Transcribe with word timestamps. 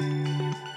Música 0.00 0.69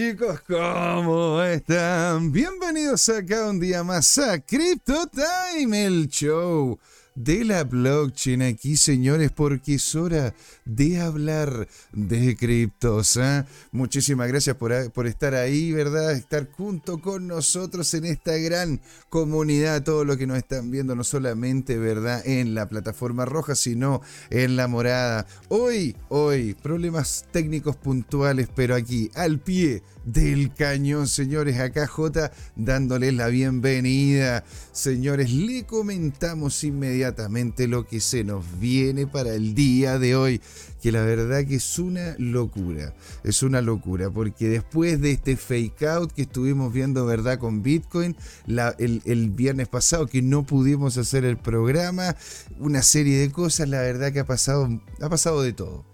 chicos, 0.00 0.40
¿cómo 0.48 1.42
están? 1.42 2.32
Bienvenidos 2.32 3.06
acá 3.10 3.50
un 3.50 3.60
día 3.60 3.84
más 3.84 4.16
a 4.16 4.40
Crypto 4.40 5.06
Time, 5.08 5.84
el 5.84 6.08
show 6.08 6.78
de 7.24 7.44
la 7.44 7.64
blockchain 7.64 8.42
aquí, 8.42 8.76
señores, 8.76 9.30
porque 9.30 9.74
es 9.74 9.94
hora 9.94 10.34
de 10.64 11.00
hablar 11.00 11.68
de 11.92 12.34
criptos. 12.36 13.16
¿eh? 13.18 13.44
Muchísimas 13.72 14.28
gracias 14.28 14.56
por, 14.56 14.90
por, 14.92 15.06
estar 15.06 15.34
ahí, 15.34 15.72
¿verdad? 15.72 16.12
Estar 16.12 16.50
junto 16.50 16.98
con 17.00 17.26
nosotros 17.26 17.92
en 17.94 18.06
esta 18.06 18.36
gran 18.36 18.80
comunidad, 19.10 19.82
todos 19.82 20.06
los 20.06 20.16
que 20.16 20.26
nos 20.26 20.38
están 20.38 20.70
viendo, 20.70 20.96
no 20.96 21.04
solamente, 21.04 21.76
¿verdad? 21.78 22.22
En 22.26 22.54
la 22.54 22.68
plataforma 22.68 23.26
roja, 23.26 23.54
sino 23.54 24.00
en 24.30 24.56
la 24.56 24.66
morada. 24.66 25.26
Hoy, 25.48 25.96
hoy, 26.08 26.54
problemas 26.54 27.26
técnicos 27.30 27.76
puntuales, 27.76 28.48
pero 28.54 28.74
aquí, 28.74 29.10
al 29.14 29.40
pie 29.40 29.82
del 30.04 30.52
cañón, 30.54 31.06
señores. 31.06 31.58
Acá 31.58 31.86
J 31.86 32.32
dándoles 32.56 33.14
la 33.14 33.28
bienvenida. 33.28 34.44
Señores, 34.72 35.30
le 35.32 35.64
comentamos 35.64 36.64
inmediatamente 36.64 37.68
lo 37.68 37.86
que 37.86 38.00
se 38.00 38.24
nos 38.24 38.44
viene 38.58 39.06
para 39.06 39.34
el 39.34 39.54
día 39.54 39.98
de 39.98 40.16
hoy. 40.16 40.40
Que 40.80 40.92
la 40.92 41.02
verdad 41.02 41.44
que 41.46 41.56
es 41.56 41.78
una 41.78 42.14
locura. 42.18 42.94
Es 43.24 43.42
una 43.42 43.60
locura. 43.60 44.10
Porque 44.10 44.48
después 44.48 45.00
de 45.00 45.12
este 45.12 45.36
fake 45.36 45.82
out 45.82 46.12
que 46.12 46.22
estuvimos 46.22 46.72
viendo, 46.72 47.04
¿verdad? 47.04 47.38
Con 47.38 47.62
Bitcoin, 47.62 48.16
el, 48.46 49.02
el 49.04 49.30
viernes 49.30 49.68
pasado, 49.68 50.06
que 50.06 50.22
no 50.22 50.44
pudimos 50.44 50.96
hacer 50.96 51.24
el 51.24 51.36
programa, 51.36 52.16
una 52.58 52.82
serie 52.82 53.18
de 53.18 53.30
cosas, 53.30 53.68
la 53.68 53.80
verdad 53.80 54.12
que 54.12 54.20
ha 54.20 54.26
pasado, 54.26 54.80
ha 55.00 55.08
pasado 55.08 55.42
de 55.42 55.52
todo. 55.52 55.84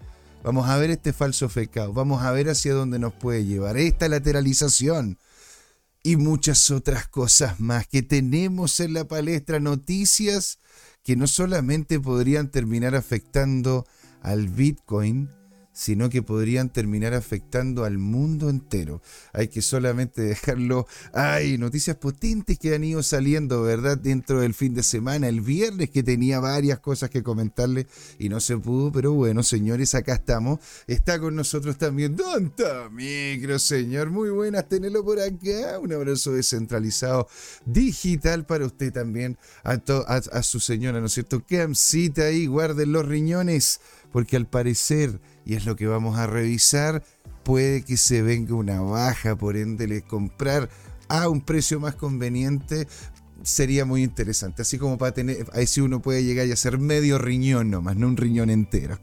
Vamos 0.46 0.68
a 0.68 0.76
ver 0.76 0.90
este 0.90 1.12
falso 1.12 1.48
fecao, 1.48 1.92
vamos 1.92 2.22
a 2.22 2.30
ver 2.30 2.48
hacia 2.48 2.72
dónde 2.72 3.00
nos 3.00 3.12
puede 3.12 3.44
llevar. 3.44 3.76
Esta 3.76 4.08
lateralización 4.08 5.18
y 6.04 6.14
muchas 6.14 6.70
otras 6.70 7.08
cosas 7.08 7.58
más 7.58 7.88
que 7.88 8.04
tenemos 8.04 8.78
en 8.78 8.94
la 8.94 9.08
palestra, 9.08 9.58
noticias 9.58 10.60
que 11.02 11.16
no 11.16 11.26
solamente 11.26 11.98
podrían 11.98 12.48
terminar 12.48 12.94
afectando 12.94 13.88
al 14.22 14.46
Bitcoin, 14.46 15.30
sino 15.76 16.08
que 16.08 16.22
podrían 16.22 16.70
terminar 16.70 17.12
afectando 17.12 17.84
al 17.84 17.98
mundo 17.98 18.48
entero. 18.48 19.02
Hay 19.34 19.48
que 19.48 19.60
solamente 19.60 20.22
dejarlo. 20.22 20.86
Hay 21.12 21.58
noticias 21.58 21.96
potentes 21.96 22.58
que 22.58 22.74
han 22.74 22.82
ido 22.82 23.02
saliendo, 23.02 23.60
¿verdad? 23.60 23.98
Dentro 23.98 24.40
del 24.40 24.54
fin 24.54 24.72
de 24.72 24.82
semana, 24.82 25.28
el 25.28 25.42
viernes 25.42 25.90
que 25.90 26.02
tenía 26.02 26.40
varias 26.40 26.78
cosas 26.78 27.10
que 27.10 27.22
comentarle 27.22 27.86
y 28.18 28.30
no 28.30 28.40
se 28.40 28.56
pudo, 28.56 28.90
pero 28.90 29.12
bueno, 29.12 29.42
señores, 29.42 29.94
acá 29.94 30.14
estamos. 30.14 30.60
Está 30.86 31.18
con 31.18 31.36
nosotros 31.36 31.76
también 31.76 32.16
Don 32.16 32.54
Micro, 32.92 33.58
señor. 33.58 34.08
Muy 34.08 34.30
buenas 34.30 34.70
tenerlo 34.70 35.04
por 35.04 35.20
acá. 35.20 35.78
Un 35.78 35.92
abrazo 35.92 36.32
descentralizado 36.32 37.28
digital 37.66 38.46
para 38.46 38.64
usted 38.64 38.94
también, 38.94 39.36
a, 39.62 39.74
a, 40.06 40.42
su 40.42 40.58
señora, 40.58 41.00
¿no 41.00 41.06
es 41.06 41.12
cierto? 41.12 41.44
Camcita 41.46 42.22
ahí, 42.22 42.46
guarden 42.46 42.92
los 42.92 43.04
riñones, 43.04 43.80
porque 44.10 44.36
al 44.36 44.46
parecer 44.46 45.20
y 45.46 45.54
es 45.54 45.64
lo 45.64 45.76
que 45.76 45.86
vamos 45.86 46.18
a 46.18 46.26
revisar. 46.26 47.02
Puede 47.44 47.82
que 47.82 47.96
se 47.96 48.20
venga 48.20 48.54
una 48.54 48.80
baja, 48.82 49.36
por 49.36 49.56
ende, 49.56 50.02
comprar 50.02 50.68
a 51.08 51.28
un 51.28 51.40
precio 51.40 51.78
más 51.78 51.94
conveniente 51.94 52.88
sería 53.42 53.84
muy 53.84 54.02
interesante. 54.02 54.62
Así 54.62 54.76
como 54.76 54.98
para 54.98 55.12
tener, 55.12 55.46
ahí 55.52 55.68
sí 55.68 55.80
uno 55.80 56.02
puede 56.02 56.24
llegar 56.24 56.48
y 56.48 56.52
hacer 56.52 56.78
medio 56.78 57.18
riñón 57.18 57.70
nomás, 57.70 57.96
no 57.96 58.08
un 58.08 58.16
riñón 58.16 58.50
entero. 58.50 58.98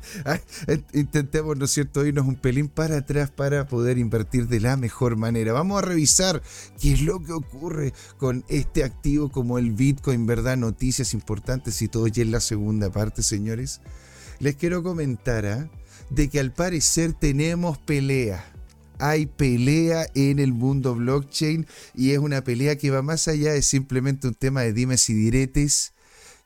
Intentemos, 0.94 1.56
¿no 1.58 1.66
es 1.66 1.70
cierto?, 1.72 2.06
irnos 2.06 2.26
un 2.26 2.36
pelín 2.36 2.68
para 2.68 2.98
atrás 2.98 3.30
para 3.30 3.66
poder 3.66 3.98
invertir 3.98 4.48
de 4.48 4.60
la 4.60 4.78
mejor 4.78 5.16
manera. 5.16 5.52
Vamos 5.52 5.78
a 5.78 5.86
revisar 5.86 6.42
qué 6.80 6.94
es 6.94 7.02
lo 7.02 7.22
que 7.22 7.32
ocurre 7.32 7.92
con 8.16 8.44
este 8.48 8.82
activo 8.82 9.28
como 9.28 9.58
el 9.58 9.72
Bitcoin, 9.72 10.24
¿verdad? 10.24 10.56
Noticias 10.56 11.12
importantes 11.12 11.82
y 11.82 11.88
todo 11.88 12.06
ya 12.06 12.22
en 12.22 12.30
la 12.30 12.40
segunda 12.40 12.90
parte, 12.90 13.22
señores 13.22 13.82
les 14.40 14.56
quiero 14.56 14.82
comentar 14.82 15.46
¿ah? 15.46 15.70
de 16.10 16.28
que 16.28 16.40
al 16.40 16.52
parecer 16.52 17.12
tenemos 17.12 17.78
pelea. 17.78 18.44
Hay 19.00 19.26
pelea 19.26 20.06
en 20.14 20.40
el 20.40 20.52
mundo 20.52 20.94
blockchain 20.94 21.66
y 21.94 22.10
es 22.10 22.18
una 22.18 22.42
pelea 22.42 22.76
que 22.76 22.90
va 22.90 23.02
más 23.02 23.28
allá 23.28 23.52
de 23.52 23.62
simplemente 23.62 24.26
un 24.26 24.34
tema 24.34 24.62
de 24.62 24.72
dimes 24.72 25.08
y 25.08 25.14
diretes, 25.14 25.92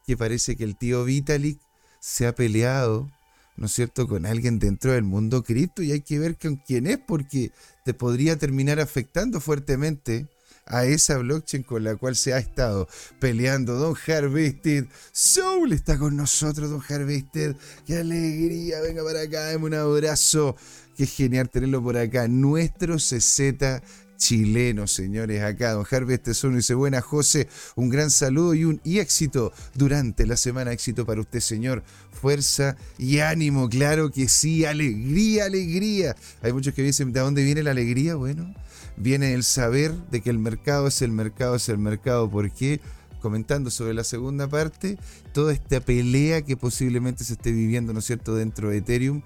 que 0.06 0.16
parece 0.16 0.56
que 0.56 0.64
el 0.64 0.76
tío 0.76 1.04
Vitalik 1.04 1.58
se 2.00 2.26
ha 2.26 2.34
peleado, 2.34 3.10
¿no 3.56 3.66
es 3.66 3.72
cierto?, 3.72 4.06
con 4.06 4.26
alguien 4.26 4.59
dentro 4.59 4.92
del 4.92 5.04
mundo 5.04 5.44
cripto 5.44 5.82
y 5.82 5.92
hay 5.92 6.03
que 6.03 6.19
ver 6.19 6.36
con 6.36 6.56
quién 6.56 6.86
es 6.86 6.98
porque 6.98 7.53
te 7.84 7.94
podría 7.94 8.36
terminar 8.36 8.80
afectando 8.80 9.41
fuertemente 9.41 10.26
a 10.67 10.84
esa 10.84 11.19
blockchain 11.19 11.62
con 11.62 11.84
la 11.84 11.97
cual 11.97 12.17
se 12.17 12.33
ha 12.33 12.39
estado 12.39 12.89
peleando 13.19 13.75
Don 13.75 13.95
Harvested. 14.06 14.87
Soul 15.12 15.73
está 15.73 15.99
con 15.99 16.17
nosotros, 16.17 16.71
Don 16.71 16.83
Harvested. 16.87 17.56
¡Qué 17.87 17.99
alegría! 17.99 18.81
Venga 18.81 19.05
para 19.05 19.22
acá, 19.22 19.53
dame 19.53 19.67
un 19.67 19.75
abrazo. 19.75 20.56
Qué 20.97 21.06
genial 21.06 21.49
tenerlo 21.49 21.83
por 21.83 21.97
acá. 21.97 22.28
Nuestro 22.28 22.97
CZ 22.97 23.83
chileno, 24.22 24.87
señores, 24.87 25.43
acá. 25.43 25.72
Don 25.72 25.84
Harvested 25.91 26.33
Soul 26.33 26.56
dice, 26.56 26.75
buena 26.75 27.01
José, 27.01 27.49
un 27.75 27.89
gran 27.89 28.11
saludo 28.11 28.55
y 28.55 28.65
un 28.65 28.81
y 28.84 29.01
éxito 29.01 29.53
durante 29.75 30.27
la 30.27 30.37
semana. 30.37 30.72
Éxito 30.72 31.05
para 31.05 31.21
usted, 31.21 31.41
señor. 31.41 31.83
Fuerza 32.12 32.77
y 32.99 33.19
ánimo, 33.19 33.69
claro 33.69 34.12
que 34.12 34.28
sí. 34.28 34.65
Alegría, 34.65 35.47
alegría. 35.47 36.15
Hay 36.41 36.53
muchos 36.53 36.72
que 36.72 36.83
dicen, 36.83 37.12
¿de 37.12 37.19
dónde 37.19 37.43
viene 37.43 37.65
la 37.65 37.72
alegría? 37.72 38.15
Bueno, 38.15 38.55
viene 39.03 39.35
el 39.35 39.43
saber 39.43 39.93
de 40.11 40.21
que 40.21 40.31
el 40.31 40.39
mercado 40.39 40.87
es 40.87 41.03
el 41.03 41.11
mercado, 41.11 41.57
es 41.57 41.69
el 41.69 41.79
mercado. 41.79 42.31
porque 42.31 42.81
Comentando 43.21 43.71
sobre 43.71 43.95
la 43.95 44.03
segunda 44.03 44.49
parte, 44.49 44.99
toda 45.33 45.53
esta 45.53 45.81
pelea 45.81 46.43
que 46.43 46.57
posiblemente 46.57 47.23
se 47.23 47.35
esté 47.35 47.53
viviendo, 47.53 47.93
¿no 47.93 48.01
es 48.01 48.07
cierto?, 48.07 48.35
dentro 48.35 48.71
de 48.71 48.79
Ethereum, 48.79 49.23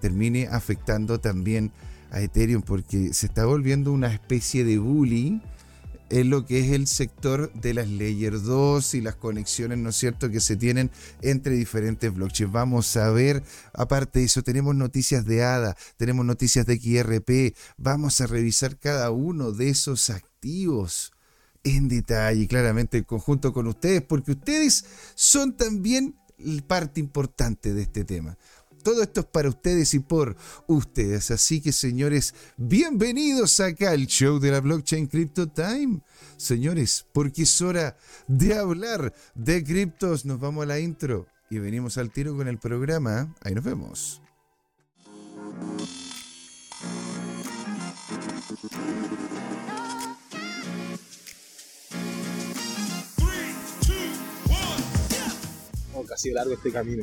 termine 0.00 0.48
afectando 0.50 1.20
también 1.20 1.70
a 2.10 2.22
Ethereum, 2.22 2.62
porque 2.62 3.12
se 3.12 3.26
está 3.26 3.44
volviendo 3.44 3.92
una 3.92 4.06
especie 4.06 4.64
de 4.64 4.78
bullying 4.78 5.40
en 6.08 6.30
lo 6.30 6.46
que 6.46 6.60
es 6.60 6.72
el 6.72 6.86
sector 6.86 7.52
de 7.52 7.74
las 7.74 7.88
Layer 7.88 8.40
2 8.40 8.94
y 8.94 9.00
las 9.00 9.16
conexiones, 9.16 9.78
¿no 9.78 9.90
es 9.90 9.96
cierto?, 9.96 10.30
que 10.30 10.40
se 10.40 10.56
tienen 10.56 10.90
entre 11.22 11.54
diferentes 11.54 12.12
blockchains. 12.14 12.52
Vamos 12.52 12.96
a 12.96 13.10
ver, 13.10 13.42
aparte 13.72 14.20
de 14.20 14.26
eso, 14.26 14.42
tenemos 14.42 14.74
noticias 14.74 15.24
de 15.24 15.42
ADA, 15.42 15.76
tenemos 15.96 16.24
noticias 16.24 16.66
de 16.66 16.76
XRP, 16.76 17.56
vamos 17.76 18.20
a 18.20 18.26
revisar 18.26 18.78
cada 18.78 19.10
uno 19.10 19.52
de 19.52 19.70
esos 19.70 20.10
activos 20.10 21.12
en 21.64 21.88
detalle, 21.88 22.46
claramente 22.46 22.98
en 22.98 23.04
conjunto 23.04 23.52
con 23.52 23.66
ustedes, 23.66 24.02
porque 24.02 24.32
ustedes 24.32 24.84
son 25.16 25.56
también 25.56 26.14
parte 26.66 27.00
importante 27.00 27.74
de 27.74 27.82
este 27.82 28.04
tema. 28.04 28.36
Todo 28.86 29.02
esto 29.02 29.18
es 29.18 29.26
para 29.26 29.48
ustedes 29.48 29.94
y 29.94 29.98
por 29.98 30.36
ustedes. 30.68 31.32
Así 31.32 31.60
que, 31.60 31.72
señores, 31.72 32.36
bienvenidos 32.56 33.58
acá 33.58 33.90
al 33.90 34.06
show 34.06 34.38
de 34.38 34.52
la 34.52 34.60
blockchain 34.60 35.08
Crypto 35.08 35.48
Time. 35.48 36.02
Señores, 36.36 37.04
porque 37.12 37.42
es 37.42 37.60
hora 37.60 37.96
de 38.28 38.54
hablar 38.54 39.12
de 39.34 39.64
criptos. 39.64 40.24
Nos 40.24 40.38
vamos 40.38 40.62
a 40.62 40.66
la 40.66 40.78
intro 40.78 41.26
y 41.50 41.58
venimos 41.58 41.98
al 41.98 42.12
tiro 42.12 42.36
con 42.36 42.46
el 42.46 42.58
programa. 42.58 43.34
Ahí 43.40 43.56
nos 43.56 43.64
vemos. 43.64 44.22
Oh, 55.92 56.04
casi 56.04 56.30
largo 56.30 56.54
este 56.54 56.70
camino 56.70 57.02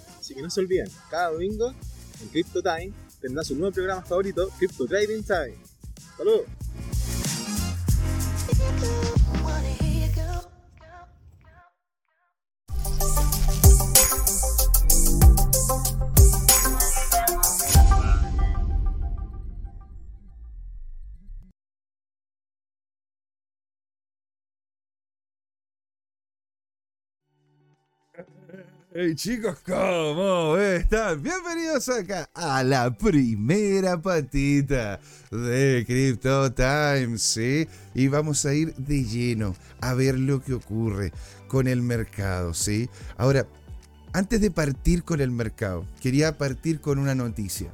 Así 0.31 0.37
que 0.37 0.43
no 0.43 0.49
se 0.49 0.61
olviden, 0.61 0.89
cada 1.09 1.31
domingo 1.31 1.73
en 2.21 2.29
Crypto 2.29 2.63
Time 2.63 2.93
tendrá 3.19 3.43
su 3.43 3.53
nuevo 3.53 3.73
programa 3.73 4.01
favorito, 4.01 4.47
Crypto 4.57 4.85
Trading 4.85 5.23
Time. 5.23 5.57
¡Saludos! 6.15 6.45
Hey 28.93 29.15
chicos, 29.15 29.57
¿cómo 29.65 30.57
están? 30.57 31.23
Bienvenidos 31.23 31.87
acá 31.87 32.29
a 32.33 32.61
la 32.61 32.91
primera 32.91 34.01
patita 34.01 34.99
de 35.31 35.85
Crypto 35.87 36.51
Times, 36.51 37.21
¿sí? 37.21 37.69
Y 37.93 38.09
vamos 38.09 38.45
a 38.45 38.53
ir 38.53 38.75
de 38.75 39.05
lleno 39.05 39.55
a 39.79 39.93
ver 39.93 40.19
lo 40.19 40.43
que 40.43 40.55
ocurre 40.55 41.13
con 41.47 41.69
el 41.69 41.81
mercado, 41.81 42.53
¿sí? 42.53 42.89
Ahora, 43.15 43.47
antes 44.11 44.41
de 44.41 44.51
partir 44.51 45.03
con 45.03 45.21
el 45.21 45.31
mercado, 45.31 45.85
quería 46.01 46.37
partir 46.37 46.81
con 46.81 46.99
una 46.99 47.15
noticia, 47.15 47.71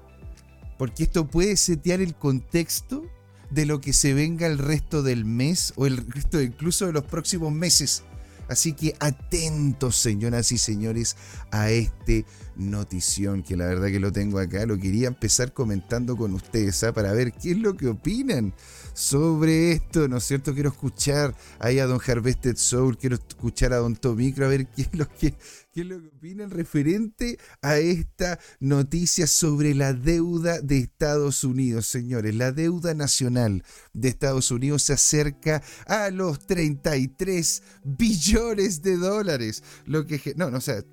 porque 0.78 1.02
esto 1.02 1.26
puede 1.26 1.58
setear 1.58 2.00
el 2.00 2.14
contexto 2.14 3.04
de 3.50 3.66
lo 3.66 3.82
que 3.82 3.92
se 3.92 4.14
venga 4.14 4.46
el 4.46 4.60
resto 4.60 5.02
del 5.02 5.26
mes 5.26 5.74
o 5.78 5.88
el 5.88 5.98
resto 5.98 6.40
incluso 6.40 6.86
de 6.86 6.94
los 6.94 7.06
próximos 7.06 7.52
meses 7.52 8.04
Así 8.50 8.74
que 8.74 8.96
atentos, 9.00 9.96
señoras 9.96 10.52
y 10.52 10.58
señores, 10.58 11.16
a 11.52 11.70
este 11.70 12.26
notición, 12.56 13.44
que 13.44 13.56
la 13.56 13.66
verdad 13.66 13.88
que 13.88 14.00
lo 14.00 14.12
tengo 14.12 14.40
acá. 14.40 14.66
Lo 14.66 14.78
quería 14.78 15.08
empezar 15.08 15.54
comentando 15.54 16.18
con 16.18 16.34
ustedes, 16.34 16.84
¿ah? 16.84 16.94
para 16.94 17.14
ver 17.14 17.34
qué 17.34 17.52
es 17.52 17.58
lo 17.58 17.76
que 17.76 17.88
opinan 17.88 18.54
sobre 18.94 19.74
esto, 19.74 20.08
¿no 20.08 20.18
es 20.18 20.24
cierto? 20.24 20.54
Quiero 20.54 20.70
escuchar 20.70 21.36
ahí 21.60 21.80
a 21.80 21.86
don 21.86 22.00
Harvested 22.06 22.58
Soul, 22.58 22.98
quiero 22.98 23.16
escuchar 23.16 23.74
a 23.74 23.78
don 23.78 23.96
Tomicro, 23.96 24.46
a 24.46 24.50
ver 24.50 24.68
qué 24.68 24.84
es 24.84 24.94
lo 24.94 25.08
que, 25.08 25.36
qué 25.78 25.82
es 25.82 25.88
lo 25.90 26.02
que 26.02 26.08
opinan 26.08 26.50
referente 26.50 27.38
a 27.62 27.78
esta 27.78 28.40
noticia 28.60 29.28
sobre 29.28 29.76
la 29.76 29.94
deuda 29.94 30.60
de 30.60 30.80
Estados 30.80 31.44
Unidos, 31.44 31.86
señores. 31.86 32.34
La 32.34 32.52
deuda 32.52 32.96
nacional 32.96 33.64
de 33.94 34.10
Estados 34.10 34.50
Unidos 34.50 34.82
se 34.82 34.94
acerca 34.94 35.62
a 35.86 36.10
los 36.10 36.48
33 36.48 37.62
billones 37.84 38.82
de 38.82 38.98
dólares, 38.98 39.62
lo 39.86 40.08
que 40.08 40.34
no, 40.36 40.50
no, 40.50 40.58
o 40.58 40.62
sea, 40.62 40.84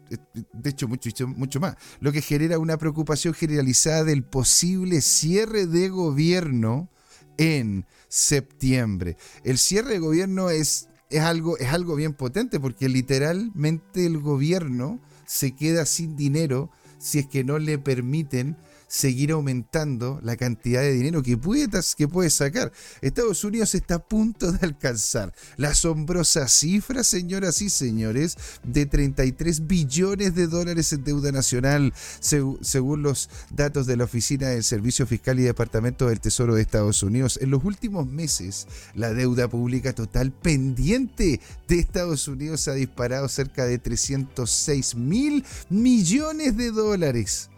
de 0.53 0.69
hecho 0.69 0.87
mucho 0.87 1.29
mucho 1.29 1.61
más, 1.61 1.77
lo 2.01 2.13
que 2.13 2.21
genera 2.21 2.59
una 2.59 2.77
preocupación 2.77 3.33
generalizada 3.33 4.05
del 4.05 4.23
posible 4.23 5.01
cierre 5.01 5.67
de 5.67 5.89
gobierno 5.89 6.91
en 7.39 7.87
septiembre. 8.09 9.17
El 9.45 9.57
cierre 9.57 9.95
de 9.95 9.99
gobierno 10.01 10.51
es, 10.51 10.89
es, 11.17 11.23
algo, 11.23 11.57
es 11.59 11.73
algo 11.73 11.95
bien 11.95 12.13
potente 12.13 12.59
porque 12.61 12.89
literalmente 12.89 14.07
el 14.07 14.19
gobierno 14.19 15.01
se 15.27 15.53
queda 15.53 15.87
sin 15.87 16.17
dinero 16.17 16.71
si 16.99 17.21
es 17.21 17.27
que 17.27 17.45
no 17.45 17.59
le 17.59 17.79
permiten 17.79 18.57
seguir 18.94 19.32
aumentando 19.32 20.20
la 20.23 20.37
cantidad 20.37 20.81
de 20.81 20.93
dinero 20.93 21.20
que 21.20 21.37
puede, 21.37 21.69
que 21.96 22.06
puede 22.06 22.31
sacar. 22.31 22.73
Estados 23.00 23.43
Unidos 23.43 23.75
está 23.75 23.96
a 23.96 23.99
punto 23.99 24.52
de 24.52 24.64
alcanzar 24.64 25.35
la 25.56 25.70
asombrosa 25.70 26.46
cifra, 26.46 27.02
señoras 27.02 27.61
y 27.61 27.70
señores, 27.70 28.37
de 28.62 28.87
33 28.87 29.67
billones 29.67 30.37
de 30.37 30.46
dólares 30.46 30.93
en 30.93 31.02
deuda 31.02 31.32
nacional, 31.32 31.93
según 32.20 33.02
los 33.02 33.31
datos 33.50 33.87
de 33.87 33.96
la 33.96 34.05
Oficina 34.05 34.50
del 34.50 34.62
Servicio 34.62 35.08
Fiscal 35.08 35.41
y 35.41 35.43
Departamento 35.43 36.06
del 36.06 36.20
Tesoro 36.20 36.55
de 36.55 36.62
Estados 36.62 37.02
Unidos. 37.02 37.41
En 37.43 37.50
los 37.50 37.64
últimos 37.64 38.06
meses, 38.06 38.69
la 38.94 39.12
deuda 39.12 39.49
pública 39.49 39.93
total 39.93 40.31
pendiente 40.31 41.41
de 41.67 41.79
Estados 41.81 42.29
Unidos 42.29 42.69
ha 42.69 42.75
disparado 42.75 43.29
cerca 43.29 43.64
de 43.64 43.79
306 43.79 44.94
mil 44.94 45.44
millones 45.69 46.56
de 46.56 46.70
dólares 46.70 47.50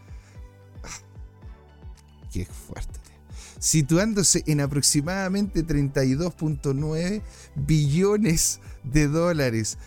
qué 2.45 2.53
fuerte. 2.53 2.99
Situándose 3.59 4.43
en 4.45 4.61
aproximadamente 4.61 5.65
32.9 5.65 7.21
billones 7.55 8.59
de 8.83 9.07
dólares. 9.07 9.77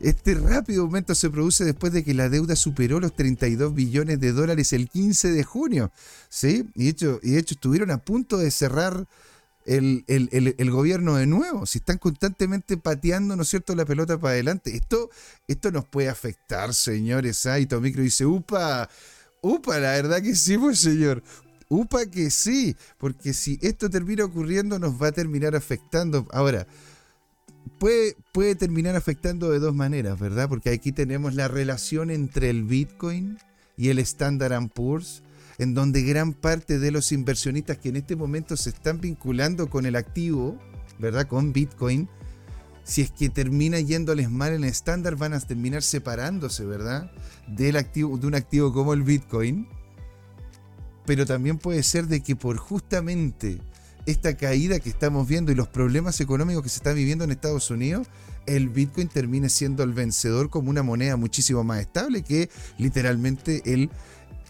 Este 0.00 0.34
rápido 0.34 0.84
aumento 0.84 1.14
se 1.14 1.28
produce 1.28 1.64
después 1.64 1.92
de 1.92 2.02
que 2.02 2.14
la 2.14 2.30
deuda 2.30 2.56
superó 2.56 3.00
los 3.00 3.14
32 3.14 3.74
billones 3.74 4.18
de 4.18 4.32
dólares 4.32 4.72
el 4.72 4.88
15 4.88 5.32
de 5.32 5.44
junio. 5.44 5.92
¿sí? 6.30 6.70
Y, 6.74 6.84
de 6.84 6.90
hecho, 6.90 7.20
y 7.22 7.36
hecho 7.36 7.54
estuvieron 7.54 7.90
a 7.90 7.98
punto 7.98 8.38
de 8.38 8.50
cerrar 8.50 9.06
el, 9.66 10.70
gobierno 10.70 11.16
de 11.16 11.26
nuevo. 11.26 11.66
Si 11.66 11.78
están 11.78 11.98
constantemente 11.98 12.76
pateando, 12.76 13.36
¿no 13.36 13.42
es 13.42 13.48
cierto?, 13.48 13.74
la 13.74 13.84
pelota 13.84 14.18
para 14.18 14.32
adelante. 14.32 14.74
Esto, 14.74 15.10
esto 15.46 15.70
nos 15.70 15.86
puede 15.86 16.08
afectar, 16.08 16.74
señores. 16.74 17.44
Ay, 17.46 17.66
Tomicro 17.66 18.02
dice, 18.02 18.26
upa, 18.26 18.88
upa, 19.42 19.78
la 19.78 19.92
verdad 19.92 20.22
que 20.22 20.34
sí, 20.34 20.56
pues 20.56 20.80
señor. 20.80 21.22
Upa 21.70 22.04
que 22.06 22.30
sí, 22.30 22.74
porque 22.98 23.32
si 23.32 23.56
esto 23.62 23.88
termina 23.88 24.24
ocurriendo 24.24 24.80
nos 24.80 25.00
va 25.00 25.06
a 25.06 25.12
terminar 25.12 25.54
afectando. 25.54 26.26
Ahora, 26.32 26.66
puede, 27.78 28.16
puede 28.32 28.56
terminar 28.56 28.96
afectando 28.96 29.50
de 29.50 29.60
dos 29.60 29.72
maneras, 29.72 30.18
¿verdad? 30.18 30.48
Porque 30.48 30.70
aquí 30.70 30.90
tenemos 30.90 31.36
la 31.36 31.46
relación 31.46 32.10
entre 32.10 32.50
el 32.50 32.64
Bitcoin 32.64 33.38
y 33.76 33.90
el 33.90 34.00
Standard 34.00 34.68
Poor's, 34.70 35.22
en 35.58 35.72
donde 35.74 36.02
gran 36.02 36.32
parte 36.32 36.80
de 36.80 36.90
los 36.90 37.12
inversionistas 37.12 37.78
que 37.78 37.90
en 37.90 37.96
este 37.96 38.16
momento 38.16 38.56
se 38.56 38.70
están 38.70 39.00
vinculando 39.00 39.70
con 39.70 39.86
el 39.86 39.94
activo, 39.94 40.58
¿verdad? 40.98 41.28
Con 41.28 41.52
Bitcoin, 41.52 42.08
si 42.82 43.02
es 43.02 43.12
que 43.12 43.28
termina 43.28 43.78
yéndoles 43.78 44.28
mal 44.28 44.54
en 44.54 44.64
el 44.64 44.70
estándar, 44.70 45.14
van 45.14 45.34
a 45.34 45.40
terminar 45.40 45.84
separándose, 45.84 46.64
¿verdad? 46.64 47.12
Del 47.46 47.76
activo, 47.76 48.18
de 48.18 48.26
un 48.26 48.34
activo 48.34 48.72
como 48.72 48.92
el 48.92 49.04
Bitcoin 49.04 49.68
pero 51.06 51.26
también 51.26 51.58
puede 51.58 51.82
ser 51.82 52.06
de 52.06 52.20
que 52.20 52.36
por 52.36 52.56
justamente 52.56 53.58
esta 54.06 54.36
caída 54.36 54.80
que 54.80 54.88
estamos 54.88 55.28
viendo 55.28 55.52
y 55.52 55.54
los 55.54 55.68
problemas 55.68 56.20
económicos 56.20 56.62
que 56.62 56.68
se 56.68 56.78
están 56.78 56.94
viviendo 56.94 57.24
en 57.24 57.30
Estados 57.30 57.70
Unidos, 57.70 58.08
el 58.46 58.68
Bitcoin 58.68 59.08
termine 59.08 59.48
siendo 59.48 59.82
el 59.82 59.92
vencedor 59.92 60.50
como 60.50 60.70
una 60.70 60.82
moneda 60.82 61.16
muchísimo 61.16 61.62
más 61.64 61.80
estable 61.80 62.22
que 62.22 62.50
literalmente 62.78 63.62
el 63.66 63.90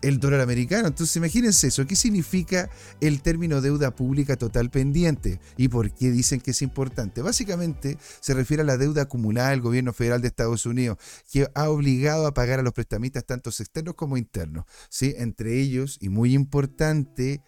el 0.03 0.19
dólar 0.21 0.41
americano. 0.41 0.89
Entonces 0.89 1.17
imagínense 1.17 1.69
eso. 1.69 1.87
¿Qué 1.87 1.97
significa 1.97 2.71
el 3.01 3.23
término 3.23 3.61
deuda 3.61 3.95
pública 3.95 4.37
total 4.37 4.71
pendiente? 4.71 5.41
¿Y 5.57 5.69
por 5.69 5.93
qué 5.93 6.11
dicen 6.11 6.41
que 6.41 6.53
es 6.53 6.63
importante? 6.63 7.23
Básicamente 7.23 7.99
se 8.21 8.35
refiere 8.35 8.63
a 8.63 8.67
la 8.67 8.77
deuda 8.77 9.03
acumulada 9.03 9.51
del 9.51 9.61
gobierno 9.61 9.93
federal 9.93 10.21
de 10.21 10.29
Estados 10.29 10.67
Unidos, 10.67 10.99
que 11.31 11.49
ha 11.55 11.69
obligado 11.69 12.27
a 12.27 12.35
pagar 12.35 12.61
a 12.61 12.63
los 12.63 12.73
prestamistas 12.73 13.25
tanto 13.25 13.51
externos 13.51 13.95
como 13.95 14.17
internos. 14.17 14.65
¿sí? 14.89 15.15
Entre 15.19 15.61
ellos, 15.61 15.99
y 16.01 16.09
muy 16.09 16.35
importante, 16.35 17.43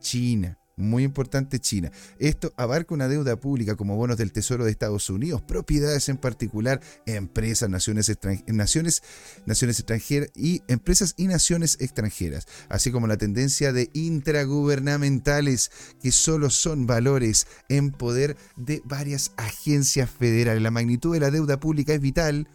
China 0.00 0.59
muy 0.80 1.04
importante 1.04 1.58
China. 1.58 1.90
Esto 2.18 2.52
abarca 2.56 2.94
una 2.94 3.08
deuda 3.08 3.36
pública 3.36 3.76
como 3.76 3.96
bonos 3.96 4.16
del 4.16 4.32
Tesoro 4.32 4.64
de 4.64 4.70
Estados 4.70 5.10
Unidos, 5.10 5.42
propiedades 5.42 6.08
en 6.08 6.16
particular, 6.16 6.80
empresas, 7.06 7.68
naciones, 7.68 8.10
naciones, 8.46 9.02
naciones 9.46 9.78
extranjeras 9.78 10.30
y 10.34 10.62
empresas 10.68 11.14
y 11.16 11.26
naciones 11.26 11.76
extranjeras, 11.80 12.46
así 12.68 12.90
como 12.90 13.06
la 13.06 13.16
tendencia 13.16 13.72
de 13.72 13.90
intragubernamentales 13.92 15.70
que 16.02 16.12
solo 16.12 16.50
son 16.50 16.86
valores 16.86 17.46
en 17.68 17.90
poder 17.90 18.36
de 18.56 18.82
varias 18.84 19.32
agencias 19.36 20.10
federales. 20.10 20.62
La 20.62 20.70
magnitud 20.70 21.12
de 21.12 21.20
la 21.20 21.30
deuda 21.30 21.60
pública 21.60 21.94
es 21.94 22.00
vital 22.00 22.48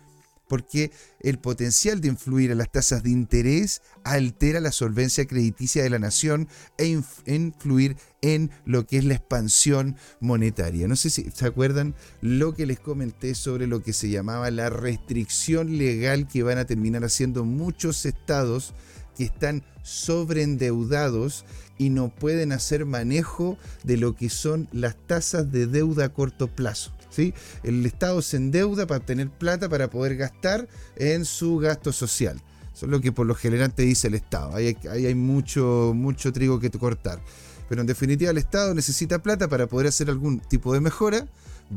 porque 0.47 0.91
el 1.19 1.39
potencial 1.39 2.01
de 2.01 2.09
influir 2.09 2.51
a 2.51 2.55
las 2.55 2.71
tasas 2.71 3.03
de 3.03 3.09
interés 3.09 3.81
altera 4.03 4.59
la 4.59 4.71
solvencia 4.71 5.25
crediticia 5.25 5.83
de 5.83 5.89
la 5.89 5.99
nación 5.99 6.47
e 6.77 6.85
influir 7.25 7.97
en 8.21 8.51
lo 8.65 8.85
que 8.85 8.97
es 8.97 9.05
la 9.05 9.15
expansión 9.15 9.95
monetaria. 10.19 10.87
No 10.87 10.95
sé 10.95 11.09
si 11.09 11.29
se 11.31 11.45
acuerdan 11.45 11.95
lo 12.21 12.53
que 12.53 12.65
les 12.65 12.79
comenté 12.79 13.35
sobre 13.35 13.67
lo 13.67 13.81
que 13.81 13.93
se 13.93 14.09
llamaba 14.09 14.51
la 14.51 14.69
restricción 14.69 15.77
legal 15.77 16.27
que 16.27 16.43
van 16.43 16.57
a 16.57 16.65
terminar 16.65 17.03
haciendo 17.03 17.45
muchos 17.45 18.05
estados 18.05 18.73
que 19.15 19.23
están 19.25 19.63
sobreendeudados 19.83 21.45
y 21.77 21.89
no 21.89 22.09
pueden 22.09 22.51
hacer 22.51 22.85
manejo 22.85 23.57
de 23.83 23.97
lo 23.97 24.15
que 24.15 24.29
son 24.29 24.67
las 24.71 24.95
tasas 25.07 25.51
de 25.51 25.67
deuda 25.67 26.05
a 26.05 26.09
corto 26.09 26.47
plazo. 26.47 26.91
El 27.63 27.85
Estado 27.85 28.21
se 28.21 28.37
endeuda 28.37 28.87
para 28.87 29.05
tener 29.05 29.29
plata 29.29 29.69
para 29.69 29.89
poder 29.89 30.15
gastar 30.17 30.67
en 30.95 31.25
su 31.25 31.57
gasto 31.57 31.91
social. 31.91 32.41
Eso 32.73 32.85
es 32.85 32.91
lo 32.91 32.99
que 32.99 33.11
por 33.11 33.25
lo 33.25 33.35
general 33.35 33.73
te 33.73 33.83
dice 33.83 34.07
el 34.07 34.15
Estado. 34.15 34.53
Ahí 34.55 34.75
hay, 34.89 35.05
hay 35.05 35.15
mucho, 35.15 35.93
mucho 35.95 36.33
trigo 36.33 36.59
que 36.59 36.69
cortar. 36.71 37.21
Pero 37.69 37.81
en 37.81 37.87
definitiva 37.87 38.31
el 38.31 38.37
Estado 38.37 38.73
necesita 38.73 39.19
plata 39.19 39.47
para 39.47 39.67
poder 39.67 39.87
hacer 39.87 40.09
algún 40.09 40.39
tipo 40.39 40.73
de 40.73 40.81
mejora, 40.81 41.27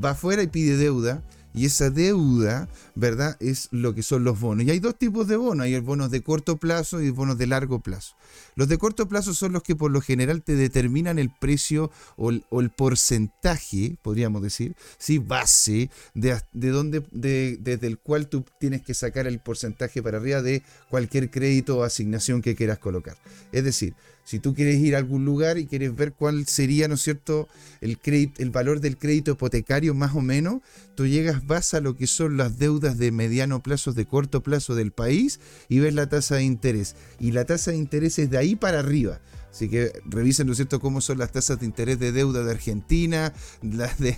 va 0.04 0.11
afuera 0.11 0.42
y 0.42 0.49
pide 0.49 0.76
deuda 0.76 1.23
y 1.58 1.66
esa 1.66 1.90
deuda, 1.90 2.68
¿verdad? 2.94 3.36
Es 3.40 3.68
lo 3.72 3.92
que 3.92 4.04
son 4.04 4.22
los 4.22 4.38
bonos. 4.38 4.64
Y 4.64 4.70
hay 4.70 4.78
dos 4.78 4.96
tipos 4.96 5.26
de 5.26 5.36
bonos. 5.36 5.64
Hay 5.64 5.78
bonos 5.80 6.08
de 6.12 6.22
corto 6.22 6.56
plazo 6.56 7.00
y 7.00 7.10
bonos 7.10 7.36
de 7.36 7.48
largo 7.48 7.80
plazo. 7.80 8.14
Los 8.54 8.68
de 8.68 8.78
corto 8.78 9.08
plazo 9.08 9.34
son 9.34 9.52
los 9.52 9.64
que 9.64 9.74
por 9.74 9.90
lo 9.90 10.00
general 10.00 10.42
te 10.42 10.54
determinan 10.54 11.18
el 11.18 11.30
precio 11.30 11.90
o 12.16 12.30
el, 12.30 12.70
porcentaje, 12.70 13.96
podríamos 14.02 14.40
decir, 14.40 14.76
¿sí? 14.98 15.18
base 15.18 15.90
de, 16.14 16.40
de 16.52 17.58
desde 17.60 17.86
el 17.88 17.98
cual 17.98 18.28
tú 18.28 18.44
tienes 18.60 18.82
que 18.82 18.94
sacar 18.94 19.26
el 19.26 19.40
porcentaje 19.40 20.00
para 20.00 20.18
arriba 20.18 20.42
de 20.42 20.62
cualquier 20.90 21.28
crédito 21.28 21.78
o 21.78 21.82
asignación 21.82 22.40
que 22.40 22.54
quieras 22.54 22.78
colocar. 22.78 23.16
Es 23.50 23.64
decir, 23.64 23.94
si 24.28 24.40
tú 24.40 24.54
quieres 24.54 24.76
ir 24.76 24.94
a 24.94 24.99
algún 24.99 25.25
lugar 25.25 25.56
y 25.56 25.64
quieres 25.64 25.97
ver 25.97 26.12
cuál 26.12 26.47
sería, 26.47 26.87
¿no 26.87 26.97
es 26.97 27.00
cierto?, 27.00 27.49
el, 27.80 27.99
crédito, 27.99 28.42
el 28.42 28.50
valor 28.50 28.80
del 28.80 28.99
crédito 28.99 29.30
hipotecario 29.30 29.94
más 29.94 30.14
o 30.14 30.20
menos, 30.20 30.61
tú 30.97 31.06
llegas, 31.06 31.47
vas 31.47 31.73
a 31.73 31.80
lo 31.80 31.97
que 31.97 32.06
son 32.06 32.37
las 32.37 32.58
deudas 32.58 32.99
de 32.99 33.11
mediano 33.11 33.62
plazo, 33.62 33.94
de 33.94 34.04
corto 34.04 34.42
plazo 34.42 34.75
del 34.75 34.92
país 34.92 35.40
y 35.70 35.78
ves 35.78 35.94
la 35.94 36.11
tasa 36.11 36.35
de 36.35 36.42
interés. 36.42 36.94
Y 37.18 37.32
la 37.32 37.47
tasa 37.47 37.70
de 37.70 37.78
interés 37.78 38.18
es 38.18 38.28
de 38.28 38.37
ahí 38.37 38.54
para 38.54 38.80
arriba. 38.80 39.18
Así 39.50 39.70
que 39.70 39.92
revisen, 40.04 40.47
¿no 40.47 40.52
es 40.52 40.58
cierto?, 40.58 40.78
cómo 40.78 41.00
son 41.00 41.16
las 41.16 41.32
tasas 41.32 41.61
de 41.61 41.64
interés 41.64 41.99
de 41.99 42.12
deuda 42.12 42.44
de 42.44 42.50
Argentina, 42.50 43.32
las 43.62 43.99
de, 43.99 44.14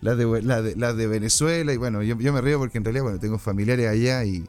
las 0.00 0.18
de, 0.18 0.74
las 0.74 0.96
de, 0.96 1.06
Venezuela. 1.06 1.72
Y 1.72 1.76
bueno, 1.76 2.02
yo, 2.02 2.16
me 2.16 2.40
río 2.40 2.58
porque 2.58 2.78
en 2.78 2.84
realidad, 2.84 3.04
bueno, 3.04 3.20
tengo 3.20 3.38
familiares 3.38 3.88
allá 3.88 4.24
y, 4.24 4.44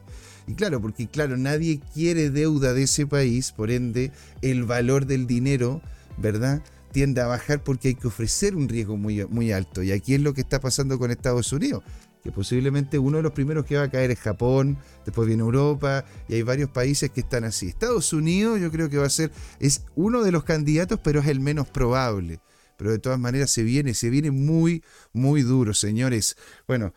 y 0.48 0.54
claro, 0.54 0.80
porque 0.80 1.06
claro, 1.06 1.36
nadie 1.36 1.80
quiere 1.94 2.30
deuda 2.30 2.72
de 2.72 2.82
ese 2.84 3.06
país, 3.06 3.52
por 3.52 3.70
ende, 3.70 4.10
el 4.42 4.64
valor 4.64 5.06
del 5.06 5.26
dinero, 5.26 5.80
¿verdad? 6.16 6.62
tiende 6.92 7.20
a 7.20 7.26
bajar 7.26 7.62
porque 7.62 7.88
hay 7.88 7.94
que 7.94 8.08
ofrecer 8.08 8.56
un 8.56 8.68
riesgo 8.68 8.96
muy, 8.96 9.24
muy 9.26 9.52
alto. 9.52 9.82
Y 9.82 9.92
aquí 9.92 10.14
es 10.14 10.20
lo 10.20 10.34
que 10.34 10.40
está 10.40 10.60
pasando 10.60 10.98
con 10.98 11.10
Estados 11.10 11.52
Unidos, 11.52 11.82
que 12.22 12.32
posiblemente 12.32 12.98
uno 12.98 13.18
de 13.18 13.22
los 13.22 13.32
primeros 13.32 13.64
que 13.64 13.76
va 13.76 13.84
a 13.84 13.90
caer 13.90 14.10
es 14.10 14.18
Japón, 14.18 14.78
después 15.04 15.26
viene 15.28 15.42
Europa, 15.42 16.04
y 16.28 16.34
hay 16.34 16.42
varios 16.42 16.70
países 16.70 17.10
que 17.10 17.20
están 17.20 17.44
así. 17.44 17.68
Estados 17.68 18.12
Unidos 18.12 18.60
yo 18.60 18.70
creo 18.70 18.88
que 18.88 18.98
va 18.98 19.06
a 19.06 19.10
ser, 19.10 19.30
es 19.60 19.82
uno 19.94 20.22
de 20.22 20.32
los 20.32 20.44
candidatos, 20.44 20.98
pero 21.02 21.20
es 21.20 21.26
el 21.26 21.40
menos 21.40 21.68
probable. 21.68 22.40
Pero 22.76 22.92
de 22.92 23.00
todas 23.00 23.18
maneras 23.18 23.50
se 23.50 23.64
viene, 23.64 23.92
se 23.92 24.08
viene 24.08 24.30
muy, 24.30 24.84
muy 25.12 25.42
duro, 25.42 25.74
señores. 25.74 26.36
Bueno, 26.68 26.94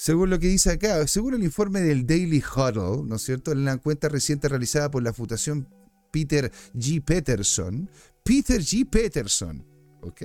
según 0.00 0.30
lo 0.30 0.38
que 0.38 0.46
dice 0.46 0.70
acá, 0.70 1.06
según 1.06 1.34
el 1.34 1.44
informe 1.44 1.82
del 1.82 2.06
Daily 2.06 2.42
Huddle, 2.42 3.06
¿no 3.06 3.16
es 3.16 3.22
cierto? 3.22 3.52
En 3.52 3.66
la 3.66 3.76
cuenta 3.76 4.08
reciente 4.08 4.48
realizada 4.48 4.90
por 4.90 5.02
la 5.02 5.12
Fundación 5.12 5.68
Peter 6.10 6.50
G. 6.72 7.04
Peterson, 7.04 7.90
Peter 8.24 8.62
G. 8.62 8.88
Peterson, 8.88 9.62
¿ok? 10.00 10.22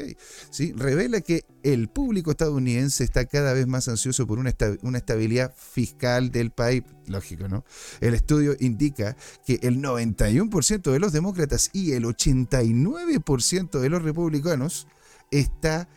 ¿sí? 0.50 0.72
revela 0.78 1.20
que 1.20 1.44
el 1.62 1.90
público 1.90 2.32
estadounidense 2.32 3.04
está 3.04 3.26
cada 3.26 3.52
vez 3.52 3.68
más 3.68 3.90
ansioso 3.90 4.26
por 4.26 4.40
una, 4.40 4.56
una, 4.82 4.98
estabilidad 4.98 5.54
fiscal 5.58 6.32
del 6.32 6.52
país. 6.52 6.84
Lógico, 7.08 7.50
¿no? 7.50 7.66
El 8.00 8.14
estudio 8.14 8.56
indica 8.62 9.18
que 9.46 9.60
el 9.62 9.82
91% 9.82 10.90
de 10.90 11.00
los 11.00 11.12
demócratas 11.12 11.70
y 11.74 11.92
el 11.92 12.06
89% 12.06 13.82
de 13.82 13.90
los 13.90 14.04
republicanos 14.04 14.88
está, 15.32 15.90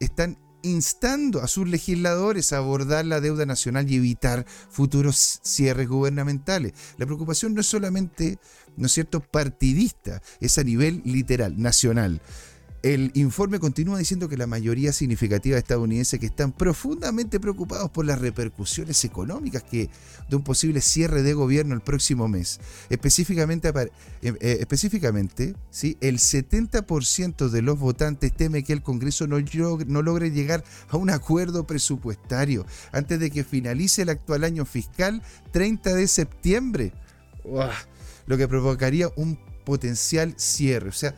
están 0.00 0.38
instando 0.66 1.42
a 1.42 1.48
sus 1.48 1.68
legisladores 1.68 2.52
a 2.52 2.58
abordar 2.58 3.04
la 3.04 3.20
deuda 3.20 3.46
nacional 3.46 3.90
y 3.90 3.96
evitar 3.96 4.44
futuros 4.70 5.40
cierres 5.42 5.88
gubernamentales. 5.88 6.72
La 6.98 7.06
preocupación 7.06 7.54
no 7.54 7.60
es 7.60 7.66
solamente, 7.66 8.38
¿no 8.76 8.86
es 8.86 8.92
cierto?, 8.92 9.20
partidista, 9.20 10.22
es 10.40 10.58
a 10.58 10.64
nivel 10.64 11.02
literal, 11.04 11.60
nacional. 11.60 12.20
El 12.86 13.10
informe 13.14 13.58
continúa 13.58 13.98
diciendo 13.98 14.28
que 14.28 14.36
la 14.36 14.46
mayoría 14.46 14.92
significativa 14.92 15.54
de 15.54 15.58
estadounidenses 15.58 16.20
que 16.20 16.26
están 16.26 16.52
profundamente 16.52 17.40
preocupados 17.40 17.90
por 17.90 18.06
las 18.06 18.20
repercusiones 18.20 19.04
económicas 19.04 19.64
que, 19.64 19.90
de 20.30 20.36
un 20.36 20.44
posible 20.44 20.80
cierre 20.80 21.24
de 21.24 21.34
gobierno 21.34 21.74
el 21.74 21.80
próximo 21.80 22.28
mes. 22.28 22.60
Específicamente, 22.88 23.70
eh, 23.70 23.90
eh, 24.22 24.58
específicamente 24.60 25.56
¿sí? 25.68 25.96
el 26.00 26.18
70% 26.18 27.48
de 27.48 27.60
los 27.60 27.76
votantes 27.76 28.32
teme 28.32 28.62
que 28.62 28.72
el 28.72 28.82
Congreso 28.82 29.26
no, 29.26 29.40
logre 30.02 30.30
llegar 30.30 30.62
a 30.88 30.96
un 30.96 31.10
acuerdo 31.10 31.66
presupuestario 31.66 32.66
antes 32.92 33.18
de 33.18 33.32
que 33.32 33.42
finalice 33.42 34.02
el 34.02 34.10
actual 34.10 34.44
año 34.44 34.64
fiscal 34.64 35.24
30 35.50 35.92
de 35.92 36.06
septiembre. 36.06 36.92
Lo 38.26 38.36
que 38.36 38.46
provocaría 38.46 39.10
un 39.16 39.40
potencial 39.64 40.34
cierre. 40.36 40.88
O 40.88 40.92
sea, 40.92 41.16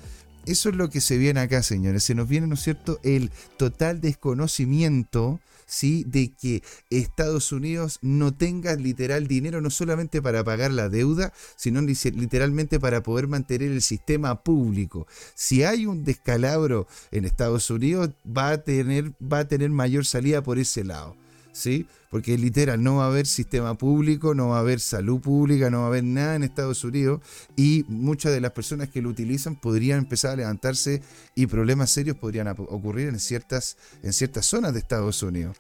eso 0.49 0.69
es 0.71 0.76
lo 0.76 0.90
que 0.90 1.00
se 1.00 1.19
viene 1.19 1.40
acá, 1.40 1.62
señores. 1.62 2.05
Se 2.05 2.14
nos 2.14 2.28
viene, 2.28 2.47
¿no 2.47 2.55
es 2.55 2.62
cierto?, 2.62 2.99
el 3.02 3.31
total 3.57 4.00
desconocimiento, 4.00 5.40
¿sí?, 5.67 6.05
de 6.07 6.33
que 6.33 6.62
Estados 6.90 7.52
Unidos 7.52 7.99
no 8.02 8.35
tenga 8.35 8.75
literal 8.75 9.26
dinero 9.26 9.61
no 9.61 9.71
solamente 9.71 10.23
para 10.23 10.43
pagar 10.45 10.73
la 10.73 10.88
deuda, 10.88 11.33
sino 11.57 11.81
literalmente 11.83 12.81
para 12.81 13.02
poder 13.02 13.28
mantener 13.28 13.71
el 13.71 13.83
sistema 13.83 14.43
público. 14.43 15.07
Si 15.35 15.64
hay 15.64 15.87
un 15.87 16.05
descalabro 16.05 16.87
en 17.11 17.25
Estados 17.25 17.71
Unidos, 17.71 18.11
va 18.26 18.50
a 18.50 18.59
tener, 18.64 19.12
va 19.21 19.40
a 19.40 19.49
tener 19.49 19.71
mayor 19.71 20.05
salida 20.05 20.43
por 20.43 20.59
ese 20.59 20.85
lado. 20.85 21.17
¿Sí? 21.59 21.87
Porque 22.11 22.38
literal, 22.38 22.83
no 22.83 22.97
va 22.97 23.05
a 23.05 23.09
haber 23.09 23.27
sistema 23.27 23.75
público, 23.75 24.35
no 24.35 24.49
va 24.49 24.57
a 24.57 24.61
haber 24.61 24.81
salud 24.81 25.21
pública, 25.21 25.71
no 25.71 25.81
va 25.81 25.85
a 25.85 25.88
haber 25.88 26.05
nada 26.05 26.37
en 26.37 26.43
Estados 26.43 26.85
Unidos 26.85 27.21
y 27.57 27.85
muchas 27.88 28.33
de 28.33 28.41
las 28.41 28.53
personas 28.53 28.88
que 28.88 29.03
lo 29.03 29.11
utilizan 29.11 29.57
podrían 29.57 29.99
empezar 29.99 30.33
a 30.33 30.37
levantarse 30.37 31.03
y 31.35 31.47
problemas 31.47 31.91
serios 31.91 32.17
podrían 32.17 32.49
ocurrir 32.49 33.09
en 33.09 33.21
ciertas, 33.21 33.77
en 34.03 34.12
ciertas 34.12 34.47
zonas 34.47 34.73
de 34.73 34.79
Estados 34.79 35.23
Unidos. 35.23 35.57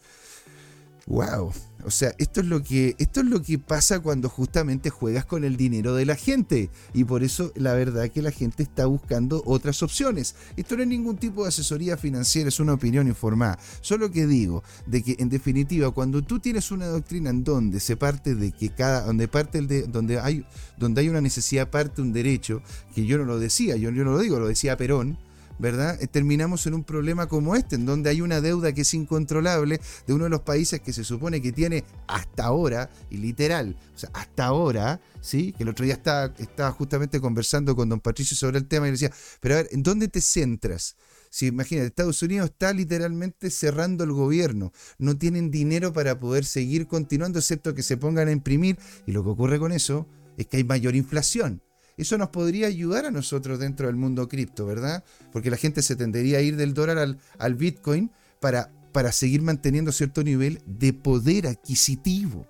Wow. 1.08 1.52
O 1.84 1.90
sea, 1.90 2.12
esto 2.18 2.40
es 2.40 2.46
lo 2.46 2.62
que 2.62 2.94
esto 2.98 3.20
es 3.20 3.26
lo 3.26 3.40
que 3.40 3.58
pasa 3.58 4.00
cuando 4.00 4.28
justamente 4.28 4.90
juegas 4.90 5.24
con 5.24 5.42
el 5.42 5.56
dinero 5.56 5.94
de 5.94 6.04
la 6.04 6.16
gente 6.16 6.70
y 6.92 7.04
por 7.04 7.22
eso 7.22 7.50
la 7.54 7.72
verdad 7.72 8.10
que 8.10 8.20
la 8.20 8.30
gente 8.30 8.62
está 8.62 8.84
buscando 8.84 9.42
otras 9.46 9.82
opciones. 9.82 10.34
Esto 10.58 10.76
no 10.76 10.82
es 10.82 10.88
ningún 10.88 11.16
tipo 11.16 11.44
de 11.44 11.48
asesoría 11.48 11.96
financiera, 11.96 12.48
es 12.48 12.60
una 12.60 12.74
opinión 12.74 13.08
informada. 13.08 13.58
Solo 13.80 14.10
que 14.10 14.26
digo 14.26 14.62
de 14.86 15.02
que 15.02 15.16
en 15.18 15.30
definitiva 15.30 15.90
cuando 15.92 16.20
tú 16.20 16.40
tienes 16.40 16.70
una 16.70 16.88
doctrina 16.88 17.30
en 17.30 17.42
donde 17.42 17.80
se 17.80 17.96
parte 17.96 18.34
de 18.34 18.52
que 18.52 18.68
cada 18.68 19.06
donde 19.06 19.28
parte 19.28 19.56
el 19.56 19.66
de 19.66 19.82
donde 19.84 20.20
hay 20.20 20.44
donde 20.76 21.00
hay 21.00 21.08
una 21.08 21.22
necesidad 21.22 21.70
parte 21.70 22.02
un 22.02 22.12
derecho, 22.12 22.60
que 22.94 23.06
yo 23.06 23.16
no 23.16 23.24
lo 23.24 23.38
decía, 23.38 23.76
yo, 23.76 23.90
yo 23.90 24.04
no 24.04 24.12
lo 24.12 24.18
digo, 24.18 24.38
lo 24.38 24.48
decía 24.48 24.76
Perón, 24.76 25.16
¿verdad? 25.58 26.00
Eh, 26.00 26.06
terminamos 26.06 26.66
en 26.66 26.74
un 26.74 26.84
problema 26.84 27.26
como 27.26 27.56
este, 27.56 27.76
en 27.76 27.86
donde 27.86 28.10
hay 28.10 28.20
una 28.20 28.40
deuda 28.40 28.72
que 28.72 28.82
es 28.82 28.94
incontrolable 28.94 29.80
de 30.06 30.14
uno 30.14 30.24
de 30.24 30.30
los 30.30 30.40
países 30.40 30.80
que 30.80 30.92
se 30.92 31.04
supone 31.04 31.42
que 31.42 31.52
tiene 31.52 31.84
hasta 32.06 32.44
ahora, 32.44 32.90
y 33.10 33.18
literal, 33.18 33.76
o 33.94 33.98
sea, 33.98 34.10
hasta 34.12 34.46
ahora, 34.46 35.00
¿sí? 35.20 35.52
Que 35.52 35.62
el 35.62 35.70
otro 35.70 35.84
día 35.84 35.94
estaba, 35.94 36.34
estaba 36.38 36.70
justamente 36.72 37.20
conversando 37.20 37.74
con 37.74 37.88
don 37.88 38.00
Patricio 38.00 38.36
sobre 38.36 38.58
el 38.58 38.66
tema 38.66 38.86
y 38.86 38.90
le 38.90 38.92
decía, 38.92 39.12
pero 39.40 39.54
a 39.54 39.58
ver, 39.58 39.68
¿en 39.72 39.82
dónde 39.82 40.08
te 40.08 40.20
centras? 40.20 40.96
Si 41.30 41.46
imagínate, 41.46 41.88
Estados 41.88 42.22
Unidos 42.22 42.50
está 42.50 42.72
literalmente 42.72 43.50
cerrando 43.50 44.04
el 44.04 44.12
gobierno. 44.12 44.72
No 44.98 45.18
tienen 45.18 45.50
dinero 45.50 45.92
para 45.92 46.18
poder 46.18 46.44
seguir 46.44 46.86
continuando, 46.86 47.38
excepto 47.38 47.74
que 47.74 47.82
se 47.82 47.96
pongan 47.96 48.28
a 48.28 48.32
imprimir. 48.32 48.78
Y 49.06 49.12
lo 49.12 49.22
que 49.22 49.30
ocurre 49.30 49.58
con 49.58 49.72
eso 49.72 50.06
es 50.36 50.46
que 50.46 50.58
hay 50.58 50.64
mayor 50.64 50.96
inflación. 50.96 51.62
Eso 51.98 52.16
nos 52.16 52.28
podría 52.28 52.68
ayudar 52.68 53.06
a 53.06 53.10
nosotros 53.10 53.58
dentro 53.58 53.88
del 53.88 53.96
mundo 53.96 54.28
cripto, 54.28 54.64
¿verdad? 54.64 55.04
Porque 55.32 55.50
la 55.50 55.56
gente 55.56 55.82
se 55.82 55.96
tendería 55.96 56.38
a 56.38 56.40
ir 56.40 56.56
del 56.56 56.72
dólar 56.72 57.16
al, 57.38 57.54
Bitcoin 57.56 58.12
para, 58.40 58.72
para 58.92 59.10
seguir 59.10 59.42
manteniendo 59.42 59.90
cierto 59.90 60.22
nivel 60.22 60.62
de 60.64 60.92
poder 60.92 61.48
adquisitivo. 61.48 62.46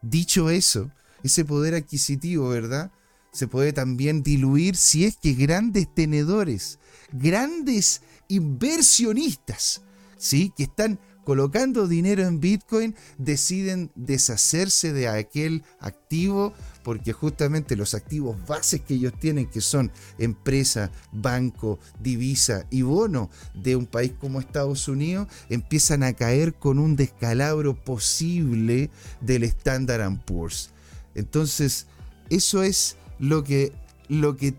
Dicho 0.00 0.48
eso, 0.48 0.90
ese 1.22 1.44
poder 1.44 1.74
adquisitivo, 1.74 2.48
¿verdad? 2.48 2.90
Se 3.32 3.48
puede 3.48 3.74
también 3.74 4.22
diluir 4.22 4.76
si 4.76 5.04
es 5.04 5.18
que 5.18 5.34
grandes 5.34 5.94
tenedores, 5.94 6.78
grandes 7.12 8.00
inversionistas, 8.28 9.82
¿sí? 10.16 10.52
Que 10.56 10.64
están 10.64 10.98
colocando 11.24 11.86
dinero 11.86 12.22
en 12.22 12.40
Bitcoin, 12.40 12.94
deciden 13.18 13.90
deshacerse 13.94 14.92
de 14.92 15.08
aquel 15.08 15.64
activo 15.78 16.54
porque 16.82 17.12
justamente 17.12 17.76
los 17.76 17.94
activos 17.94 18.36
bases 18.46 18.80
que 18.80 18.94
ellos 18.94 19.12
tienen, 19.18 19.46
que 19.46 19.60
son 19.60 19.90
empresa, 20.18 20.90
banco, 21.12 21.78
divisa 22.00 22.66
y 22.70 22.82
bono 22.82 23.30
de 23.54 23.76
un 23.76 23.86
país 23.86 24.12
como 24.20 24.40
Estados 24.40 24.88
Unidos, 24.88 25.28
empiezan 25.48 26.02
a 26.02 26.12
caer 26.12 26.54
con 26.54 26.78
un 26.78 26.96
descalabro 26.96 27.74
posible 27.74 28.90
del 29.20 29.44
Standard 29.44 30.18
Poor's. 30.24 30.70
Entonces, 31.14 31.86
eso 32.30 32.62
es 32.62 32.96
lo 33.18 33.44
que, 33.44 33.72
lo 34.08 34.36
que 34.36 34.54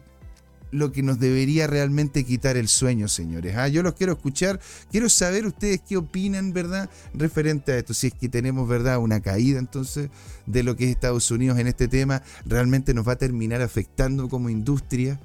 lo 0.73 0.91
que 0.91 1.03
nos 1.03 1.19
debería 1.19 1.67
realmente 1.67 2.25
quitar 2.25 2.57
el 2.57 2.67
sueño, 2.67 3.07
señores. 3.07 3.55
¿ah? 3.55 3.67
Yo 3.67 3.83
los 3.83 3.93
quiero 3.93 4.13
escuchar, 4.13 4.59
quiero 4.91 5.07
saber 5.07 5.45
ustedes 5.45 5.81
qué 5.87 5.97
opinan, 5.97 6.51
¿verdad? 6.51 6.89
Referente 7.13 7.71
a 7.71 7.77
esto, 7.77 7.93
si 7.93 8.07
es 8.07 8.13
que 8.13 8.27
tenemos, 8.27 8.67
¿verdad? 8.67 8.97
Una 8.97 9.21
caída 9.21 9.59
entonces 9.59 10.09
de 10.45 10.63
lo 10.63 10.75
que 10.75 10.85
es 10.85 10.89
Estados 10.89 11.29
Unidos 11.31 11.59
en 11.59 11.67
este 11.67 11.87
tema, 11.87 12.23
realmente 12.45 12.93
nos 12.93 13.07
va 13.07 13.13
a 13.13 13.17
terminar 13.17 13.61
afectando 13.61 14.27
como 14.27 14.49
industria 14.49 15.19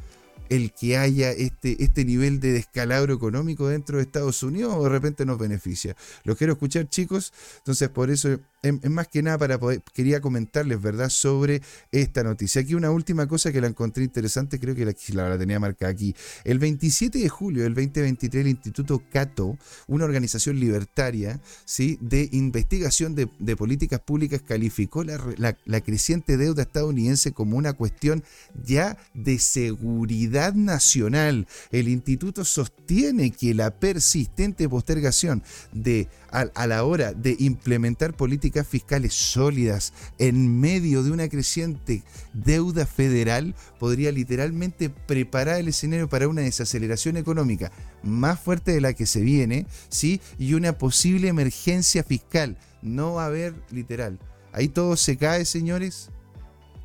el 0.48 0.72
que 0.72 0.96
haya 0.96 1.30
este, 1.30 1.82
este 1.82 2.04
nivel 2.04 2.40
de 2.40 2.52
descalabro 2.52 3.14
económico 3.14 3.68
dentro 3.68 3.98
de 3.98 4.04
Estados 4.04 4.42
Unidos 4.42 4.74
o 4.76 4.84
de 4.84 4.88
repente 4.88 5.26
nos 5.26 5.38
beneficia. 5.38 5.96
Los 6.24 6.36
quiero 6.36 6.54
escuchar, 6.54 6.88
chicos. 6.88 7.32
Entonces, 7.58 7.88
por 7.88 8.10
eso 8.10 8.40
es, 8.62 8.90
más 8.90 9.08
que 9.08 9.22
nada 9.22 9.38
para 9.38 9.58
poder, 9.58 9.82
quería 9.92 10.20
comentarles, 10.20 10.80
¿verdad?, 10.80 11.08
sobre 11.08 11.62
esta 11.92 12.22
noticia. 12.22 12.62
Aquí 12.62 12.74
una 12.74 12.90
última 12.90 13.26
cosa 13.26 13.52
que 13.52 13.60
la 13.60 13.68
encontré 13.68 14.04
interesante, 14.04 14.58
creo 14.58 14.74
que 14.74 14.84
la, 14.84 15.28
la 15.28 15.38
tenía 15.38 15.60
marcada 15.60 15.92
aquí. 15.92 16.14
El 16.44 16.58
27 16.58 17.18
de 17.18 17.28
julio 17.28 17.62
del 17.62 17.74
2023, 17.74 18.42
el 18.42 18.50
Instituto 18.50 19.02
Cato, 19.12 19.56
una 19.86 20.04
organización 20.04 20.58
libertaria, 20.58 21.40
¿sí?, 21.64 21.98
de 22.00 22.28
investigación 22.32 23.14
de, 23.14 23.56
políticas 23.56 24.00
públicas, 24.00 24.42
calificó 24.46 25.04
la, 25.04 25.56
la 25.64 25.80
creciente 25.80 26.36
deuda 26.36 26.62
estadounidense 26.62 27.32
como 27.32 27.56
una 27.56 27.72
cuestión 27.72 28.22
ya 28.64 28.96
de 29.14 29.38
seguridad 29.38 30.54
nacional. 30.54 31.46
El 31.70 31.88
instituto 31.88 32.44
sostiene 32.44 33.30
que 33.30 33.54
la 33.54 33.70
persistente 33.70 34.68
postergación 34.68 35.42
de 35.72 36.08
a, 36.30 36.66
la 36.66 36.84
hora 36.84 37.12
de 37.12 37.36
implementar 37.38 38.14
políticas 38.14 38.47
fiscales 38.66 39.14
sólidas 39.14 39.92
en 40.18 40.60
medio 40.60 41.02
de 41.02 41.10
una 41.10 41.28
creciente 41.28 42.02
deuda 42.32 42.86
federal 42.86 43.54
podría 43.78 44.12
literalmente 44.12 44.90
preparar 44.90 45.60
el 45.60 45.68
escenario 45.68 46.08
para 46.08 46.28
una 46.28 46.42
desaceleración 46.42 47.16
económica 47.16 47.70
más 48.02 48.40
fuerte 48.40 48.72
de 48.72 48.80
la 48.80 48.94
que 48.94 49.06
se 49.06 49.20
viene, 49.20 49.66
¿sí? 49.88 50.20
Y 50.38 50.54
una 50.54 50.78
posible 50.78 51.28
emergencia 51.28 52.02
fiscal. 52.02 52.56
No 52.82 53.14
va 53.14 53.24
a 53.24 53.26
haber 53.26 53.54
literal. 53.70 54.18
Ahí 54.52 54.68
todo 54.68 54.96
se 54.96 55.16
cae, 55.16 55.44
señores. 55.44 56.10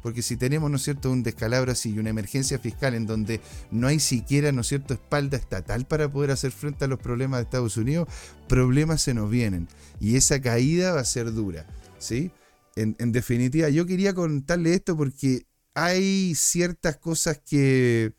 Porque 0.03 0.21
si 0.21 0.37
tenemos, 0.37 0.69
¿no 0.69 0.77
es 0.77 0.83
cierto?, 0.83 1.09
un 1.09 1.23
descalabro 1.23 1.71
así 1.71 1.91
y 1.91 1.97
una 1.97 2.11
emergencia 2.11 2.59
fiscal 2.59 2.93
en 2.93 3.07
donde 3.07 3.41
no 3.71 3.87
hay 3.87 3.99
siquiera, 3.99 4.51
¿no 4.51 4.61
es 4.61 4.67
cierto?, 4.67 4.93
espalda 4.93 5.37
estatal 5.37 5.85
para 5.87 6.11
poder 6.11 6.29
hacer 6.29 6.51
frente 6.51 6.85
a 6.85 6.87
los 6.87 6.99
problemas 6.99 7.39
de 7.39 7.43
Estados 7.45 7.77
Unidos, 7.77 8.07
problemas 8.47 9.01
se 9.01 9.13
nos 9.13 9.31
vienen. 9.31 9.67
Y 9.99 10.17
esa 10.17 10.41
caída 10.41 10.93
va 10.93 10.99
a 10.99 11.05
ser 11.05 11.31
dura, 11.31 11.65
¿sí? 11.97 12.31
En, 12.75 12.95
en 12.99 13.11
definitiva, 13.13 13.69
yo 13.69 13.85
quería 13.85 14.13
contarle 14.13 14.73
esto 14.73 14.97
porque 14.97 15.47
hay 15.73 16.35
ciertas 16.35 16.97
cosas 16.97 17.39
que 17.39 18.13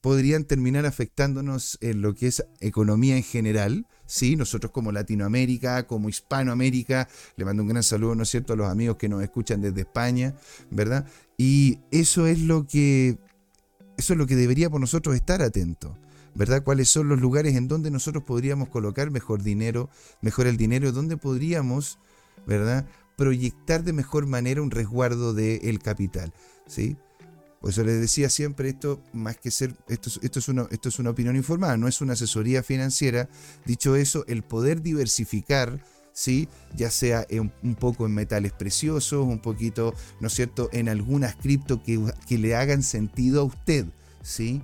podrían 0.00 0.44
terminar 0.44 0.86
afectándonos 0.86 1.78
en 1.80 2.02
lo 2.02 2.14
que 2.14 2.28
es 2.28 2.44
economía 2.60 3.16
en 3.16 3.22
general. 3.22 3.86
¿Sí? 4.12 4.36
Nosotros 4.36 4.72
como 4.72 4.92
Latinoamérica, 4.92 5.86
como 5.86 6.10
Hispanoamérica, 6.10 7.08
le 7.36 7.46
mando 7.46 7.62
un 7.62 7.70
gran 7.70 7.82
saludo, 7.82 8.14
¿no 8.14 8.24
es 8.24 8.28
cierto?, 8.28 8.52
a 8.52 8.56
los 8.56 8.68
amigos 8.68 8.98
que 8.98 9.08
nos 9.08 9.22
escuchan 9.22 9.62
desde 9.62 9.80
España, 9.80 10.34
¿verdad? 10.70 11.06
Y 11.38 11.78
eso 11.90 12.26
es 12.26 12.40
lo 12.40 12.66
que, 12.66 13.16
eso 13.96 14.12
es 14.12 14.18
lo 14.18 14.26
que 14.26 14.36
debería 14.36 14.68
por 14.68 14.82
nosotros 14.82 15.14
estar 15.14 15.40
atentos. 15.40 15.92
¿verdad? 16.34 16.62
¿Cuáles 16.62 16.88
son 16.88 17.08
los 17.08 17.20
lugares 17.20 17.56
en 17.56 17.68
donde 17.68 17.90
nosotros 17.90 18.24
podríamos 18.24 18.70
colocar 18.70 19.10
mejor 19.10 19.42
dinero, 19.42 19.90
mejor 20.22 20.46
el 20.46 20.56
dinero, 20.56 20.90
donde 20.90 21.18
podríamos, 21.18 21.98
¿verdad? 22.46 22.86
Proyectar 23.18 23.84
de 23.84 23.92
mejor 23.92 24.26
manera 24.26 24.62
un 24.62 24.70
resguardo 24.70 25.34
del 25.34 25.78
capital, 25.80 26.32
¿sí? 26.66 26.96
Por 27.62 27.70
eso 27.70 27.84
les 27.84 28.00
decía 28.00 28.28
siempre 28.28 28.70
esto, 28.70 29.00
más 29.12 29.36
que 29.36 29.52
ser, 29.52 29.76
esto, 29.86 30.10
esto, 30.20 30.40
es 30.40 30.48
una, 30.48 30.66
esto 30.72 30.88
es 30.88 30.98
una 30.98 31.10
opinión 31.10 31.36
informada, 31.36 31.76
no 31.76 31.86
es 31.86 32.00
una 32.00 32.14
asesoría 32.14 32.64
financiera. 32.64 33.28
Dicho 33.64 33.94
eso, 33.94 34.24
el 34.26 34.42
poder 34.42 34.82
diversificar, 34.82 35.78
¿sí? 36.12 36.48
ya 36.74 36.90
sea 36.90 37.24
un 37.62 37.76
poco 37.76 38.04
en 38.04 38.14
metales 38.14 38.50
preciosos, 38.50 39.24
un 39.24 39.38
poquito, 39.38 39.94
¿no 40.18 40.26
es 40.26 40.34
cierto?, 40.34 40.70
en 40.72 40.88
algunas 40.88 41.36
cripto 41.36 41.84
que, 41.84 42.00
que 42.26 42.36
le 42.36 42.56
hagan 42.56 42.82
sentido 42.82 43.42
a 43.42 43.44
usted, 43.44 43.86
¿sí? 44.22 44.60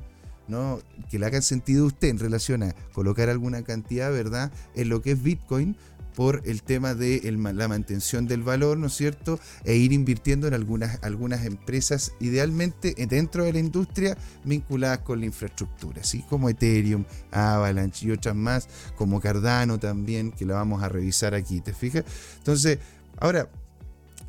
¿no? 0.49 0.81
que 1.09 1.21
le 1.21 1.27
hagan 1.27 1.43
sentido 1.43 1.85
a 1.85 1.87
usted 1.87 2.09
en 2.09 2.19
relación 2.19 2.65
a 2.65 2.75
colocar 2.93 3.29
alguna 3.29 3.63
cantidad, 3.63 4.11
¿verdad?, 4.11 4.51
en 4.75 4.89
lo 4.89 5.03
que 5.03 5.13
es 5.13 5.23
Bitcoin, 5.23 5.77
por 6.19 6.43
el 6.47 6.65
tema 6.65 6.97
de 6.97 7.21
la 7.55 7.69
mantención 7.69 8.27
del 8.27 8.43
valor, 8.43 8.77
¿no 8.77 8.89
es 8.89 8.95
cierto? 8.97 9.39
E 9.63 9.77
ir 9.77 9.93
invirtiendo 9.93 10.49
en 10.49 10.55
algunas, 10.55 10.99
algunas 11.05 11.47
empresas, 11.47 12.11
idealmente 12.19 12.93
dentro 13.09 13.45
de 13.45 13.53
la 13.53 13.61
industria, 13.61 14.19
vinculadas 14.43 14.99
con 14.99 15.21
la 15.21 15.27
infraestructura, 15.27 16.01
así 16.01 16.23
como 16.23 16.49
Ethereum, 16.49 17.05
Avalanche 17.31 18.09
y 18.09 18.11
otras 18.11 18.35
más, 18.35 18.69
como 18.97 19.21
Cardano 19.21 19.79
también, 19.79 20.33
que 20.33 20.45
la 20.45 20.55
vamos 20.55 20.83
a 20.83 20.89
revisar 20.89 21.35
aquí, 21.35 21.61
¿te 21.61 21.73
fijas? 21.73 22.03
Entonces, 22.39 22.81
ahora, 23.21 23.49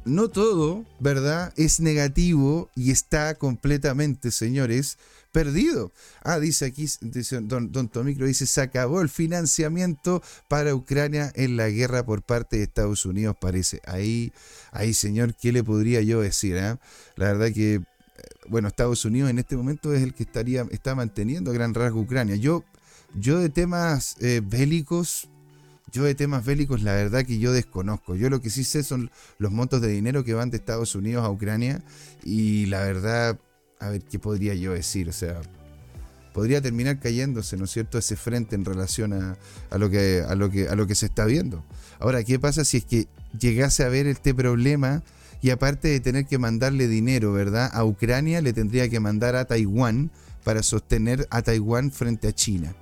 no 0.05 0.27
todo, 0.27 0.85
¿verdad? 0.99 1.53
Es 1.57 1.79
negativo 1.79 2.69
y 2.75 2.91
está 2.91 3.33
completamente, 3.33 4.29
señores, 4.29 4.99
perdido. 5.31 5.91
Ah, 6.23 6.39
dice 6.39 6.65
aquí, 6.65 6.87
dice 7.01 7.39
don, 7.41 7.89
Tomicro, 7.89 8.25
dice, 8.25 8.45
se 8.45 8.61
acabó 8.61 9.01
el 9.01 9.09
financiamiento 9.09 10.21
para 10.47 10.75
Ucrania 10.75 11.31
en 11.35 11.57
la 11.57 11.69
guerra 11.69 12.05
por 12.05 12.23
parte 12.23 12.57
de 12.57 12.63
Estados 12.63 13.05
Unidos, 13.05 13.35
parece. 13.39 13.81
Ahí, 13.85 14.31
ahí 14.71 14.93
señor, 14.93 15.35
¿qué 15.35 15.51
le 15.51 15.63
podría 15.63 16.01
yo 16.01 16.21
decir? 16.21 16.57
Eh? 16.57 16.77
La 17.15 17.27
verdad 17.27 17.51
que, 17.53 17.75
eh, 17.75 17.81
bueno, 18.47 18.67
Estados 18.67 19.05
Unidos 19.05 19.29
en 19.29 19.39
este 19.39 19.55
momento 19.55 19.93
es 19.93 20.01
el 20.01 20.13
que 20.13 20.23
estaría, 20.23 20.65
está 20.71 20.95
manteniendo 20.95 21.51
a 21.51 21.53
gran 21.53 21.73
rasgo 21.73 22.01
Ucrania. 22.01 22.35
Yo, 22.35 22.63
yo 23.15 23.39
de 23.39 23.49
temas 23.49 24.15
eh, 24.19 24.41
bélicos, 24.43 25.29
yo 25.91 26.03
de 26.03 26.15
temas 26.15 26.45
bélicos, 26.45 26.83
la 26.83 26.93
verdad 26.93 27.25
que 27.25 27.39
yo 27.39 27.51
desconozco. 27.51 28.15
Yo 28.15 28.29
lo 28.29 28.41
que 28.41 28.49
sí 28.49 28.63
sé 28.63 28.83
son 28.83 29.09
los 29.37 29.51
montos 29.51 29.81
de 29.81 29.87
dinero 29.87 30.23
que 30.23 30.33
van 30.33 30.51
de 30.51 30.57
Estados 30.57 30.93
Unidos 30.95 31.25
a 31.25 31.31
Ucrania 31.31 31.81
y 32.23 32.67
la 32.67 32.81
verdad 32.81 33.39
a 33.79 33.89
ver, 33.89 34.03
¿qué 34.03 34.19
podría 34.19 34.53
yo 34.55 34.73
decir? 34.73 35.09
O 35.09 35.13
sea, 35.13 35.41
podría 36.33 36.61
terminar 36.61 36.99
cayéndose, 36.99 37.57
¿no 37.57 37.65
es 37.65 37.71
cierto?, 37.71 37.97
ese 37.97 38.15
frente 38.15 38.55
en 38.55 38.65
relación 38.65 39.13
a, 39.13 39.37
lo, 39.77 39.89
que, 39.89 40.23
a, 40.27 40.35
lo, 40.35 40.49
que, 40.49 40.67
a 40.67 40.75
lo 40.75 40.85
que 40.85 40.95
se 40.95 41.07
está 41.07 41.25
viendo. 41.25 41.63
Ahora, 41.99 42.23
¿qué 42.23 42.39
pasa 42.39 42.65
si 42.65 42.77
es 42.77 42.85
que 42.85 43.07
llegase 43.37 43.83
a 43.83 43.89
ver 43.89 44.05
este 44.07 44.33
problema 44.33 45.03
y 45.41 45.51
aparte 45.51 45.87
de 45.87 45.99
tener 46.01 46.25
que 46.25 46.37
mandarle 46.37 46.87
dinero, 46.87 47.31
¿verdad?, 47.31 47.69
a 47.73 47.85
Ucrania, 47.85 48.41
le 48.41 48.53
tendría 48.53 48.89
que 48.89 48.99
mandar 48.99 49.35
a 49.35 49.45
Taiwán 49.45 50.11
para 50.43 50.61
sostener 50.63 51.27
a 51.31 51.41
Taiwán 51.41 51.91
frente 51.91 52.27
a 52.27 52.33
China, 52.33 52.75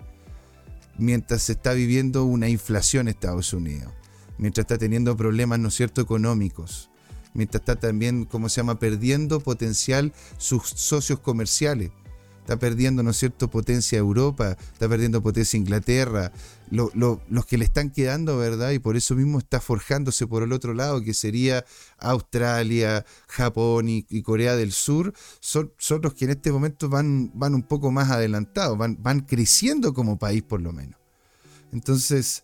mientras 0.98 1.44
se 1.44 1.54
está 1.54 1.74
viviendo 1.74 2.26
una 2.26 2.50
inflación 2.50 3.08
en 3.08 3.10
Estados 3.10 3.54
Unidos, 3.54 3.94
mientras 4.40 4.64
está 4.64 4.78
teniendo 4.80 5.16
problemas, 5.16 5.60
¿no 5.60 5.68
es 5.68 5.76
cierto?, 5.76 6.02
económicos 6.02 6.90
mientras 7.38 7.62
está 7.62 7.78
también, 7.78 8.26
¿cómo 8.26 8.50
se 8.50 8.58
llama?, 8.58 8.80
perdiendo 8.80 9.40
potencial 9.40 10.12
sus 10.38 10.64
socios 10.68 11.20
comerciales. 11.20 11.92
Está 12.42 12.58
perdiendo, 12.58 13.04
¿no 13.04 13.12
es 13.12 13.18
cierto?, 13.18 13.50
potencia 13.50 13.98
Europa, 13.98 14.58
está 14.72 14.88
perdiendo 14.88 15.22
potencia 15.22 15.58
Inglaterra, 15.58 16.32
los 16.72 17.46
que 17.46 17.58
le 17.58 17.66
están 17.66 17.92
quedando, 17.92 18.38
¿verdad? 18.38 18.72
Y 18.72 18.80
por 18.80 18.96
eso 18.96 19.16
mismo 19.16 19.38
está 19.38 19.60
forjándose 19.60 20.28
por 20.28 20.44
el 20.44 20.54
otro 20.54 20.74
lado, 20.74 21.02
que 21.02 21.14
sería 21.14 21.66
Australia, 21.98 23.06
Japón 23.28 23.90
y, 23.90 24.22
Corea 24.22 24.56
del 24.56 24.72
Sur, 24.72 25.14
son, 25.42 25.74
son, 25.78 26.02
los 26.02 26.14
que 26.14 26.26
en 26.26 26.32
este 26.32 26.52
momento 26.52 26.88
van, 26.88 27.32
van 27.34 27.54
un 27.54 27.64
poco 27.64 27.92
más 27.92 28.10
adelantados, 28.12 28.78
van, 28.78 28.98
van 29.02 29.20
creciendo 29.22 29.94
como 29.94 30.18
país 30.18 30.42
por 30.42 30.62
lo 30.62 30.72
menos. 30.72 30.98
Entonces, 31.74 32.44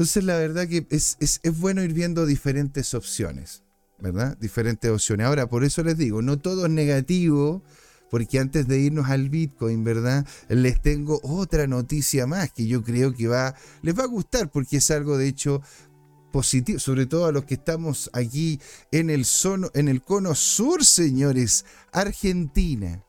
entonces 0.00 0.24
la 0.24 0.38
verdad 0.38 0.66
que 0.66 0.86
es, 0.88 1.40
bueno 1.58 1.82
ir 1.82 1.92
viendo 1.92 2.24
diferentes 2.24 2.94
opciones, 2.94 3.64
¿verdad? 3.98 4.34
Diferentes 4.38 4.90
opciones. 4.90 5.26
Ahora, 5.26 5.46
por 5.46 5.62
eso 5.62 5.84
les 5.84 5.98
digo, 5.98 6.22
no 6.22 6.38
todo 6.38 6.64
es 6.64 6.72
negativo, 6.72 7.62
porque 8.08 8.38
antes 8.38 8.66
de 8.66 8.78
irnos 8.78 9.10
al 9.10 9.28
Bitcoin, 9.28 9.84
¿verdad? 9.84 10.26
Les 10.48 10.80
tengo 10.80 11.20
otra 11.22 11.66
noticia 11.66 12.26
más 12.26 12.50
que 12.50 12.66
yo 12.66 12.82
creo 12.82 13.14
que 13.14 13.28
va, 13.28 13.54
les 13.82 13.94
va 13.94 14.04
a 14.04 14.06
gustar, 14.06 14.50
porque 14.50 14.78
es 14.78 14.90
algo 14.90 15.18
de 15.18 15.28
hecho 15.28 15.60
positivo, 16.32 16.78
sobre 16.78 17.04
todo 17.04 17.26
a 17.26 17.32
los 17.32 17.44
que 17.44 17.56
estamos 17.56 18.08
aquí 18.14 18.58
en 18.92 19.10
el, 19.10 19.26
en 19.74 19.88
el 19.88 20.00
cono 20.00 20.34
sur, 20.34 20.82
señores, 20.82 21.66
Argentina. 21.92 23.04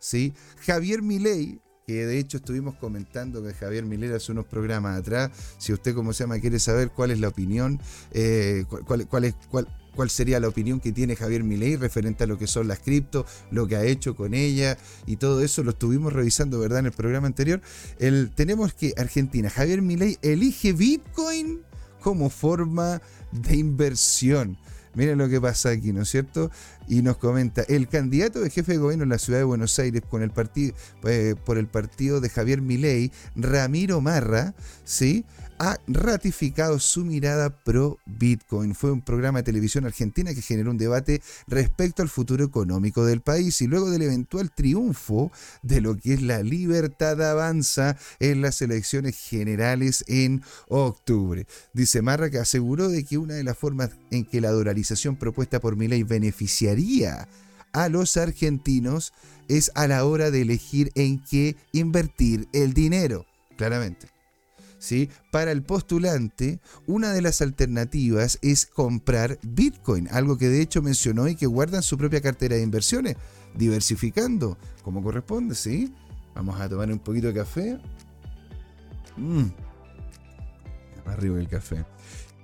¿Sí? 0.00 0.34
Javier 0.66 1.02
Milei 1.02 1.60
que 1.86 2.06
de 2.06 2.18
hecho 2.18 2.38
estuvimos 2.38 2.74
comentando 2.76 3.42
que 3.42 3.52
Javier 3.52 3.84
Milera 3.84 4.16
hace 4.16 4.32
unos 4.32 4.46
programas 4.46 4.98
atrás. 4.98 5.30
Si 5.58 5.72
usted, 5.72 5.94
como 5.94 6.12
se 6.12 6.24
llama, 6.24 6.38
quiere 6.38 6.58
saber 6.58 6.90
cuál 6.90 7.10
es 7.10 7.20
la 7.20 7.28
opinión, 7.28 7.80
eh, 8.12 8.64
cuál, 8.86 9.06
cuál, 9.06 9.24
es, 9.24 9.34
cuál, 9.50 9.68
cuál 9.94 10.10
sería 10.10 10.40
la 10.40 10.48
opinión 10.48 10.80
que 10.80 10.92
tiene 10.92 11.16
Javier 11.16 11.44
Milei 11.44 11.76
referente 11.76 12.24
a 12.24 12.26
lo 12.26 12.38
que 12.38 12.46
son 12.46 12.68
las 12.68 12.78
cripto, 12.78 13.26
lo 13.50 13.66
que 13.66 13.76
ha 13.76 13.84
hecho 13.84 14.16
con 14.16 14.34
ella 14.34 14.76
y 15.06 15.16
todo 15.16 15.42
eso 15.42 15.62
lo 15.62 15.70
estuvimos 15.70 16.12
revisando, 16.12 16.58
¿verdad? 16.58 16.80
En 16.80 16.86
el 16.86 16.92
programa 16.92 17.26
anterior. 17.26 17.60
El, 17.98 18.30
tenemos 18.34 18.72
que 18.74 18.94
Argentina, 18.96 19.50
Javier 19.50 19.82
Milei 19.82 20.18
elige 20.22 20.72
Bitcoin 20.72 21.60
como 22.00 22.30
forma 22.30 23.00
de 23.32 23.56
inversión. 23.56 24.58
Miren 24.94 25.18
lo 25.18 25.28
que 25.28 25.40
pasa 25.40 25.70
aquí, 25.70 25.92
¿no 25.92 26.02
es 26.02 26.08
cierto? 26.08 26.50
Y 26.88 27.02
nos 27.02 27.16
comenta, 27.16 27.62
el 27.62 27.88
candidato 27.88 28.40
de 28.40 28.50
jefe 28.50 28.72
de 28.72 28.78
gobierno 28.78 29.04
en 29.04 29.10
la 29.10 29.18
ciudad 29.18 29.38
de 29.40 29.44
Buenos 29.44 29.78
Aires 29.78 30.02
con 30.08 30.22
el 30.22 30.30
partido, 30.30 30.74
eh, 31.04 31.34
por 31.44 31.58
el 31.58 31.66
partido 31.66 32.20
de 32.20 32.28
Javier 32.28 32.62
Milei, 32.62 33.10
Ramiro 33.34 34.00
Marra, 34.00 34.54
¿sí? 34.84 35.24
Ha 35.58 35.78
ratificado 35.86 36.78
su 36.78 37.04
mirada 37.04 37.50
pro 37.50 37.98
Bitcoin. 38.06 38.74
Fue 38.74 38.90
un 38.90 39.02
programa 39.02 39.38
de 39.40 39.44
televisión 39.44 39.84
argentina 39.84 40.34
que 40.34 40.42
generó 40.42 40.70
un 40.70 40.78
debate 40.78 41.22
respecto 41.46 42.02
al 42.02 42.08
futuro 42.08 42.44
económico 42.44 43.04
del 43.04 43.20
país 43.20 43.60
y 43.60 43.66
luego 43.66 43.90
del 43.90 44.02
eventual 44.02 44.50
triunfo 44.50 45.30
de 45.62 45.80
lo 45.80 45.96
que 45.96 46.14
es 46.14 46.22
la 46.22 46.42
libertad 46.42 47.20
avanza 47.22 47.96
en 48.18 48.42
las 48.42 48.62
elecciones 48.62 49.18
generales 49.18 50.04
en 50.08 50.42
octubre. 50.68 51.46
Dice 51.72 52.02
Marra 52.02 52.30
que 52.30 52.38
aseguró 52.38 52.88
de 52.88 53.04
que 53.04 53.18
una 53.18 53.34
de 53.34 53.44
las 53.44 53.58
formas 53.58 53.90
en 54.10 54.24
que 54.24 54.40
la 54.40 54.50
dolarización 54.50 55.16
propuesta 55.16 55.60
por 55.60 55.76
Milei 55.76 56.02
beneficiaría 56.02 57.28
a 57.72 57.88
los 57.88 58.16
argentinos 58.16 59.12
es 59.48 59.70
a 59.74 59.86
la 59.86 60.04
hora 60.04 60.30
de 60.30 60.42
elegir 60.42 60.90
en 60.94 61.22
qué 61.22 61.56
invertir 61.72 62.48
el 62.52 62.72
dinero, 62.72 63.26
claramente. 63.56 64.13
Para 65.30 65.52
el 65.52 65.62
postulante, 65.62 66.60
una 66.86 67.12
de 67.12 67.22
las 67.22 67.40
alternativas 67.40 68.38
es 68.42 68.66
comprar 68.66 69.38
Bitcoin, 69.42 70.08
algo 70.10 70.36
que 70.38 70.48
de 70.48 70.60
hecho 70.60 70.82
mencionó 70.82 71.28
y 71.28 71.36
que 71.36 71.46
guarda 71.46 71.78
en 71.78 71.82
su 71.82 71.96
propia 71.96 72.20
cartera 72.20 72.56
de 72.56 72.62
inversiones, 72.62 73.16
diversificando 73.54 74.58
como 74.82 75.02
corresponde, 75.02 75.54
¿sí? 75.54 75.94
Vamos 76.34 76.60
a 76.60 76.68
tomar 76.68 76.90
un 76.90 76.98
poquito 76.98 77.28
de 77.28 77.34
café. 77.34 77.78
Mmm. 79.16 79.46
Arriba 81.06 81.38
el 81.38 81.48
café 81.48 81.84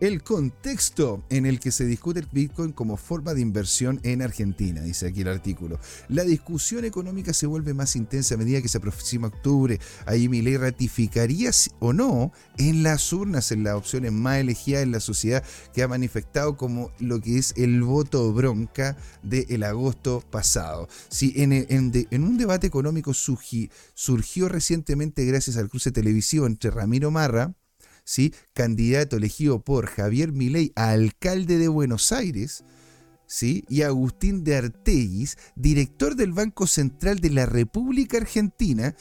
el 0.00 0.22
contexto 0.22 1.22
en 1.28 1.46
el 1.46 1.60
que 1.60 1.70
se 1.70 1.84
discute 1.84 2.20
el 2.20 2.28
Bitcoin 2.32 2.72
como 2.72 2.96
forma 2.96 3.34
de 3.34 3.42
inversión 3.42 4.00
en 4.02 4.22
Argentina, 4.22 4.80
dice 4.80 5.08
aquí 5.08 5.20
el 5.20 5.28
artículo. 5.28 5.78
La 6.08 6.24
discusión 6.24 6.84
económica 6.84 7.34
se 7.34 7.46
vuelve 7.46 7.74
más 7.74 7.96
intensa 7.96 8.34
a 8.34 8.38
medida 8.38 8.62
que 8.62 8.68
se 8.68 8.78
aproxima 8.78 9.28
octubre. 9.28 9.78
Ahí 10.06 10.28
ley 10.28 10.56
ratificaría 10.56 11.50
o 11.80 11.92
no 11.92 12.32
en 12.58 12.82
las 12.82 13.12
urnas, 13.12 13.52
en 13.52 13.64
las 13.64 13.74
opciones 13.74 14.12
más 14.12 14.38
elegidas 14.38 14.82
en 14.82 14.92
la 14.92 15.00
sociedad 15.00 15.44
que 15.74 15.82
ha 15.82 15.88
manifestado 15.88 16.56
como 16.56 16.90
lo 16.98 17.20
que 17.20 17.38
es 17.38 17.54
el 17.56 17.82
voto 17.82 18.32
bronca 18.32 18.96
del 19.22 19.62
agosto 19.62 20.24
pasado. 20.30 20.88
Si 21.08 21.32
en, 21.36 21.52
en, 21.52 22.24
un 22.24 22.38
debate 22.38 22.66
económico 22.66 23.12
surgió 23.14 24.48
recientemente 24.48 25.24
gracias 25.24 25.56
al 25.56 25.68
cruce 25.68 25.92
televisivo 25.92 26.46
entre 26.46 26.70
Ramiro 26.70 27.10
Marra, 27.10 27.54
¿sí? 28.10 28.34
candidato 28.54 29.16
elegido 29.16 29.62
por 29.62 29.86
Javier 29.86 30.32
Milei 30.32 30.72
a 30.74 30.90
alcalde 30.90 31.58
de 31.58 31.68
Buenos 31.68 32.10
Aires, 32.10 32.64
¿sí? 33.28 33.64
y 33.68 33.82
Agustín 33.82 34.42
de 34.42 34.56
Arteguis, 34.56 35.38
director 35.54 36.16
del 36.16 36.32
Banco 36.32 36.66
Central 36.66 37.20
de 37.20 37.30
la 37.30 37.46
República 37.46 38.16
Argentina, 38.16 38.96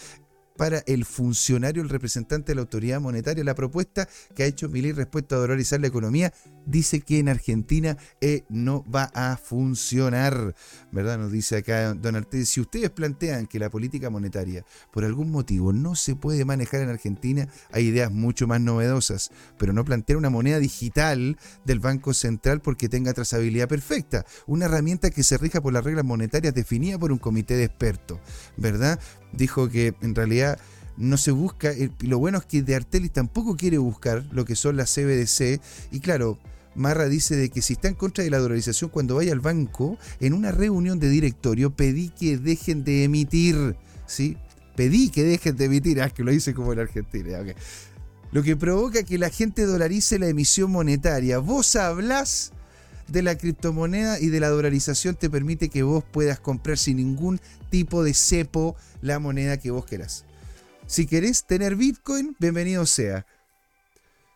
para 0.58 0.84
el 0.86 1.06
funcionario, 1.06 1.82
el 1.82 1.90
representante 1.90 2.52
de 2.52 2.56
la 2.56 2.62
autoridad 2.62 3.02
monetaria. 3.02 3.44
La 3.46 3.56
propuesta 3.56 4.08
que 4.36 4.44
ha 4.44 4.46
hecho 4.46 4.70
Milei 4.70 4.92
respecto 4.92 5.36
a 5.36 5.40
dolarizar 5.40 5.80
la 5.80 5.88
economía 5.88 6.34
dice 6.70 7.02
que 7.02 7.20
en 7.20 7.30
Argentina 7.30 7.98
eh, 8.22 8.44
no 8.50 8.84
va 8.90 9.12
a 9.14 9.38
funcionar. 9.38 10.56
¿Verdad? 10.92 11.18
Nos 11.18 11.32
dice 11.32 11.58
acá 11.58 11.94
Don 11.94 12.16
Artés. 12.16 12.50
Si 12.50 12.62
ustedes 12.62 12.90
plantean 12.90 13.48
que 13.48 13.60
la 13.60 13.70
política 13.70 14.10
monetaria 14.10 14.66
por 14.92 15.04
algún 15.04 15.32
motivo 15.32 15.74
no 15.74 15.96
se 15.96 16.16
puede 16.16 16.46
manejar 16.46 16.82
en 16.82 16.90
Argentina, 16.90 17.48
hay 17.72 17.88
ideas 17.88 18.12
mucho 18.12 18.48
más 18.48 18.62
novedosas. 18.62 19.32
Pero 19.58 19.74
no 19.74 19.86
plantear 19.86 20.18
una 20.18 20.30
moneda 20.30 20.60
digital 20.60 21.38
del 21.66 21.80
Banco 21.80 22.14
Central 22.14 22.62
porque 22.62 22.90
tenga 22.90 23.14
trazabilidad 23.14 23.68
perfecta. 23.68 24.26
Una 24.48 24.66
herramienta 24.66 25.10
que 25.10 25.24
se 25.24 25.38
rija 25.38 25.62
por 25.62 25.74
las 25.74 25.84
reglas 25.84 26.06
monetarias 26.06 26.54
definidas 26.54 27.00
por 27.00 27.12
un 27.12 27.18
comité 27.18 27.56
de 27.56 27.66
expertos. 27.66 28.20
¿Verdad? 28.58 29.00
dijo 29.32 29.70
que 29.70 29.94
en 30.02 30.16
realidad 30.16 30.60
no 30.98 31.18
se 31.18 31.32
busca, 31.32 31.72
lo 32.02 32.20
bueno 32.20 32.40
es 32.40 32.46
que 32.46 32.62
de 32.62 32.76
Artelis 32.76 33.14
tampoco 33.14 33.56
quiere 33.56 33.78
buscar 33.78 34.26
lo 34.32 34.44
que 34.44 34.56
son 34.56 34.76
las 34.76 34.94
CBDC, 34.94 35.62
y 35.92 36.02
claro, 36.02 36.38
Marra 36.76 37.08
dice 37.08 37.36
de 37.36 37.50
que 37.50 37.62
si 37.62 37.74
está 37.74 37.88
en 37.88 37.96
contra 37.96 38.24
de 38.24 38.30
la 38.30 38.40
dolarización 38.40 38.90
cuando 38.90 39.16
vaya 39.16 39.34
al 39.34 39.40
banco, 39.40 39.98
en 40.20 40.34
una 40.34 40.52
reunión 40.52 41.00
de 41.00 41.10
directorio 41.10 41.76
pedí 41.76 42.10
que 42.10 42.38
dejen 42.38 42.84
de 42.84 43.04
emitir, 43.04 43.76
¿sí? 44.06 44.38
Pedí 44.76 45.10
que 45.10 45.24
dejen 45.24 45.58
de 45.58 45.66
emitir, 45.66 46.02
ah, 46.02 46.10
que 46.10 46.24
lo 46.24 46.32
dice 46.32 46.54
como 46.54 46.72
en 46.72 46.80
Argentina, 46.80 47.40
Lo 48.32 48.44
que 48.44 48.56
provoca 48.56 49.04
que 49.04 49.18
la 49.18 49.30
gente 49.30 49.66
dolarice 49.66 50.20
la 50.20 50.28
emisión 50.28 50.72
monetaria. 50.72 51.40
Vos 51.40 51.76
hablás 51.76 52.54
de 53.08 53.24
la 53.24 53.38
criptomoneda 53.38 54.20
y 54.20 54.28
de 54.28 54.40
la 54.40 54.50
dolarización 54.50 55.16
te 55.16 55.30
permite 55.30 55.70
que 55.70 55.84
vos 55.84 56.04
puedas 56.04 56.40
comprar 56.40 56.78
sin 56.78 56.98
ningún 56.98 57.42
tipo 57.70 58.04
de 58.04 58.14
cepo 58.14 58.76
la 59.02 59.20
moneda 59.20 59.58
que 59.58 59.72
vos 59.72 59.86
querás. 59.86 60.26
Si 60.88 61.06
querés 61.06 61.46
tener 61.46 61.76
Bitcoin, 61.76 62.36
bienvenido 62.40 62.86
sea. 62.86 63.26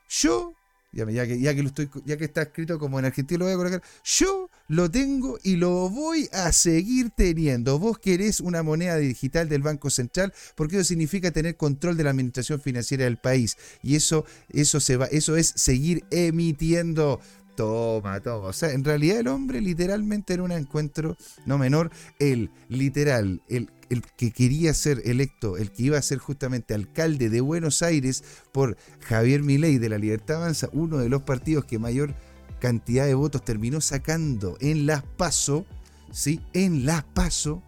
Yo, 0.10 0.54
ya, 0.94 1.06
que, 1.28 1.40
ya, 1.40 2.18
que 2.18 2.26
está 2.26 2.44
escrito 2.44 2.78
como 2.78 3.00
en 3.00 3.06
Argentina, 3.06 3.40
lo 3.40 3.46
voy 3.46 3.54
a 3.54 3.58
colocar. 3.58 3.82
Yo 4.04 4.50
lo 4.68 4.90
tengo 4.92 5.40
y 5.44 5.56
lo 5.56 5.90
voy 5.90 6.30
a 6.32 6.52
seguir 6.52 7.10
teniendo. 7.10 7.80
Vos 7.80 7.98
querés 7.98 8.40
una 8.40 8.62
moneda 8.62 8.98
digital 8.98 9.50
del 9.50 9.64
Banco 9.64 9.90
Central 9.90 10.34
porque 10.56 10.76
eso 10.76 10.86
significa 10.86 11.32
tener 11.32 11.58
control 11.58 11.98
de 11.98 12.04
la 12.04 12.12
administración 12.12 12.62
financiera 12.62 13.06
del 13.06 13.18
país. 13.18 13.58
Y 13.82 13.96
eso, 13.96 14.26
eso, 14.50 14.80
se 14.80 14.98
va, 14.98 15.06
eso 15.08 15.36
es 15.36 15.54
seguir 15.56 16.04
emitiendo. 16.12 17.20
Toma, 17.56 18.20
toma. 18.20 18.48
O 18.48 18.54
sea, 18.54 18.72
en 18.72 18.84
realidad 18.84 19.20
el 19.20 19.28
hombre 19.28 19.62
literalmente 19.62 20.34
era 20.34 20.44
un 20.44 20.52
encuentro 20.52 21.18
no 21.46 21.58
menor. 21.58 21.92
El 22.20 22.50
literal, 22.68 23.42
el, 23.48 23.70
el 23.90 24.02
que 24.02 24.32
quería 24.32 24.74
ser 24.74 25.02
electo, 25.06 25.58
el 25.58 25.72
que 25.72 25.84
iba 25.84 25.98
a 25.98 26.02
ser 26.02 26.18
justamente 26.18 26.74
alcalde 26.74 27.30
de 27.30 27.42
Buenos 27.42 27.84
Aires 27.84 28.24
por 28.52 28.78
Javier 29.02 29.44
Milei 29.44 29.78
de 29.78 29.90
la 29.90 29.98
Libertad 29.98 30.38
Avanza, 30.38 30.70
uno 30.74 30.98
de 30.98 31.10
los 31.10 31.24
partidos 31.24 31.66
que 31.66 31.78
mayor 31.78 32.16
cantidad 32.60 33.06
de 33.06 33.14
votos 33.14 33.44
terminó 33.44 33.82
sacando 33.82 34.58
en 34.60 34.86
Las 34.86 35.04
Paso, 35.04 35.66
¿sí? 36.12 36.40
En 36.54 36.86
Las 36.86 37.04
Paso. 37.04 37.62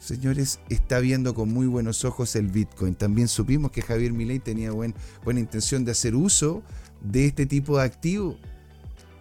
Señores, 0.00 0.60
está 0.70 1.00
viendo 1.00 1.34
con 1.34 1.52
muy 1.52 1.66
buenos 1.66 2.04
ojos 2.04 2.34
el 2.36 2.46
Bitcoin. 2.46 2.94
También 2.94 3.28
supimos 3.28 3.72
que 3.72 3.82
Javier 3.82 4.12
Milei 4.12 4.38
tenía 4.38 4.70
buena 4.70 5.40
intención 5.40 5.84
de 5.84 5.90
hacer 5.90 6.14
uso 6.14 6.62
de 7.02 7.26
este 7.26 7.44
tipo 7.44 7.76
de 7.78 7.84
activo 7.84 8.38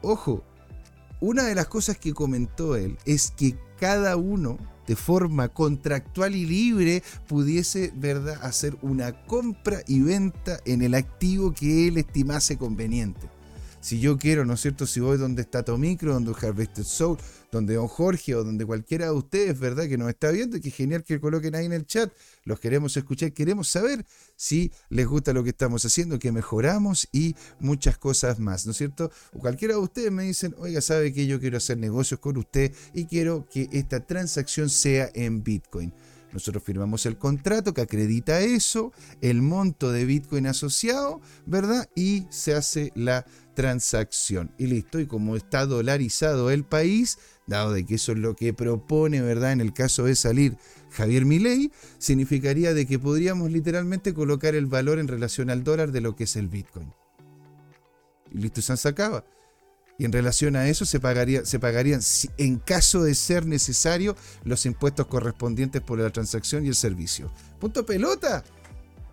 Ojo, 0.09 0.41
una 1.19 1.43
de 1.43 1.53
las 1.53 1.67
cosas 1.67 1.97
que 1.97 2.13
comentó 2.13 2.77
él 2.77 2.97
es 3.03 3.29
que 3.29 3.57
cada 3.77 4.15
uno 4.15 4.57
de 4.87 4.95
forma 4.95 5.49
contractual 5.49 6.33
y 6.33 6.45
libre 6.45 7.03
pudiese 7.27 7.91
¿verdad? 7.93 8.39
hacer 8.41 8.77
una 8.81 9.25
compra 9.25 9.81
y 9.85 9.99
venta 9.99 10.61
en 10.63 10.81
el 10.81 10.93
activo 10.93 11.51
que 11.51 11.89
él 11.89 11.97
estimase 11.97 12.57
conveniente. 12.57 13.29
Si 13.79 13.99
yo 13.99 14.17
quiero, 14.17 14.43
¿no 14.43 14.53
es 14.53 14.61
cierto? 14.61 14.85
Si 14.85 14.99
voy 14.99 15.17
donde 15.17 15.43
está 15.43 15.63
Tomicro, 15.63 16.13
donde 16.13 16.33
Harvested 16.33 16.83
Soul, 16.83 17.17
donde 17.51 17.75
Don 17.75 17.87
Jorge 17.87 18.35
o 18.35 18.43
donde 18.43 18.65
cualquiera 18.65 19.05
de 19.05 19.11
ustedes, 19.11 19.57
¿verdad? 19.59 19.87
Que 19.87 19.97
nos 19.97 20.09
está 20.09 20.31
viendo 20.31 20.59
que 20.59 20.71
genial 20.71 21.03
que 21.03 21.19
coloquen 21.19 21.55
ahí 21.55 21.65
en 21.65 21.73
el 21.73 21.85
chat. 21.85 22.11
Los 22.43 22.59
queremos 22.59 22.97
escuchar, 22.97 23.31
queremos 23.33 23.67
saber 23.69 24.05
si 24.35 24.71
les 24.89 25.07
gusta 25.07 25.31
lo 25.31 25.43
que 25.43 25.51
estamos 25.51 25.85
haciendo, 25.85 26.19
que 26.19 26.31
mejoramos 26.31 27.07
y 27.11 27.35
muchas 27.59 27.97
cosas 27.97 28.39
más, 28.39 28.65
¿no 28.65 28.71
es 28.71 28.77
cierto? 28.77 29.11
O 29.33 29.39
cualquiera 29.39 29.75
de 29.75 29.79
ustedes 29.79 30.11
me 30.11 30.23
dicen, 30.23 30.55
oiga, 30.57 30.81
sabe 30.81 31.13
que 31.13 31.27
yo 31.27 31.39
quiero 31.39 31.57
hacer 31.57 31.77
negocios 31.77 32.19
con 32.19 32.37
usted 32.37 32.73
y 32.93 33.05
quiero 33.05 33.45
que 33.49 33.69
esta 33.71 33.99
transacción 33.99 34.69
sea 34.69 35.09
en 35.13 35.43
Bitcoin. 35.43 35.93
Nosotros 36.33 36.63
firmamos 36.63 37.05
el 37.05 37.17
contrato 37.17 37.73
que 37.73 37.81
acredita 37.81 38.41
eso, 38.41 38.91
el 39.21 39.41
monto 39.41 39.91
de 39.91 40.05
Bitcoin 40.05 40.47
asociado, 40.47 41.21
¿verdad? 41.45 41.89
Y 41.95 42.25
se 42.29 42.53
hace 42.53 42.91
la 42.95 43.25
transacción. 43.55 44.51
Y 44.57 44.67
listo, 44.67 44.99
y 44.99 45.07
como 45.07 45.35
está 45.35 45.65
dolarizado 45.65 46.51
el 46.51 46.63
país, 46.63 47.17
dado 47.47 47.71
de 47.71 47.85
que 47.85 47.95
eso 47.95 48.11
es 48.11 48.17
lo 48.17 48.35
que 48.35 48.53
propone, 48.53 49.21
¿verdad? 49.21 49.53
En 49.53 49.61
el 49.61 49.73
caso 49.73 50.03
de 50.03 50.15
salir 50.15 50.57
Javier 50.91 51.25
Milei, 51.25 51.71
significaría 51.97 52.73
de 52.73 52.85
que 52.85 52.99
podríamos 52.99 53.51
literalmente 53.51 54.13
colocar 54.13 54.53
el 54.53 54.67
valor 54.67 54.99
en 54.99 55.07
relación 55.07 55.49
al 55.49 55.63
dólar 55.63 55.91
de 55.91 56.01
lo 56.01 56.15
que 56.15 56.25
es 56.25 56.35
el 56.35 56.49
Bitcoin. 56.49 56.93
Y 58.31 58.39
listo, 58.39 58.61
se 58.61 58.75
sacaba. 58.75 59.23
Y 59.99 60.05
en 60.05 60.11
relación 60.11 60.55
a 60.55 60.67
eso 60.67 60.85
se, 60.85 60.99
pagaría, 60.99 61.43
se 61.45 61.59
pagarían, 61.59 62.01
en 62.37 62.57
caso 62.57 63.03
de 63.03 63.15
ser 63.15 63.45
necesario, 63.47 64.15
los 64.43 64.65
impuestos 64.65 65.07
correspondientes 65.07 65.81
por 65.81 65.99
la 65.99 66.11
transacción 66.11 66.65
y 66.65 66.67
el 66.67 66.75
servicio. 66.75 67.31
Punto 67.59 67.85
pelota. 67.85 68.43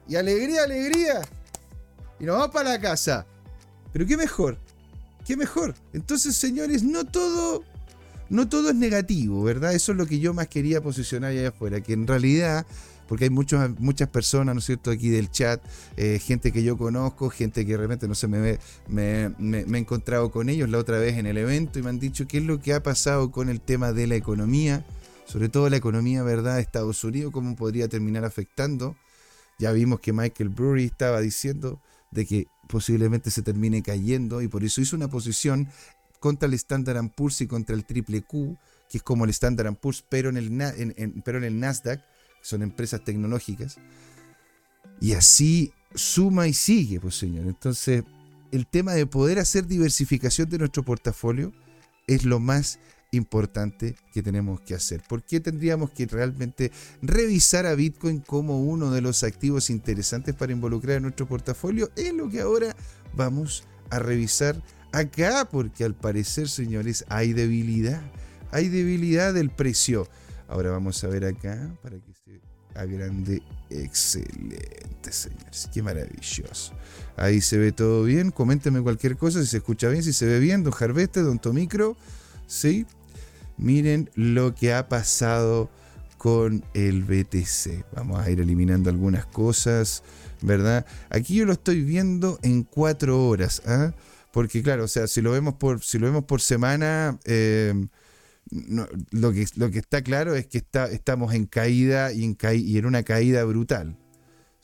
Y 0.06 0.16
alegría, 0.16 0.64
alegría. 0.64 1.22
Y 2.20 2.24
nos 2.24 2.36
vamos 2.36 2.54
para 2.54 2.70
la 2.70 2.80
casa. 2.80 3.26
Pero 3.92 4.06
qué 4.06 4.16
mejor, 4.16 4.58
qué 5.24 5.36
mejor. 5.36 5.74
Entonces, 5.94 6.36
señores, 6.36 6.82
no 6.82 7.04
todo, 7.04 7.64
no 8.28 8.48
todo 8.48 8.68
es 8.68 8.74
negativo, 8.74 9.42
¿verdad? 9.42 9.72
Eso 9.72 9.92
es 9.92 9.98
lo 9.98 10.06
que 10.06 10.18
yo 10.18 10.34
más 10.34 10.48
quería 10.48 10.82
posicionar 10.82 11.30
allá 11.30 11.48
afuera, 11.48 11.80
que 11.80 11.94
en 11.94 12.06
realidad 12.06 12.66
porque 13.06 13.24
hay 13.24 13.30
muchos, 13.30 13.78
muchas 13.78 14.08
personas, 14.08 14.54
¿no 14.54 14.58
es 14.58 14.64
cierto?, 14.64 14.90
aquí 14.90 15.10
del 15.10 15.30
chat, 15.30 15.62
eh, 15.96 16.18
gente 16.18 16.52
que 16.52 16.62
yo 16.62 16.76
conozco, 16.76 17.30
gente 17.30 17.64
que 17.64 17.72
de 17.72 17.78
repente, 17.78 18.08
no 18.08 18.14
sé, 18.14 18.28
me, 18.28 18.58
me, 18.88 19.30
me, 19.38 19.64
me, 19.66 19.78
he 19.78 19.80
encontrado 19.80 20.30
con 20.30 20.48
ellos 20.48 20.68
la 20.68 20.78
otra 20.78 20.98
vez 20.98 21.16
en 21.16 21.26
el 21.26 21.38
evento 21.38 21.78
y 21.78 21.82
me 21.82 21.90
han 21.90 21.98
dicho 21.98 22.26
qué 22.26 22.38
es 22.38 22.44
lo 22.44 22.60
que 22.60 22.72
ha 22.74 22.82
pasado 22.82 23.30
con 23.30 23.48
el 23.48 23.60
tema 23.60 23.92
de 23.92 24.06
la 24.06 24.14
economía, 24.14 24.84
sobre 25.26 25.48
todo 25.48 25.68
la 25.70 25.76
economía, 25.76 26.22
¿verdad?, 26.22 26.56
de 26.56 26.62
Estados 26.62 27.04
Unidos, 27.04 27.32
cómo 27.32 27.56
podría 27.56 27.88
terminar 27.88 28.24
afectando. 28.24 28.96
Ya 29.58 29.72
vimos 29.72 30.00
que 30.00 30.12
Michael 30.12 30.48
Brewery 30.48 30.84
estaba 30.84 31.20
diciendo 31.20 31.80
de 32.10 32.26
que 32.26 32.46
posiblemente 32.68 33.30
se 33.30 33.42
termine 33.42 33.82
cayendo 33.82 34.42
y 34.42 34.48
por 34.48 34.64
eso 34.64 34.80
hizo 34.80 34.96
una 34.96 35.08
posición 35.08 35.68
contra 36.20 36.48
el 36.48 36.54
Standard 36.54 37.10
Poor's 37.14 37.40
y 37.42 37.46
contra 37.46 37.76
el 37.76 37.84
Triple 37.84 38.22
Q, 38.22 38.56
que 38.88 38.98
es 38.98 39.02
como 39.02 39.24
el 39.24 39.30
Standard 39.30 39.74
Poor's, 39.76 40.04
pero 40.08 40.30
en 40.30 40.36
el, 40.36 41.22
pero 41.24 41.38
en 41.38 41.44
el 41.44 41.60
Nasdaq, 41.60 42.02
son 42.44 42.62
empresas 42.62 43.02
tecnológicas. 43.02 43.78
Y 45.00 45.14
así 45.14 45.72
suma 45.94 46.46
y 46.46 46.52
sigue, 46.52 47.00
pues 47.00 47.16
señor. 47.16 47.46
Entonces, 47.46 48.04
el 48.52 48.66
tema 48.66 48.92
de 48.92 49.06
poder 49.06 49.38
hacer 49.38 49.66
diversificación 49.66 50.48
de 50.50 50.58
nuestro 50.58 50.82
portafolio 50.82 51.52
es 52.06 52.24
lo 52.24 52.38
más 52.38 52.78
importante 53.12 53.96
que 54.12 54.22
tenemos 54.22 54.60
que 54.60 54.74
hacer. 54.74 55.02
¿Por 55.08 55.22
qué 55.22 55.40
tendríamos 55.40 55.90
que 55.90 56.06
realmente 56.06 56.70
revisar 57.00 57.64
a 57.64 57.74
Bitcoin 57.74 58.20
como 58.20 58.60
uno 58.60 58.90
de 58.90 59.00
los 59.00 59.22
activos 59.22 59.70
interesantes 59.70 60.34
para 60.34 60.52
involucrar 60.52 60.98
en 60.98 61.04
nuestro 61.04 61.26
portafolio? 61.26 61.90
Es 61.96 62.12
lo 62.12 62.28
que 62.28 62.42
ahora 62.42 62.76
vamos 63.14 63.64
a 63.90 63.98
revisar 63.98 64.60
acá, 64.92 65.48
porque 65.50 65.84
al 65.84 65.94
parecer, 65.94 66.48
señores, 66.48 67.04
hay 67.08 67.32
debilidad. 67.32 68.02
Hay 68.50 68.68
debilidad 68.68 69.32
del 69.32 69.50
precio. 69.50 70.08
Ahora 70.46 70.70
vamos 70.70 71.02
a 71.02 71.08
ver 71.08 71.24
acá 71.24 71.74
para 71.82 71.96
que 71.96 72.13
se 72.74 72.78
agrande. 72.78 73.42
Excelente, 73.70 75.10
señores. 75.10 75.68
Qué 75.72 75.82
maravilloso. 75.82 76.74
Ahí 77.16 77.40
se 77.40 77.58
ve 77.58 77.72
todo 77.72 78.04
bien. 78.04 78.30
Coméntenme 78.30 78.82
cualquier 78.82 79.16
cosa 79.16 79.40
si 79.40 79.46
se 79.46 79.58
escucha 79.58 79.88
bien, 79.88 80.02
si 80.02 80.12
se 80.12 80.26
ve 80.26 80.38
bien. 80.38 80.62
Don 80.62 80.72
Jarveste, 80.72 81.20
Don 81.20 81.38
Tomicro. 81.38 81.96
¿Sí? 82.46 82.86
Miren 83.56 84.10
lo 84.14 84.54
que 84.54 84.74
ha 84.74 84.88
pasado 84.88 85.70
con 86.18 86.64
el 86.74 87.04
BTC. 87.04 87.84
Vamos 87.94 88.20
a 88.20 88.30
ir 88.30 88.40
eliminando 88.40 88.90
algunas 88.90 89.26
cosas, 89.26 90.02
¿verdad? 90.42 90.86
Aquí 91.10 91.36
yo 91.36 91.44
lo 91.44 91.52
estoy 91.52 91.82
viendo 91.82 92.38
en 92.42 92.64
cuatro 92.64 93.26
horas, 93.26 93.62
¿ah? 93.66 93.92
Porque 94.32 94.62
claro, 94.62 94.84
o 94.84 94.88
sea, 94.88 95.06
si 95.06 95.20
lo 95.20 95.30
vemos 95.30 95.54
por, 95.54 95.84
si 95.84 95.98
lo 95.98 96.06
vemos 96.06 96.24
por 96.24 96.40
semana, 96.40 97.18
eh, 97.24 97.72
lo, 98.50 99.32
que, 99.32 99.46
lo 99.56 99.70
que 99.70 99.78
está 99.78 100.02
claro 100.02 100.34
es 100.34 100.46
que 100.46 100.58
está, 100.58 100.86
estamos 100.86 101.34
en 101.34 101.46
caída 101.46 102.12
y 102.12 102.24
en, 102.24 102.36
y 102.54 102.78
en 102.78 102.86
una 102.86 103.02
caída 103.02 103.44
brutal. 103.44 103.96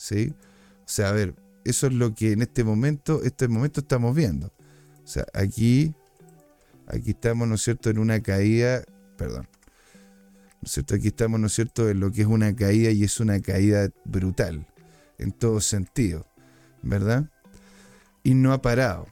¿sí? 0.01 0.33
O 0.81 0.89
sea, 0.89 1.11
a 1.11 1.13
ver, 1.13 1.35
eso 1.65 1.87
es 1.87 1.93
lo 1.93 2.15
que 2.15 2.33
en 2.33 2.41
este 2.41 2.65
momento, 2.65 3.23
este 3.23 3.49
momento 3.49 3.81
estamos 3.81 4.17
viendo. 4.17 4.47
O 5.05 5.07
sea, 5.07 5.27
aquí, 5.35 5.95
aquí 6.87 7.11
estamos, 7.11 7.47
¿no 7.47 7.57
es 7.57 7.63
cierto?, 7.63 7.91
en 7.91 7.99
una 7.99 8.21
caída, 8.21 8.83
perdón, 9.19 9.47
¿no 9.53 10.65
es 10.65 10.73
cierto? 10.73 10.95
Aquí 10.95 11.09
estamos, 11.09 11.39
¿no 11.39 11.49
es 11.49 11.53
cierto?, 11.53 11.91
en 11.91 12.01
lo 12.01 12.11
que 12.11 12.23
es 12.23 12.27
una 12.27 12.57
caída 12.57 12.91
y 12.91 13.05
es 13.05 13.21
una 13.21 13.41
caída 13.41 13.91
brutal, 14.05 14.67
en 15.19 15.33
todo 15.33 15.61
sentido, 15.61 16.27
¿verdad? 16.83 17.29
Y 18.23 18.35
no 18.35 18.53
ha 18.55 18.63
parado. 18.63 19.07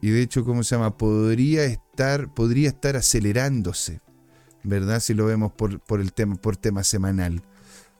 Y 0.00 0.10
de 0.10 0.22
hecho, 0.22 0.44
¿cómo 0.44 0.62
se 0.62 0.74
llama? 0.74 0.96
Podría 0.96 1.64
estar, 1.64 2.32
podría 2.32 2.68
estar 2.68 2.96
acelerándose, 2.96 4.00
¿verdad? 4.62 5.00
Si 5.00 5.14
lo 5.14 5.26
vemos 5.26 5.52
por, 5.52 5.80
por 5.80 6.00
el 6.00 6.12
tema, 6.12 6.36
por 6.36 6.56
tema 6.56 6.84
semanal. 6.84 7.42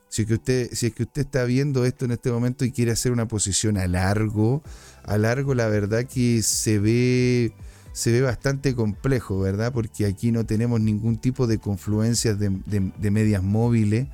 Si 0.08 0.22
es, 0.22 0.28
que 0.28 0.34
usted, 0.34 0.70
si 0.72 0.86
es 0.86 0.94
que 0.94 1.04
usted 1.04 1.22
está 1.22 1.44
viendo 1.44 1.84
esto 1.84 2.04
en 2.04 2.10
este 2.10 2.32
momento 2.32 2.64
y 2.64 2.72
quiere 2.72 2.90
hacer 2.90 3.12
una 3.12 3.28
posición 3.28 3.76
a 3.76 3.86
largo, 3.86 4.62
a 5.04 5.18
largo 5.18 5.54
la 5.54 5.68
verdad 5.68 6.04
que 6.04 6.42
se 6.42 6.80
ve, 6.80 7.52
se 7.92 8.10
ve 8.10 8.22
bastante 8.22 8.74
complejo, 8.74 9.38
¿verdad? 9.38 9.72
Porque 9.72 10.06
aquí 10.06 10.32
no 10.32 10.44
tenemos 10.44 10.80
ningún 10.80 11.18
tipo 11.18 11.46
de 11.46 11.58
confluencias 11.58 12.38
de, 12.40 12.50
de 12.66 13.10
medias 13.10 13.42
móviles. 13.42 14.08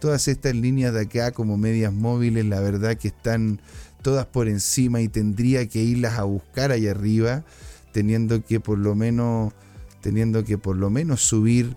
Todas 0.00 0.26
estas 0.26 0.54
líneas 0.54 0.94
de 0.94 1.02
acá 1.02 1.32
como 1.32 1.58
medias 1.58 1.92
móviles, 1.92 2.46
la 2.46 2.60
verdad 2.60 2.96
que 2.96 3.08
están 3.08 3.60
todas 4.02 4.26
por 4.26 4.48
encima 4.48 5.00
y 5.00 5.08
tendría 5.08 5.66
que 5.68 5.82
irlas 5.82 6.18
a 6.18 6.24
buscar 6.24 6.72
ahí 6.72 6.88
arriba, 6.88 7.44
teniendo 7.92 8.44
que 8.44 8.60
por 8.60 8.78
lo 8.78 8.94
menos, 8.94 9.52
teniendo 10.00 10.44
que 10.44 10.58
por 10.58 10.76
lo 10.76 10.90
menos 10.90 11.22
subir, 11.22 11.76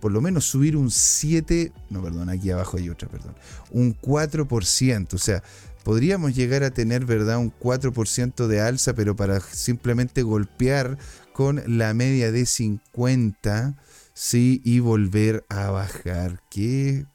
por 0.00 0.12
lo 0.12 0.20
menos 0.20 0.44
subir 0.44 0.76
un 0.76 0.90
7, 0.90 1.72
no, 1.90 2.02
perdón, 2.02 2.28
aquí 2.28 2.50
abajo 2.50 2.76
hay 2.76 2.88
otra, 2.90 3.08
perdón, 3.08 3.34
un 3.70 3.98
4%, 3.98 5.14
o 5.14 5.18
sea, 5.18 5.42
podríamos 5.82 6.34
llegar 6.34 6.62
a 6.62 6.70
tener, 6.70 7.04
¿verdad?, 7.04 7.38
un 7.38 7.52
4% 7.52 8.46
de 8.46 8.60
alza, 8.60 8.94
pero 8.94 9.16
para 9.16 9.40
simplemente 9.40 10.22
golpear 10.22 10.98
con 11.32 11.62
la 11.66 11.94
media 11.94 12.32
de 12.32 12.46
50, 12.46 13.76
sí, 14.12 14.60
y 14.64 14.80
volver 14.80 15.44
a 15.48 15.70
bajar. 15.70 16.40
Qué 16.50 17.06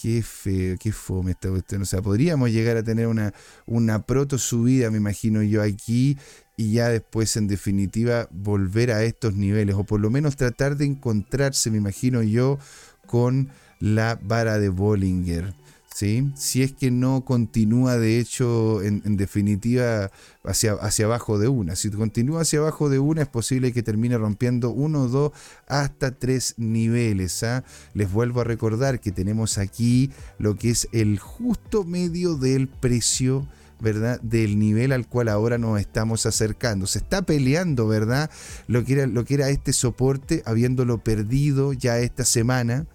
Qué 0.00 0.22
feo, 0.22 0.76
qué 0.78 0.90
fome 0.92 1.32
esta 1.32 1.50
cuestión. 1.50 1.82
O 1.82 1.84
sea, 1.84 2.02
podríamos 2.02 2.50
llegar 2.50 2.76
a 2.76 2.82
tener 2.82 3.06
una, 3.06 3.32
una 3.66 4.02
proto 4.06 4.38
subida, 4.38 4.90
me 4.90 4.96
imagino 4.96 5.42
yo, 5.42 5.62
aquí 5.62 6.16
y 6.56 6.72
ya 6.72 6.88
después, 6.88 7.36
en 7.36 7.48
definitiva, 7.48 8.28
volver 8.30 8.92
a 8.92 9.04
estos 9.04 9.34
niveles. 9.34 9.74
O 9.74 9.84
por 9.84 10.00
lo 10.00 10.10
menos 10.10 10.36
tratar 10.36 10.76
de 10.76 10.86
encontrarse, 10.86 11.70
me 11.70 11.78
imagino 11.78 12.22
yo, 12.22 12.58
con 13.06 13.50
la 13.80 14.18
vara 14.22 14.58
de 14.58 14.68
Bollinger. 14.68 15.54
Si 15.94 16.62
es 16.62 16.72
que 16.72 16.90
no 16.90 17.24
continúa, 17.24 17.98
de 17.98 18.18
hecho, 18.18 18.82
en, 18.82 19.16
definitiva, 19.16 20.10
hacia, 20.42 20.72
hacia, 20.74 21.04
abajo 21.04 21.38
de 21.38 21.48
una. 21.48 21.76
Si 21.76 21.90
continúa 21.90 22.42
hacia 22.42 22.60
abajo 22.60 22.88
de 22.88 22.98
una, 22.98 23.22
es 23.22 23.28
posible 23.28 23.72
que 23.72 23.82
termine 23.82 24.16
rompiendo 24.18 24.70
uno, 24.70 25.08
dos, 25.08 25.32
hasta 25.68 26.12
tres 26.12 26.54
niveles. 26.56 27.42
¿ah? 27.42 27.64
Les 27.94 28.10
vuelvo 28.10 28.40
a 28.40 28.44
recordar 28.44 29.00
que 29.00 29.12
tenemos 29.12 29.58
aquí 29.58 30.10
lo 30.38 30.56
que 30.56 30.70
es 30.70 30.88
el 30.92 31.18
justo 31.18 31.84
medio 31.84 32.36
del 32.36 32.68
precio. 32.68 33.46
¿verdad? 33.80 34.20
Del 34.20 34.60
nivel 34.60 34.92
al 34.92 35.08
cual 35.08 35.26
ahora 35.26 35.58
nos 35.58 35.80
estamos 35.80 36.24
acercando. 36.24 36.86
Se 36.86 37.00
está 37.00 37.22
peleando, 37.22 37.88
¿verdad? 37.88 38.30
Lo 38.68 38.84
que 38.84 38.92
era, 38.92 39.08
lo 39.08 39.24
que 39.24 39.34
era 39.34 39.48
este 39.48 39.72
soporte, 39.72 40.44
habiéndolo 40.46 40.98
perdido 40.98 41.72
ya 41.72 41.98
esta 41.98 42.24
semana 42.24 42.86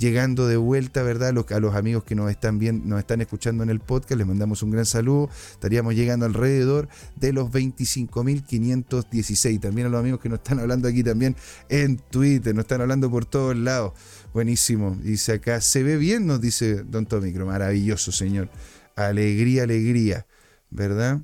llegando 0.00 0.48
de 0.48 0.56
vuelta, 0.56 1.02
¿verdad? 1.02 1.28
A 1.28 1.32
los, 1.60 1.74
amigos 1.74 2.04
que 2.04 2.14
nos 2.14 2.30
están, 2.30 2.58
bien, 2.58 2.88
nos 2.88 2.98
están 2.98 3.20
escuchando 3.20 3.62
en 3.62 3.68
el 3.68 3.80
podcast, 3.80 4.16
les 4.18 4.26
mandamos 4.26 4.62
un 4.62 4.70
gran 4.70 4.86
saludo. 4.86 5.28
Estaríamos 5.52 5.94
llegando 5.94 6.24
alrededor 6.24 6.88
de 7.16 7.34
los 7.34 7.50
25.516. 7.50 9.60
También 9.60 9.86
a 9.86 9.90
los 9.90 10.00
amigos 10.00 10.20
que 10.20 10.30
nos 10.30 10.38
están 10.38 10.58
hablando 10.58 10.88
aquí 10.88 11.04
también 11.04 11.36
en 11.68 11.98
Twitter, 11.98 12.54
nos 12.54 12.64
están 12.64 12.80
hablando 12.80 13.10
por 13.10 13.26
todos 13.26 13.54
lados. 13.56 13.92
Buenísimo. 14.32 14.96
Dice 15.02 15.34
acá, 15.34 15.60
se 15.60 15.82
ve 15.82 15.98
bien, 15.98 16.26
nos 16.26 16.40
dice 16.40 16.82
Don 16.82 17.04
Tomicro. 17.04 17.44
Maravilloso, 17.46 18.10
señor. 18.10 18.48
Alegría, 18.96 19.64
alegría, 19.64 20.26
¿verdad? 20.70 21.20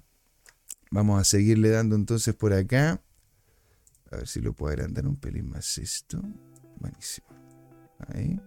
Vamos 0.90 1.18
a 1.20 1.24
seguirle 1.24 1.70
dando 1.70 1.96
entonces 1.96 2.34
por 2.34 2.52
acá. 2.52 3.00
A 4.12 4.18
ver 4.18 4.28
si 4.28 4.42
lo 4.42 4.52
puedo 4.52 4.72
agrandar 4.72 5.06
un 5.06 5.16
pelín 5.16 5.48
más 5.48 5.78
esto. 5.78 6.20
Buenísimo. 6.78 7.26
Ahí 8.08 8.38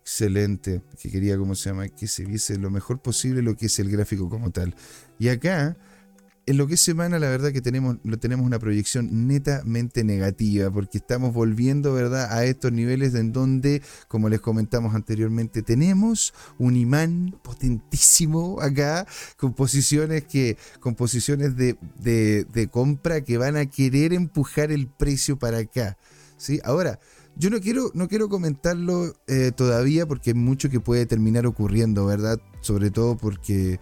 excelente. 0.00 0.82
Que 1.00 1.10
quería, 1.10 1.36
¿cómo 1.36 1.54
se 1.54 1.70
llama? 1.70 1.88
Que 1.88 2.06
se 2.06 2.24
viese 2.24 2.58
lo 2.58 2.70
mejor 2.70 3.02
posible 3.02 3.42
lo 3.42 3.56
que 3.56 3.66
es 3.66 3.78
el 3.78 3.90
gráfico 3.90 4.28
como 4.28 4.50
tal. 4.50 4.74
Y 5.18 5.28
acá, 5.28 5.76
en 6.46 6.58
lo 6.58 6.68
que 6.68 6.74
es 6.74 6.80
semana, 6.80 7.18
la 7.18 7.28
verdad 7.28 7.50
que 7.50 7.60
tenemos, 7.60 7.96
tenemos 8.20 8.46
una 8.46 8.60
proyección 8.60 9.26
netamente 9.26 10.04
negativa, 10.04 10.70
porque 10.70 10.98
estamos 10.98 11.34
volviendo, 11.34 11.92
¿verdad?, 11.92 12.32
a 12.32 12.44
estos 12.44 12.70
niveles 12.70 13.16
en 13.16 13.32
donde, 13.32 13.82
como 14.06 14.28
les 14.28 14.40
comentamos 14.40 14.94
anteriormente, 14.94 15.62
tenemos 15.62 16.32
un 16.56 16.76
imán 16.76 17.36
potentísimo 17.42 18.60
acá, 18.60 19.08
con 19.36 19.54
posiciones, 19.54 20.22
que, 20.22 20.56
con 20.78 20.94
posiciones 20.94 21.56
de, 21.56 21.76
de 21.98 22.68
compra 22.68 23.22
que 23.22 23.38
van 23.38 23.56
a 23.56 23.66
querer 23.66 24.12
empujar 24.12 24.70
el 24.70 24.86
precio 24.86 25.36
para 25.36 25.58
acá. 25.58 25.98
¿sí? 26.36 26.60
Ahora, 26.64 27.00
yo 27.36 27.50
no 27.50 27.60
quiero, 27.60 27.90
no 27.94 28.08
quiero 28.08 28.28
comentarlo 28.28 29.14
eh, 29.26 29.52
todavía 29.54 30.06
porque 30.06 30.30
hay 30.30 30.34
mucho 30.34 30.70
que 30.70 30.80
puede 30.80 31.06
terminar 31.06 31.46
ocurriendo, 31.46 32.06
¿verdad? 32.06 32.40
Sobre 32.60 32.90
todo 32.90 33.16
porque 33.16 33.78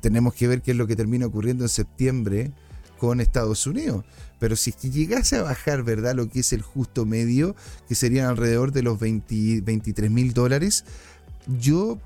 tenemos 0.00 0.34
que 0.34 0.46
ver 0.48 0.60
qué 0.60 0.72
es 0.72 0.76
lo 0.76 0.86
que 0.86 0.96
termina 0.96 1.26
ocurriendo 1.26 1.64
en 1.64 1.70
septiembre 1.70 2.52
con 2.98 3.20
Estados 3.20 3.66
Unidos. 3.66 4.04
Pero 4.38 4.56
si 4.56 4.72
llegase 4.72 5.36
a 5.36 5.42
bajar, 5.42 5.82
¿verdad? 5.82 6.14
Lo 6.14 6.28
que 6.28 6.40
es 6.40 6.52
el 6.52 6.60
justo 6.60 7.06
medio, 7.06 7.56
que 7.88 7.94
serían 7.94 8.26
alrededor 8.26 8.72
de 8.72 8.82
los 8.82 8.98
23 8.98 10.10
mil 10.10 10.34
dólares, 10.34 10.84
yo 11.58 11.98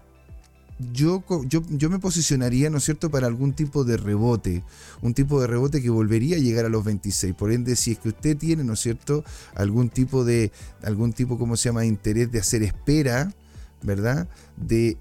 yo, 0.79 1.25
yo, 1.47 1.63
yo, 1.69 1.91
me 1.91 1.99
posicionaría, 1.99 2.71
¿no 2.71 2.79
es 2.79 2.85
cierto?, 2.85 3.11
para 3.11 3.27
algún 3.27 3.53
tipo 3.53 3.85
de 3.85 3.97
rebote, 3.97 4.65
un 5.03 5.15
tipo 5.15 5.41
de 5.41 5.47
rebote 5.47 5.83
que 5.83 5.91
volvería 5.91 6.37
a 6.37 6.41
llegar 6.41 6.65
a 6.65 6.69
los 6.69 6.85
26. 6.85 7.35
Por 7.35 7.53
ende, 7.53 7.77
si 7.77 7.93
es 7.93 7.99
que 7.99 8.11
usted 8.11 8.37
tiene, 8.37 8.65
¿no 8.65 8.75
es 8.75 8.81
cierto?, 8.81 9.25
algún 9.55 9.91
tipo 9.91 10.25
de, 10.25 10.53
algún 10.83 11.13
tipo, 11.13 11.39
¿cómo 11.39 11.57
se 11.57 11.69
llama?, 11.69 11.81
de 11.81 11.89
interés 11.89 12.31
de 12.31 12.39
hacer 12.39 12.63
espera, 12.63 13.33
¿verdad?, 13.83 14.29
de 14.57 14.97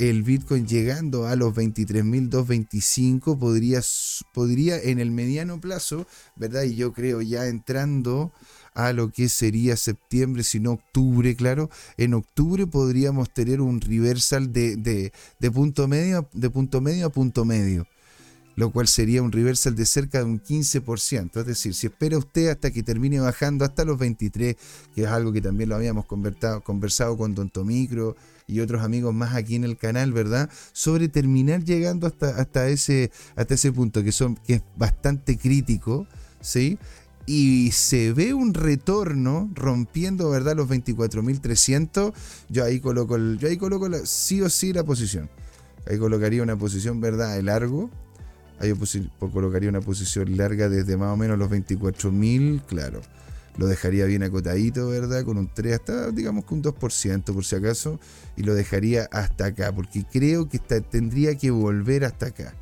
el 0.00 0.22
Bitcoin 0.22 0.66
llegando 0.66 1.26
a 1.26 1.36
los 1.36 1.54
23.225 1.54 3.38
podría, 3.38 3.82
podría 4.32 4.80
en 4.80 4.98
el 4.98 5.10
mediano 5.10 5.60
plazo, 5.60 6.06
¿verdad? 6.36 6.62
Y 6.62 6.74
yo 6.74 6.94
creo 6.94 7.20
ya 7.20 7.46
entrando 7.46 8.32
a 8.74 8.92
lo 8.92 9.10
que 9.10 9.28
sería 9.28 9.76
septiembre, 9.76 10.42
sino 10.42 10.72
octubre, 10.72 11.34
claro. 11.34 11.70
En 11.96 12.14
octubre 12.14 12.66
podríamos 12.66 13.32
tener 13.32 13.60
un 13.60 13.80
reversal 13.80 14.52
de, 14.52 14.76
de, 14.76 15.50
punto 15.50 15.88
medio, 15.88 16.28
de 16.32 16.50
punto 16.50 16.80
medio 16.80 17.06
a 17.06 17.10
punto 17.10 17.44
medio 17.44 17.86
lo 18.56 18.70
cual 18.70 18.88
sería 18.88 19.22
un 19.22 19.32
reversal 19.32 19.74
de 19.74 19.86
cerca 19.86 20.18
de 20.18 20.24
un 20.24 20.42
15%. 20.42 21.40
Es 21.40 21.46
decir, 21.46 21.72
si 21.72 21.86
espera 21.86 22.18
usted 22.18 22.48
hasta 22.48 22.70
que 22.70 22.82
termine 22.82 23.18
bajando 23.18 23.64
hasta 23.64 23.86
los 23.86 23.98
23, 23.98 24.54
que 24.94 25.02
es 25.02 25.08
algo 25.08 25.32
que 25.32 25.40
también 25.40 25.70
lo 25.70 25.76
habíamos 25.76 26.04
conversado 26.04 27.16
con 27.16 27.34
Don 27.34 27.48
Tomicro 27.48 28.16
y 28.46 28.60
otros 28.60 28.82
amigos 28.82 29.14
más 29.14 29.34
aquí 29.34 29.54
en 29.54 29.64
el 29.64 29.78
canal, 29.78 30.12
¿verdad? 30.12 30.50
Sobre 30.72 31.08
terminar 31.08 31.64
llegando 31.64 32.06
hasta, 32.06 32.36
hasta, 32.36 32.68
ese, 32.68 33.10
hasta 33.34 33.54
ese 33.54 33.72
punto 33.72 34.02
que, 34.02 34.12
son, 34.12 34.36
que 34.36 34.54
es 34.54 34.62
bastante 34.76 35.38
crítico, 35.38 36.06
¿sí? 36.42 36.78
Y 37.26 37.70
se 37.72 38.12
ve 38.12 38.34
un 38.34 38.54
retorno 38.54 39.50
rompiendo, 39.54 40.30
¿verdad? 40.30 40.56
Los 40.56 40.68
24.300, 40.68 42.12
yo 42.48 42.64
ahí 42.64 42.80
coloco, 42.80 43.16
el, 43.16 43.38
yo 43.38 43.48
ahí 43.48 43.56
coloco 43.56 43.88
sí 44.04 44.42
o 44.42 44.50
sí 44.50 44.72
la 44.72 44.84
posición. 44.84 45.30
Ahí 45.86 45.98
colocaría 45.98 46.42
una 46.42 46.56
posición, 46.56 47.00
¿verdad? 47.00 47.34
De 47.34 47.42
largo. 47.42 47.90
Ahí 48.58 48.72
colocaría 49.32 49.70
una 49.70 49.80
posición 49.80 50.36
larga 50.36 50.68
desde 50.68 50.96
más 50.96 51.12
o 51.12 51.16
menos 51.16 51.38
los 51.38 51.50
24.000, 51.50 52.62
claro. 52.66 53.00
Lo 53.56 53.66
dejaría 53.66 54.04
bien 54.04 54.22
acotadito, 54.22 54.88
¿verdad? 54.88 55.24
Con 55.24 55.38
un 55.38 55.48
3 55.52 55.74
hasta, 55.74 56.10
digamos, 56.10 56.44
con 56.44 56.58
un 56.58 56.64
2% 56.64 57.24
por 57.32 57.44
si 57.44 57.56
acaso. 57.56 57.98
Y 58.36 58.42
lo 58.42 58.54
dejaría 58.54 59.08
hasta 59.12 59.46
acá, 59.46 59.72
porque 59.72 60.04
creo 60.10 60.48
que 60.48 60.58
tendría 60.58 61.36
que 61.36 61.50
volver 61.50 62.04
hasta 62.04 62.26
acá. 62.26 62.54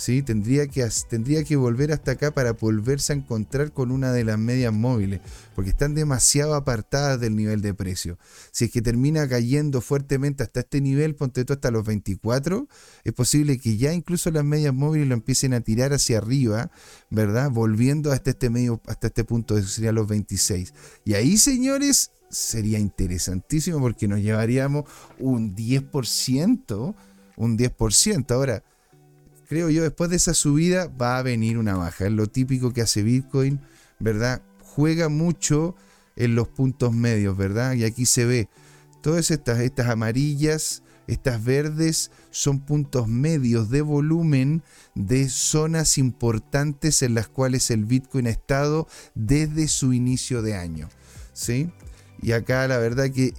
¿Sí? 0.00 0.22
Tendría 0.22 0.66
que, 0.66 0.88
tendría 1.10 1.44
que 1.44 1.56
volver 1.56 1.92
hasta 1.92 2.12
acá 2.12 2.32
para 2.32 2.54
volverse 2.54 3.12
a 3.12 3.16
encontrar 3.16 3.72
con 3.72 3.90
una 3.90 4.12
de 4.12 4.24
las 4.24 4.38
medias 4.38 4.72
móviles, 4.72 5.20
porque 5.54 5.70
están 5.70 5.94
demasiado 5.94 6.54
apartadas 6.54 7.20
del 7.20 7.36
nivel 7.36 7.60
de 7.60 7.74
precio. 7.74 8.18
Si 8.50 8.64
es 8.64 8.70
que 8.70 8.80
termina 8.80 9.28
cayendo 9.28 9.82
fuertemente 9.82 10.42
hasta 10.42 10.60
este 10.60 10.80
nivel, 10.80 11.14
ponte 11.16 11.44
tú 11.44 11.52
hasta 11.52 11.70
los 11.70 11.84
24, 11.84 12.66
es 13.04 13.12
posible 13.12 13.58
que 13.58 13.76
ya 13.76 13.92
incluso 13.92 14.30
las 14.30 14.42
medias 14.42 14.72
móviles 14.72 15.06
lo 15.06 15.14
empiecen 15.14 15.52
a 15.52 15.60
tirar 15.60 15.92
hacia 15.92 16.16
arriba, 16.16 16.70
¿verdad? 17.10 17.50
Volviendo 17.50 18.10
hasta 18.10 18.30
este 18.30 18.48
medio, 18.48 18.80
hasta 18.86 19.08
este 19.08 19.24
punto, 19.24 19.60
sería 19.62 19.92
los 19.92 20.08
26. 20.08 20.72
Y 21.04 21.12
ahí, 21.12 21.36
señores, 21.36 22.10
sería 22.30 22.78
interesantísimo 22.78 23.80
porque 23.80 24.08
nos 24.08 24.20
llevaríamos 24.20 24.84
un 25.18 25.54
10%, 25.54 26.94
un 27.36 27.58
10%. 27.58 28.30
Ahora, 28.30 28.62
creo 29.50 29.68
yo, 29.68 29.82
después 29.82 30.08
de 30.10 30.14
esa 30.14 30.32
subida 30.32 30.86
va 30.86 31.18
a 31.18 31.22
venir 31.22 31.58
una 31.58 31.74
baja. 31.74 32.06
Es 32.06 32.12
lo 32.12 32.28
típico 32.28 32.72
que 32.72 32.82
hace 32.82 33.02
Bitcoin, 33.02 33.58
¿verdad? 33.98 34.42
Juega 34.60 35.08
mucho 35.08 35.74
en 36.14 36.36
los 36.36 36.46
puntos 36.46 36.92
medios, 36.92 37.36
¿verdad? 37.36 37.72
Y 37.72 37.82
aquí 37.82 38.06
se 38.06 38.26
ve, 38.26 38.48
todas 39.02 39.32
estas, 39.32 39.58
estas 39.58 39.88
amarillas, 39.88 40.84
estas 41.08 41.42
verdes, 41.42 42.12
son 42.30 42.60
puntos 42.60 43.08
medios 43.08 43.70
de 43.70 43.82
volumen 43.82 44.62
de 44.94 45.28
zonas 45.28 45.98
importantes 45.98 47.02
en 47.02 47.14
las 47.14 47.26
cuales 47.26 47.72
el 47.72 47.86
Bitcoin 47.86 48.28
ha 48.28 48.30
estado 48.30 48.86
desde 49.16 49.66
su 49.66 49.92
inicio 49.92 50.42
de 50.42 50.54
año, 50.54 50.88
¿sí? 51.32 51.72
Y 52.22 52.32
acá 52.32 52.68
la 52.68 52.78
verdad 52.78 53.10
que 53.10 53.32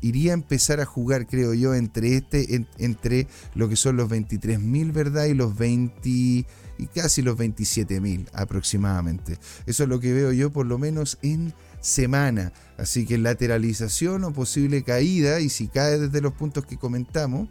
iría 0.00 0.32
a 0.32 0.34
empezar 0.34 0.80
a 0.80 0.84
jugar, 0.84 1.26
creo 1.26 1.54
yo, 1.54 1.74
entre 1.74 2.16
este, 2.16 2.66
entre 2.78 3.26
lo 3.54 3.68
que 3.68 3.76
son 3.76 3.96
los 3.96 4.08
23.000, 4.10 4.92
¿verdad? 4.92 5.26
Y 5.26 5.34
los 5.34 5.56
20 5.56 6.46
y 6.78 6.86
casi 6.94 7.22
los 7.22 7.36
27.000 7.36 8.28
aproximadamente. 8.32 9.38
Eso 9.66 9.82
es 9.82 9.88
lo 9.88 10.00
que 10.00 10.12
veo 10.12 10.32
yo 10.32 10.52
por 10.52 10.66
lo 10.66 10.78
menos 10.78 11.18
en 11.22 11.52
semana. 11.80 12.52
Así 12.76 13.06
que 13.06 13.18
lateralización 13.18 14.24
o 14.24 14.32
posible 14.32 14.82
caída, 14.82 15.40
y 15.40 15.48
si 15.48 15.68
cae 15.68 15.98
desde 15.98 16.20
los 16.20 16.32
puntos 16.32 16.66
que 16.66 16.76
comentamos, 16.76 17.48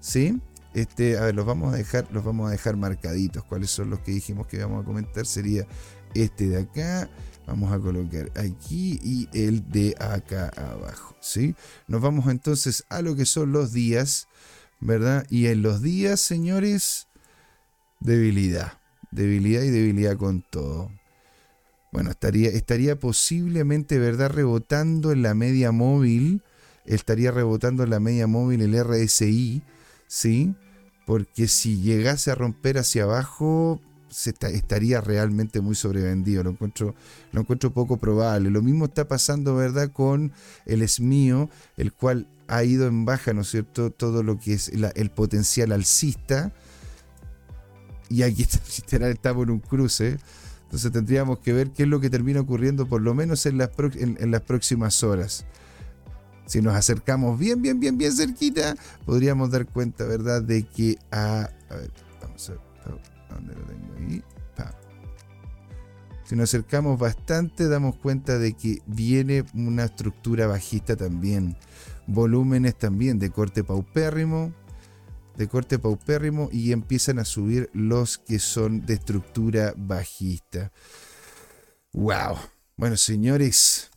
¿sí? 0.00 0.40
Este, 0.74 1.18
a 1.18 1.22
ver, 1.22 1.34
los 1.34 1.46
vamos 1.46 1.74
a 1.74 1.76
dejar, 1.76 2.06
los 2.12 2.24
vamos 2.24 2.48
a 2.48 2.52
dejar 2.52 2.76
marcaditos. 2.76 3.44
¿Cuáles 3.44 3.70
son 3.70 3.90
los 3.90 4.00
que 4.00 4.12
dijimos 4.12 4.46
que 4.46 4.56
íbamos 4.56 4.82
a 4.82 4.86
comentar? 4.86 5.26
Sería 5.26 5.66
este 6.14 6.48
de 6.48 6.60
acá 6.60 7.08
Vamos 7.50 7.72
a 7.72 7.80
colocar 7.80 8.30
aquí 8.36 9.00
y 9.02 9.28
el 9.32 9.68
de 9.72 9.96
acá 9.98 10.52
abajo. 10.56 11.16
¿sí? 11.20 11.56
Nos 11.88 12.00
vamos 12.00 12.30
entonces 12.30 12.84
a 12.88 13.02
lo 13.02 13.16
que 13.16 13.26
son 13.26 13.50
los 13.50 13.72
días, 13.72 14.28
¿verdad? 14.78 15.26
Y 15.30 15.48
en 15.48 15.60
los 15.60 15.82
días, 15.82 16.20
señores, 16.20 17.08
debilidad. 17.98 18.74
Debilidad 19.10 19.62
y 19.62 19.70
debilidad 19.70 20.16
con 20.16 20.42
todo. 20.48 20.92
Bueno, 21.90 22.10
estaría, 22.10 22.50
estaría 22.50 22.96
posiblemente, 22.96 23.98
¿verdad? 23.98 24.30
Rebotando 24.30 25.10
en 25.10 25.22
la 25.22 25.34
media 25.34 25.72
móvil. 25.72 26.44
Estaría 26.84 27.32
rebotando 27.32 27.82
en 27.82 27.90
la 27.90 27.98
media 27.98 28.28
móvil 28.28 28.62
el 28.62 28.76
RSI, 28.76 29.64
¿sí? 30.06 30.54
Porque 31.04 31.48
si 31.48 31.80
llegase 31.82 32.30
a 32.30 32.36
romper 32.36 32.78
hacia 32.78 33.02
abajo, 33.02 33.80
estaría 34.10 35.00
realmente 35.00 35.60
muy 35.60 35.74
sobrevendido. 35.74 36.42
Lo 36.42 36.50
encuentro, 36.50 36.94
lo 37.32 37.40
encuentro 37.40 37.72
poco 37.72 37.96
probable. 37.96 38.50
Lo 38.50 38.62
mismo 38.62 38.86
está 38.86 39.08
pasando, 39.08 39.54
¿verdad?, 39.54 39.92
con 39.92 40.32
el 40.66 40.86
SMIO, 40.86 41.48
el 41.76 41.92
cual 41.92 42.28
ha 42.48 42.64
ido 42.64 42.86
en 42.86 43.04
baja, 43.04 43.32
¿no 43.32 43.42
es 43.42 43.50
cierto?, 43.50 43.90
todo 43.90 44.22
lo 44.22 44.38
que 44.38 44.54
es 44.54 44.68
el 44.68 45.10
potencial 45.10 45.72
alcista. 45.72 46.52
Y 48.08 48.22
aquí 48.22 48.46
literal 48.78 49.10
estamos 49.10 49.44
en 49.44 49.50
un 49.50 49.60
cruce. 49.60 50.18
Entonces 50.64 50.92
tendríamos 50.92 51.40
que 51.40 51.52
ver 51.52 51.70
qué 51.70 51.82
es 51.82 51.88
lo 51.88 52.00
que 52.00 52.10
termina 52.10 52.40
ocurriendo, 52.40 52.86
por 52.86 53.00
lo 53.00 53.12
menos 53.12 53.44
en 53.46 53.58
las, 53.58 53.70
en, 53.94 54.30
las 54.30 54.42
próximas 54.42 55.02
horas. 55.02 55.44
Si 56.46 56.62
nos 56.62 56.74
acercamos 56.74 57.38
bien, 57.38 57.60
bien, 57.60 57.80
bien, 57.80 57.98
bien 57.98 58.12
cerquita, 58.12 58.76
podríamos 59.04 59.50
dar 59.50 59.66
cuenta, 59.66 60.04
¿verdad?, 60.04 60.42
de 60.42 60.62
que 60.64 60.96
a... 61.10 61.50
a 61.70 61.74
ver, 61.74 61.90
vamos 62.22 62.48
a 62.50 62.52
ver. 62.52 62.69
¿Dónde 63.30 63.54
lo 63.54 63.62
tengo 63.62 63.94
ahí? 63.96 64.22
Si 66.30 66.36
nos 66.36 66.50
acercamos 66.50 66.96
bastante, 66.96 67.66
damos 67.66 67.96
cuenta 67.96 68.38
de 68.38 68.52
que 68.52 68.82
viene 68.86 69.44
una 69.52 69.86
estructura 69.86 70.46
bajista 70.46 70.94
también. 70.94 71.56
Volúmenes 72.06 72.78
también 72.78 73.18
de 73.18 73.30
corte 73.30 73.64
paupérrimo. 73.64 74.54
De 75.36 75.48
corte 75.48 75.80
paupérrimo 75.80 76.48
y 76.52 76.70
empiezan 76.70 77.18
a 77.18 77.24
subir 77.24 77.68
los 77.72 78.18
que 78.18 78.38
son 78.38 78.86
de 78.86 78.94
estructura 78.94 79.74
bajista. 79.76 80.70
¡Wow! 81.92 82.36
Bueno, 82.76 82.96
señores. 82.96 83.90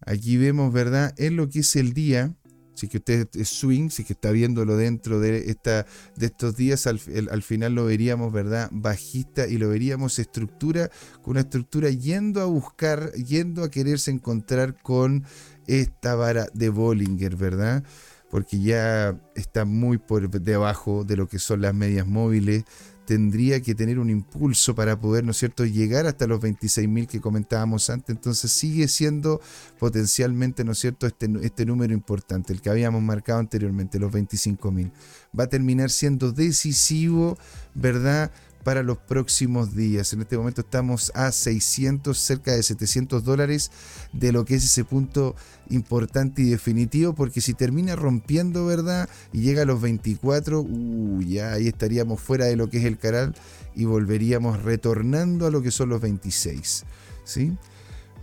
Aquí 0.00 0.36
vemos, 0.36 0.74
¿verdad? 0.74 1.14
En 1.16 1.36
lo 1.36 1.48
que 1.48 1.60
es 1.60 1.74
el 1.74 1.94
día 1.94 2.34
si 2.74 2.88
que 2.88 2.98
usted 2.98 3.28
es 3.34 3.48
swing, 3.48 3.88
si 3.88 4.04
que 4.04 4.12
está 4.12 4.30
viéndolo 4.30 4.76
dentro 4.76 5.20
de, 5.20 5.50
esta, 5.50 5.86
de 6.16 6.26
estos 6.26 6.56
días, 6.56 6.86
al, 6.86 6.98
final 6.98 7.74
lo 7.74 7.86
veríamos, 7.86 8.32
¿verdad? 8.32 8.68
Bajista 8.72 9.46
y 9.46 9.58
lo 9.58 9.68
veríamos 9.68 10.18
estructura, 10.18 10.90
con 11.22 11.32
una 11.32 11.40
estructura 11.40 11.90
yendo 11.90 12.40
a 12.40 12.46
buscar, 12.46 13.12
yendo 13.12 13.62
a 13.62 13.70
quererse 13.70 14.10
encontrar 14.10 14.80
con 14.82 15.24
esta 15.66 16.14
vara 16.14 16.48
de 16.52 16.68
Bollinger, 16.68 17.36
¿verdad? 17.36 17.84
Porque 18.30 18.60
ya 18.60 19.18
está 19.36 19.64
muy 19.64 19.98
por 19.98 20.28
debajo 20.28 21.04
de 21.04 21.16
lo 21.16 21.28
que 21.28 21.38
son 21.38 21.60
las 21.60 21.74
medias 21.74 22.06
móviles 22.06 22.64
tendría 23.06 23.60
que 23.60 23.74
tener 23.74 23.98
un 23.98 24.10
impulso 24.10 24.74
para 24.74 24.98
poder, 24.98 25.24
¿no 25.24 25.32
es 25.32 25.38
cierto?, 25.38 25.64
llegar 25.64 26.06
hasta 26.06 26.26
los 26.26 26.40
26.000 26.40 27.06
que 27.06 27.20
comentábamos 27.20 27.90
antes. 27.90 28.14
Entonces 28.14 28.50
sigue 28.50 28.88
siendo 28.88 29.40
potencialmente, 29.78 30.64
¿no 30.64 30.72
es 30.72 30.78
cierto?, 30.78 31.06
este, 31.06 31.28
este 31.42 31.66
número 31.66 31.92
importante, 31.92 32.52
el 32.52 32.60
que 32.60 32.70
habíamos 32.70 33.02
marcado 33.02 33.40
anteriormente, 33.40 33.98
los 33.98 34.12
25.000. 34.12 34.90
Va 35.38 35.44
a 35.44 35.48
terminar 35.48 35.90
siendo 35.90 36.32
decisivo, 36.32 37.36
¿verdad?, 37.74 38.30
para 38.64 38.82
los 38.82 38.98
próximos 38.98 39.76
días. 39.76 40.12
En 40.12 40.22
este 40.22 40.36
momento 40.36 40.62
estamos 40.62 41.12
a 41.14 41.30
600, 41.30 42.18
cerca 42.18 42.52
de 42.52 42.62
700 42.62 43.22
dólares 43.22 43.70
de 44.12 44.32
lo 44.32 44.44
que 44.44 44.56
es 44.56 44.64
ese 44.64 44.84
punto 44.84 45.36
importante 45.70 46.42
y 46.42 46.50
definitivo, 46.50 47.14
porque 47.14 47.40
si 47.40 47.54
termina 47.54 47.94
rompiendo, 47.94 48.66
¿verdad? 48.66 49.08
Y 49.32 49.42
llega 49.42 49.62
a 49.62 49.66
los 49.66 49.80
24, 49.80 50.60
uh, 50.60 51.22
ya 51.22 51.52
ahí 51.52 51.68
estaríamos 51.68 52.20
fuera 52.20 52.46
de 52.46 52.56
lo 52.56 52.68
que 52.70 52.78
es 52.78 52.84
el 52.84 52.98
canal 52.98 53.34
y 53.76 53.84
volveríamos 53.84 54.62
retornando 54.62 55.46
a 55.46 55.50
lo 55.50 55.62
que 55.62 55.70
son 55.70 55.90
los 55.90 56.00
26. 56.00 56.84
¿Sí? 57.24 57.52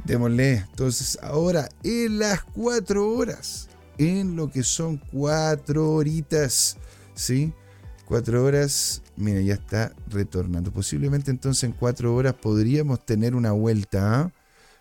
Démosle. 0.05 0.65
Entonces, 0.69 1.19
ahora 1.21 1.69
en 1.83 2.19
las 2.19 2.43
4 2.43 3.07
horas. 3.07 3.67
en 3.97 4.35
lo 4.35 4.49
que 4.49 4.63
son 4.63 4.97
cuatro 4.97 5.91
horitas. 5.91 6.77
¿Sí? 7.13 7.53
Cuatro 8.05 8.43
horas, 8.43 9.03
mira, 9.21 9.41
ya 9.41 9.53
está 9.53 9.93
retornando. 10.07 10.71
Posiblemente 10.71 11.31
entonces 11.31 11.63
en 11.63 11.71
cuatro 11.71 12.13
horas 12.15 12.33
podríamos 12.33 13.05
tener 13.05 13.35
una 13.35 13.51
vuelta. 13.51 14.21
¿ah? 14.21 14.31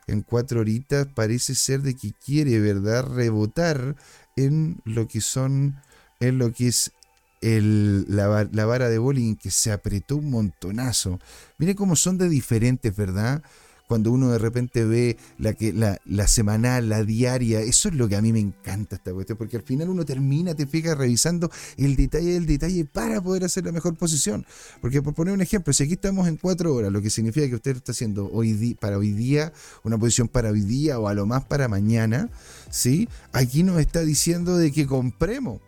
En 0.06 0.22
cuatro 0.22 0.60
horitas 0.60 1.06
parece 1.14 1.54
ser 1.54 1.82
de 1.82 1.94
que 1.94 2.12
quiere, 2.12 2.58
¿verdad? 2.58 3.06
Rebotar 3.06 3.96
en 4.36 4.80
lo 4.84 5.06
que 5.06 5.20
son, 5.20 5.76
en 6.18 6.38
lo 6.38 6.52
que 6.52 6.68
es 6.68 6.92
el, 7.40 8.04
la, 8.08 8.26
vara 8.66 8.88
de 8.88 8.98
bowling 8.98 9.36
que 9.36 9.50
se 9.50 9.72
apretó 9.72 10.16
un 10.16 10.30
montonazo. 10.30 11.18
Mire 11.58 11.74
cómo 11.74 11.96
son 11.96 12.18
de 12.18 12.28
diferentes, 12.28 12.94
¿verdad? 12.94 13.42
Cuando 13.90 14.12
uno 14.12 14.30
de 14.30 14.38
repente 14.38 14.84
ve 14.84 15.16
la, 15.36 15.52
que, 15.52 15.72
la, 15.72 15.98
la, 16.04 16.28
semanal, 16.28 16.88
la 16.88 17.02
diaria, 17.02 17.60
eso 17.60 17.88
es 17.88 17.96
lo 17.96 18.08
que 18.08 18.14
a 18.14 18.22
mí 18.22 18.32
me 18.32 18.38
encanta 18.38 18.94
esta 18.94 19.12
cuestión, 19.12 19.36
porque 19.36 19.56
al 19.56 19.64
final 19.64 19.88
uno 19.88 20.04
termina, 20.04 20.54
te 20.54 20.64
fijas, 20.64 20.96
revisando 20.96 21.50
el 21.76 21.96
detalle 21.96 22.34
del 22.34 22.46
detalle 22.46 22.84
para 22.84 23.20
poder 23.20 23.42
hacer 23.42 23.64
la 23.64 23.72
mejor 23.72 23.96
posición. 23.96 24.46
Porque 24.80 25.02
por 25.02 25.14
poner 25.14 25.34
un 25.34 25.40
ejemplo, 25.40 25.72
si 25.72 25.82
aquí 25.82 25.94
estamos 25.94 26.28
en 26.28 26.36
cuatro 26.36 26.72
horas, 26.72 26.92
lo 26.92 27.02
que 27.02 27.10
significa 27.10 27.48
que 27.48 27.56
usted 27.56 27.78
está 27.78 27.90
haciendo 27.90 28.30
hoy 28.32 28.76
para 28.80 28.96
hoy 28.96 29.10
día, 29.10 29.52
una 29.82 29.98
posición 29.98 30.28
para 30.28 30.50
hoy 30.50 30.60
día 30.60 31.00
o 31.00 31.08
a 31.08 31.14
lo 31.14 31.26
más 31.26 31.42
para 31.46 31.66
mañana, 31.66 32.30
¿sí? 32.70 33.08
Aquí 33.32 33.64
nos 33.64 33.80
está 33.80 34.02
diciendo 34.02 34.56
de 34.56 34.70
que 34.70 34.86
compremos 34.86 35.60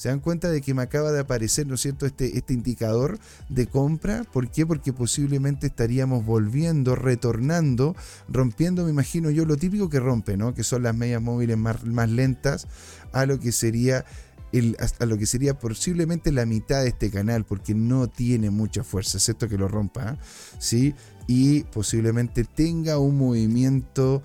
se 0.00 0.08
dan 0.08 0.20
cuenta 0.20 0.48
de 0.48 0.62
que 0.62 0.72
me 0.72 0.80
acaba 0.80 1.12
de 1.12 1.20
aparecer, 1.20 1.66
¿no 1.66 1.74
es 1.74 1.82
cierto?, 1.82 2.06
este, 2.06 2.38
este 2.38 2.54
indicador 2.54 3.18
de 3.50 3.66
compra. 3.66 4.24
¿Por 4.24 4.50
qué? 4.50 4.64
Porque 4.64 4.94
posiblemente 4.94 5.66
estaríamos 5.66 6.24
volviendo, 6.24 6.96
retornando, 6.96 7.94
rompiendo, 8.26 8.84
me 8.84 8.92
imagino 8.92 9.28
yo, 9.28 9.44
lo 9.44 9.58
típico 9.58 9.90
que 9.90 10.00
rompe, 10.00 10.38
¿no? 10.38 10.54
Que 10.54 10.64
son 10.64 10.84
las 10.84 10.96
medias 10.96 11.20
móviles 11.20 11.58
más, 11.58 11.84
lentas 11.84 12.66
a 13.12 13.26
lo 13.26 13.38
que 13.38 13.52
sería 13.52 14.06
el, 14.52 14.74
a 15.00 15.04
lo 15.04 15.18
que 15.18 15.26
sería 15.26 15.58
posiblemente 15.58 16.32
la 16.32 16.46
mitad 16.46 16.80
de 16.80 16.88
este 16.88 17.10
canal, 17.10 17.44
porque 17.44 17.74
no 17.74 18.08
tiene 18.08 18.48
mucha 18.48 18.82
fuerza, 18.82 19.18
excepto 19.18 19.50
que 19.50 19.58
lo 19.58 19.68
rompa, 19.68 20.16
¿sí? 20.58 20.94
Y 21.26 21.64
posiblemente 21.64 22.44
tenga 22.44 22.98
un 22.98 23.18
movimiento 23.18 24.22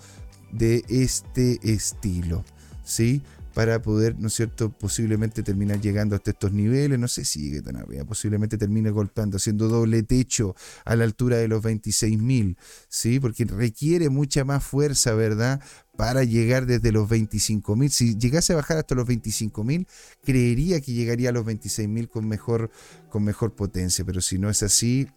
de 0.54 0.86
este 0.88 1.60
estilo, 1.70 2.46
¿sí? 2.86 3.24
Para 3.56 3.82
poder, 3.82 4.20
¿no 4.20 4.28
es 4.28 4.34
cierto?, 4.34 4.70
posiblemente 4.70 5.42
terminar 5.42 5.80
llegando 5.80 6.14
hasta 6.14 6.32
estos 6.32 6.52
niveles, 6.52 7.00
no 7.00 7.08
sé 7.08 7.24
si 7.24 7.40
llegue 7.40 7.62
tan 7.62 7.78
arriba, 7.78 8.04
posiblemente 8.04 8.58
termine 8.58 8.92
golpeando, 8.92 9.38
haciendo 9.38 9.70
doble 9.70 10.04
techo 10.04 10.56
a 10.84 10.98
la 10.98 11.06
altura 11.06 11.38
de 11.38 11.48
los 11.48 11.64
26.000, 11.64 12.58
¿sí? 12.90 13.22
Porque 13.22 13.46
requiere 13.46 14.10
mucha 14.10 14.44
más 14.44 14.62
fuerza, 14.62 15.14
¿verdad?, 15.14 15.62
para 15.96 16.26
llegar 16.26 16.66
desde 16.66 16.92
los 16.92 17.10
25.000. 17.10 17.90
Si 17.90 18.18
llegase 18.18 18.52
a 18.52 18.58
bajar 18.58 18.76
hasta 18.76 18.94
los 18.94 19.08
25.000, 19.08 19.88
creería 20.22 20.82
que 20.82 20.92
llegaría 20.92 21.30
a 21.30 21.32
los 21.32 21.46
26.000 21.46 22.10
con 22.10 22.28
mejor, 22.28 22.70
con 23.10 23.24
mejor 23.24 23.56
potencia, 23.56 24.04
pero 24.04 24.20
si 24.20 24.38
no 24.38 24.50
es 24.50 24.64
así, 24.64 25.08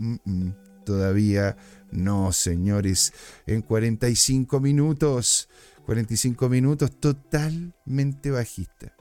todavía 0.87 1.57
no, 1.91 2.33
señores. 2.33 3.13
En 3.49 3.63
45 3.63 4.61
minutos 4.61 5.49
45 5.89 6.51
minutos 6.51 7.01
totalmente 7.01 8.31
bajista. 8.31 8.95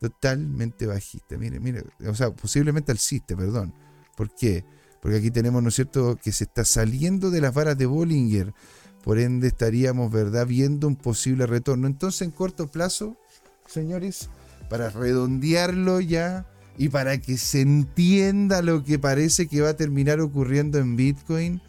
Totalmente 0.00 0.88
bajista. 0.88 1.38
Mire, 1.38 1.60
mire, 1.60 1.84
o 2.04 2.16
sea, 2.16 2.34
posiblemente 2.34 2.90
alciste, 2.90 3.36
perdón. 3.36 3.72
¿Por 4.16 4.34
qué? 4.34 4.64
Porque 5.00 5.18
aquí 5.18 5.30
tenemos, 5.30 5.62
¿no 5.62 5.68
es 5.68 5.76
cierto?, 5.76 6.18
que 6.20 6.32
se 6.32 6.42
está 6.42 6.64
saliendo 6.64 7.30
de 7.30 7.40
las 7.40 7.54
varas 7.54 7.78
de 7.78 7.86
Bollinger. 7.86 8.52
Por 9.04 9.20
ende, 9.20 9.46
estaríamos, 9.46 10.10
¿verdad?, 10.10 10.48
viendo 10.48 10.88
un 10.88 10.96
posible 10.96 11.46
retorno. 11.46 11.86
Entonces, 11.86 12.22
en 12.22 12.32
corto 12.32 12.68
plazo, 12.68 13.16
señores, 13.68 14.30
para 14.68 14.90
redondearlo 14.90 16.00
ya 16.00 16.44
y 16.76 16.88
para 16.88 17.18
que 17.20 17.36
se 17.36 17.60
entienda 17.60 18.62
lo 18.62 18.82
que 18.82 18.98
parece 18.98 19.46
que 19.46 19.60
va 19.60 19.68
a 19.68 19.76
terminar 19.76 20.18
ocurriendo 20.18 20.78
en 20.78 20.96
Bitcoin, 20.96 21.62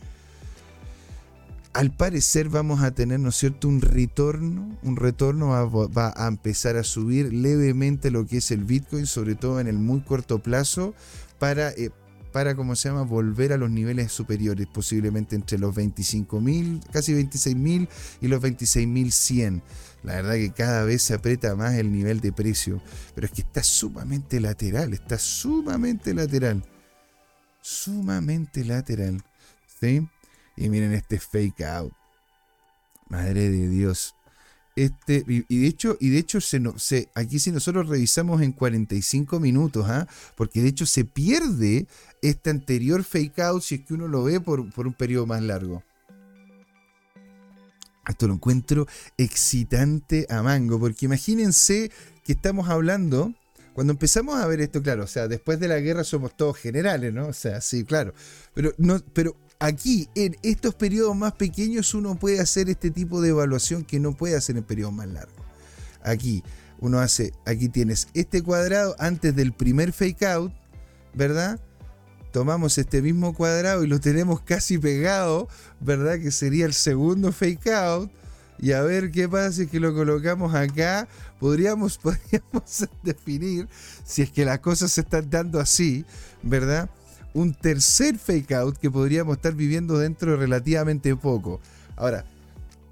al 1.74 1.92
parecer 1.92 2.50
vamos 2.50 2.82
a 2.82 2.92
tener, 2.92 3.20
¿no 3.20 3.30
es 3.30 3.36
cierto?, 3.36 3.68
un 3.68 3.82
retorno, 3.82 4.78
un 4.84 4.98
retorno 4.98 5.50
va, 5.90 6.14
a 6.16 6.28
empezar 6.28 6.76
a 6.76 6.84
subir 6.84 7.32
levemente 7.32 8.12
lo 8.12 8.26
que 8.26 8.38
es 8.38 8.52
el 8.52 8.66
Bitcoin, 8.66 9.06
sobre 9.06 9.36
todo 9.36 9.60
en 9.60 9.68
el 9.68 9.78
muy 9.78 10.02
corto 10.02 10.40
plazo, 10.40 10.94
para, 11.40 11.70
eh, 11.72 11.92
para 12.34 12.56
¿cómo 12.56 12.76
se 12.76 12.90
llama?, 12.90 13.04
volver 13.04 13.54
a 13.54 13.58
los 13.58 13.72
niveles 13.72 14.12
superiores, 14.12 14.68
posiblemente 14.68 15.36
entre 15.36 15.60
los 15.60 15.74
25.000, 15.74 16.84
casi 16.92 17.14
26.000 17.14 17.88
y 18.20 18.28
los 18.28 18.42
26.100. 18.42 19.62
La 20.04 20.16
verdad 20.16 20.34
que 20.34 20.52
cada 20.52 20.84
vez 20.84 21.04
se 21.04 21.14
aprieta 21.14 21.56
más 21.56 21.76
el 21.76 21.92
nivel 21.92 22.20
de 22.20 22.34
precio, 22.34 22.82
pero 23.16 23.28
es 23.28 23.34
que 23.34 23.44
está 23.44 23.64
sumamente 23.64 24.42
lateral, 24.42 24.94
está 24.94 25.18
sumamente 25.18 26.14
lateral, 26.14 26.66
sumamente 27.62 28.66
lateral, 28.66 29.24
¿sí?, 29.80 30.06
y 30.56 30.70
miren 30.70 30.94
este 30.94 31.20
fake 31.20 31.62
out. 31.62 31.94
Madre 33.10 33.50
de 33.50 33.70
Dios. 33.70 34.16
Este, 34.76 35.26
y 35.28 35.60
de 35.60 35.68
hecho, 35.68 35.98
y 36.00 36.10
de 36.10 36.18
hecho 36.20 36.40
se, 36.40 36.62
se, 36.78 37.10
aquí 37.14 37.40
si 37.40 37.52
nosotros 37.52 37.90
revisamos 37.90 38.42
en 38.42 38.54
45 38.54 39.40
minutos, 39.40 39.86
¿ah? 39.90 40.08
porque 40.36 40.62
de 40.62 40.70
hecho 40.70 40.86
se 40.86 41.04
pierde 41.04 41.88
este 42.22 42.50
anterior 42.50 43.04
fake 43.04 43.40
out 43.40 43.64
si 43.64 43.76
es 43.76 43.82
que 43.82 43.94
uno 43.94 44.08
lo 44.08 44.24
ve 44.24 44.40
por, 44.40 44.72
por 44.72 44.88
un 44.88 44.94
periodo 44.94 45.26
más 45.26 45.42
largo. 45.42 45.84
Esto 48.08 48.28
lo 48.28 48.34
encuentro 48.34 48.88
excitante 49.18 50.26
a 50.30 50.42
mango, 50.42 50.80
porque 50.80 51.06
imagínense 51.06 51.92
que 52.24 52.32
estamos 52.34 52.70
hablando, 52.70 53.34
cuando 53.74 53.94
empezamos 53.94 54.36
a 54.38 54.48
ver 54.48 54.62
esto, 54.62 54.82
claro, 54.82 55.04
o 55.04 55.08
sea, 55.08 55.28
después 55.28 55.60
de 55.60 55.68
la 55.68 55.80
guerra 55.80 56.04
somos 56.04 56.36
todos 56.36 56.58
generales, 56.58 57.14
¿no? 57.14 57.28
O 57.28 57.34
sea, 57.34 57.62
sí, 57.62 57.84
claro, 57.84 58.14
pero, 58.54 58.74
no, 58.78 59.00
pero 59.14 59.36
aquí, 59.62 60.10
en 60.16 60.36
estos 60.42 60.74
periodos 60.74 61.16
más 61.16 61.34
pequeños, 61.34 61.94
uno 61.94 62.16
puede 62.16 62.40
hacer 62.40 62.70
este 62.70 62.90
tipo 62.90 63.22
de 63.22 63.30
evaluación 63.30 63.84
que 63.84 64.00
no 64.00 64.18
puede 64.18 64.36
hacer 64.36 64.58
en 64.58 64.64
periodos 64.64 64.94
más 64.94 65.08
largos. 65.08 65.46
Aquí, 66.04 66.44
uno 66.80 67.00
hace, 67.00 67.32
aquí 67.46 67.70
tienes 67.70 68.08
este 68.16 68.42
cuadrado 68.42 68.96
antes 68.98 69.36
del 69.36 69.54
primer 69.54 69.94
fake 69.94 70.24
out, 70.24 70.52
¿verdad? 71.14 71.60
Tomamos 72.32 72.78
este 72.80 73.04
mismo 73.04 73.36
cuadrado 73.36 73.84
y 73.84 73.88
lo 73.88 74.00
tenemos 74.00 74.42
casi 74.42 74.80
pegado, 74.80 75.48
¿verdad? 75.80 76.20
Que 76.20 76.32
sería 76.32 76.66
el 76.66 76.74
segundo 76.74 77.32
fake 77.32 77.68
out. 77.68 78.12
Y 78.58 78.74
a 78.74 78.82
ver 78.82 79.12
qué 79.12 79.28
pasa 79.28 79.52
si 79.52 79.62
es 79.64 79.70
que 79.70 79.80
lo 79.80 79.94
colocamos 79.94 80.56
acá. 80.56 81.08
Podríamos, 81.40 81.98
podríamos 82.00 82.88
definir 83.04 83.68
si 84.04 84.24
es 84.24 84.32
que 84.32 84.44
las 84.44 84.60
cosas 84.60 84.92
se 84.92 85.02
están 85.02 85.30
dando 85.30 85.60
así, 85.60 86.04
¿verdad? 86.42 86.90
Un 87.34 87.54
tercer 87.54 88.18
fake 88.18 88.52
out 88.54 88.78
que 88.78 88.92
podríamos 88.92 89.38
estar 89.38 89.54
viviendo 89.54 89.98
dentro 89.98 90.32
de 90.32 90.38
relativamente 90.38 91.16
poco. 91.16 91.60
Ahora, 91.96 92.26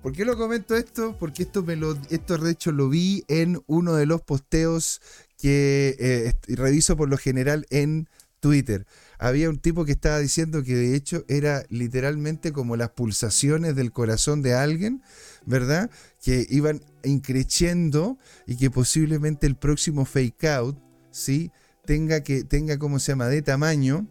¿por 0.01 0.13
qué 0.13 0.25
lo 0.25 0.37
comento 0.37 0.75
esto? 0.75 1.15
Porque 1.19 1.43
esto, 1.43 1.63
me 1.63 1.75
lo, 1.75 1.97
esto 2.09 2.37
de 2.37 2.51
hecho 2.51 2.71
lo 2.71 2.89
vi 2.89 3.23
en 3.27 3.61
uno 3.67 3.95
de 3.95 4.05
los 4.05 4.21
posteos 4.21 5.01
que 5.37 5.95
eh, 5.99 6.33
reviso 6.55 6.97
por 6.97 7.09
lo 7.09 7.17
general 7.17 7.65
en 7.69 8.07
Twitter. 8.39 8.85
Había 9.17 9.49
un 9.49 9.59
tipo 9.59 9.85
que 9.85 9.91
estaba 9.91 10.19
diciendo 10.19 10.63
que 10.63 10.75
de 10.75 10.95
hecho 10.95 11.25
era 11.27 11.65
literalmente 11.69 12.53
como 12.53 12.77
las 12.77 12.91
pulsaciones 12.91 13.75
del 13.75 13.91
corazón 13.91 14.41
de 14.41 14.53
alguien, 14.53 15.01
¿verdad? 15.45 15.89
Que 16.21 16.45
iban 16.49 16.81
increciendo 17.03 18.17
y 18.47 18.57
que 18.57 18.71
posiblemente 18.71 19.47
el 19.47 19.55
próximo 19.55 20.05
fake 20.05 20.45
out, 20.45 20.77
¿sí? 21.11 21.51
Tenga 21.85 22.21
que, 22.21 22.43
tenga 22.43 22.77
como 22.77 22.99
se 22.99 23.11
llama, 23.11 23.27
de 23.27 23.41
tamaño, 23.41 24.07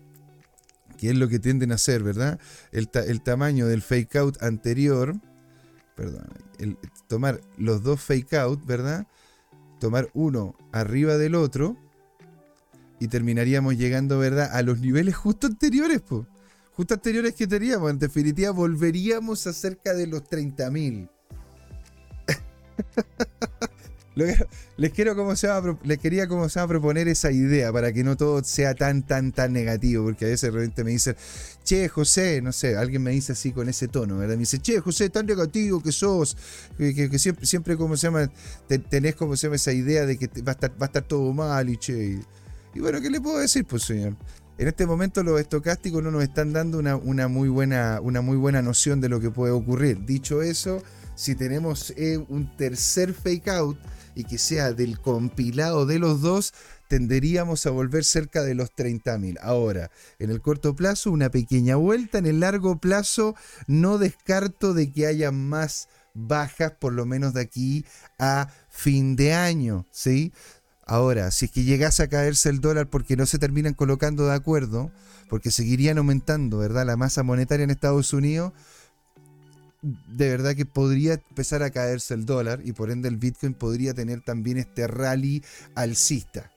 que 0.98 1.10
es 1.10 1.16
lo 1.16 1.28
que 1.28 1.38
tienden 1.38 1.72
a 1.72 1.76
hacer, 1.76 2.02
¿verdad? 2.02 2.38
El, 2.72 2.90
tamaño 3.22 3.66
del 3.66 3.80
fake 3.80 4.16
out 4.16 4.42
anterior, 4.42 5.14
perdón, 5.96 6.26
el, 6.58 6.76
tomar 7.06 7.40
los 7.56 7.82
dos 7.82 8.02
fake 8.02 8.34
out, 8.34 8.66
¿verdad? 8.66 9.06
Tomar 9.80 10.10
uno 10.12 10.56
arriba 10.72 11.16
del 11.16 11.36
otro 11.36 11.78
y 13.00 13.08
terminaríamos 13.08 13.78
llegando, 13.78 14.18
¿verdad? 14.18 14.50
A 14.52 14.62
los 14.62 14.80
niveles 14.80 15.16
justo 15.16 15.46
anteriores, 15.46 16.02
pues. 16.02 16.26
Justo 16.72 16.94
anteriores 16.94 17.34
que 17.34 17.46
teníamos. 17.46 17.90
En 17.90 17.98
definitiva, 17.98 18.50
volveríamos 18.50 19.46
a 19.46 19.52
cerca 19.52 19.94
de 19.94 20.06
los 20.06 20.24
30.000. 20.24 21.08
les 24.76 24.92
quería 24.92 25.14
como 25.14 25.36
se 25.36 25.46
va 25.48 26.64
a 26.64 26.68
proponer 26.68 27.08
esa 27.08 27.30
idea 27.30 27.72
para 27.72 27.92
que 27.92 28.04
no 28.04 28.16
todo 28.16 28.42
sea 28.42 28.74
tan 28.74 29.02
tan 29.06 29.32
tan 29.32 29.52
negativo, 29.52 30.04
porque 30.04 30.24
a 30.24 30.28
veces 30.28 30.52
de 30.52 30.58
repente 30.58 30.84
me 30.84 30.90
dicen, 30.90 31.16
"Che, 31.64 31.88
José, 31.88 32.40
no 32.42 32.52
sé, 32.52 32.76
alguien 32.76 33.02
me 33.02 33.10
dice 33.10 33.32
así 33.32 33.52
con 33.52 33.68
ese 33.68 33.88
tono, 33.88 34.18
¿verdad? 34.18 34.34
Me 34.34 34.40
dice, 34.40 34.58
"Che, 34.58 34.80
José, 34.80 35.10
tan 35.10 35.26
negativo 35.26 35.82
que 35.82 35.92
sos, 35.92 36.36
que, 36.76 37.18
siempre 37.18 37.46
siempre 37.46 37.76
como 37.76 37.96
se 37.96 38.06
llama 38.08 38.30
tenés 38.90 39.14
como 39.14 39.36
se 39.36 39.46
llama 39.46 39.56
esa 39.56 39.72
idea 39.72 40.06
de 40.06 40.18
que 40.18 40.28
va 40.42 40.52
a 40.52 40.84
estar 40.84 41.04
todo 41.04 41.32
mal 41.32 41.68
y 41.70 41.76
che." 41.76 42.20
Y, 42.74 42.80
bueno, 42.80 43.00
¿qué 43.00 43.10
le 43.10 43.20
puedo 43.20 43.38
decir, 43.38 43.64
pues, 43.64 43.82
señor? 43.84 44.16
En 44.58 44.68
este 44.68 44.86
momento 44.86 45.22
los 45.22 45.40
estocásticos 45.40 46.02
no 46.02 46.10
nos 46.10 46.22
están 46.22 46.52
dando 46.52 46.78
una, 46.78 46.96
una, 46.96 47.28
muy 47.28 47.48
buena, 47.48 48.00
una 48.02 48.20
muy 48.20 48.36
buena 48.36 48.60
noción 48.60 49.00
de 49.00 49.08
lo 49.08 49.20
que 49.20 49.30
puede 49.30 49.52
ocurrir. 49.52 50.04
Dicho 50.04 50.42
eso, 50.42 50.82
si 51.14 51.34
tenemos 51.34 51.92
eh, 51.96 52.18
un 52.28 52.56
tercer 52.56 53.12
fake 53.12 53.48
out 53.48 53.78
y 54.14 54.24
que 54.24 54.38
sea 54.38 54.72
del 54.72 54.98
compilado 55.00 55.86
de 55.86 55.98
los 55.98 56.20
dos, 56.20 56.54
tenderíamos 56.88 57.66
a 57.66 57.70
volver 57.70 58.04
cerca 58.04 58.42
de 58.42 58.54
los 58.54 58.70
30.000. 58.74 59.38
Ahora, 59.40 59.90
en 60.18 60.30
el 60.30 60.40
corto 60.40 60.74
plazo, 60.74 61.10
una 61.10 61.30
pequeña 61.30 61.76
vuelta. 61.76 62.18
En 62.18 62.26
el 62.26 62.40
largo 62.40 62.78
plazo, 62.78 63.34
no 63.66 63.98
descarto 63.98 64.74
de 64.74 64.90
que 64.90 65.06
haya 65.06 65.30
más 65.30 65.88
bajas, 66.14 66.72
por 66.72 66.92
lo 66.92 67.06
menos 67.06 67.34
de 67.34 67.42
aquí 67.42 67.84
a 68.18 68.48
fin 68.68 69.16
de 69.16 69.34
año, 69.34 69.86
¿sí? 69.92 70.32
Ahora, 70.84 71.30
si 71.30 71.44
es 71.44 71.50
que 71.50 71.64
llegase 71.64 72.02
a 72.02 72.08
caerse 72.08 72.48
el 72.48 72.60
dólar 72.60 72.88
porque 72.88 73.16
no 73.16 73.26
se 73.26 73.38
terminan 73.38 73.74
colocando 73.74 74.26
de 74.26 74.34
acuerdo, 74.34 74.90
porque 75.28 75.50
seguirían 75.50 75.98
aumentando, 75.98 76.58
¿verdad? 76.58 76.86
La 76.86 76.96
masa 76.96 77.22
monetaria 77.22 77.64
en 77.64 77.70
Estados 77.70 78.14
Unidos, 78.14 78.52
de 79.82 80.28
verdad 80.28 80.54
que 80.56 80.66
podría 80.66 81.14
empezar 81.14 81.62
a 81.62 81.70
caerse 81.70 82.14
el 82.14 82.26
dólar 82.26 82.60
y 82.64 82.72
por 82.72 82.90
ende 82.90 83.08
el 83.08 83.16
Bitcoin 83.16 83.54
podría 83.54 83.94
tener 83.94 84.20
también 84.22 84.58
este 84.58 84.86
rally 84.86 85.44
alcista. 85.74 86.50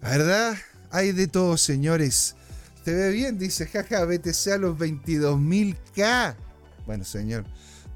¿Verdad? 0.00 0.56
Hay 0.90 1.12
de 1.12 1.26
todo, 1.26 1.56
señores. 1.56 2.36
¿Te 2.84 2.94
ve 2.94 3.10
bien? 3.10 3.38
Dice, 3.38 3.66
jaja, 3.66 4.04
BTC 4.04 4.48
a 4.52 4.58
los 4.58 4.78
22.000K. 4.78 6.34
Bueno, 6.86 7.04
señor, 7.04 7.44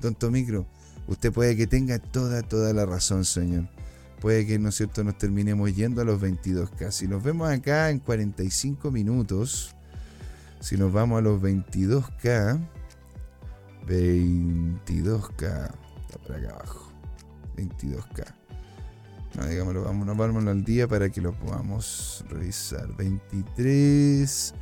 Don 0.00 0.14
Tomicro, 0.14 0.66
usted 1.09 1.32
puede 1.32 1.57
que 1.57 1.66
tenga 1.66 1.98
toda, 1.98 2.42
toda 2.42 2.72
la 2.74 2.84
razón, 2.84 3.24
señor. 3.24 3.68
Puede 4.20 4.46
que, 4.46 4.59
¿no 4.59 4.68
es 4.68 4.76
cierto?, 4.76 5.02
nos 5.02 5.16
terminemos 5.16 5.74
yendo 5.74 6.02
a 6.02 6.05
los 6.05 6.20
22K. 6.20 6.90
Si 6.90 7.09
nos 7.09 7.22
vemos 7.22 7.48
acá 7.48 7.90
en 7.90 7.98
45 7.98 8.90
minutos, 8.90 9.74
si 10.61 10.76
nos 10.76 10.92
vamos 10.92 11.18
a 11.18 11.22
los 11.22 11.40
22K, 11.40 12.61
22K, 13.87 15.74
está 16.03 16.18
por 16.18 16.37
acá 16.37 16.51
abajo, 16.51 16.93
22K. 17.57 18.35
No, 19.37 19.47
digámoslo, 19.47 19.82
vamos, 19.82 20.16
vamos 20.16 20.47
al 20.47 20.64
día 20.64 20.87
para 20.87 21.11
que 21.11 21.20
lo 21.20 21.32
podamos 21.32 22.24
revisar. 22.28 22.95
23 22.97 24.55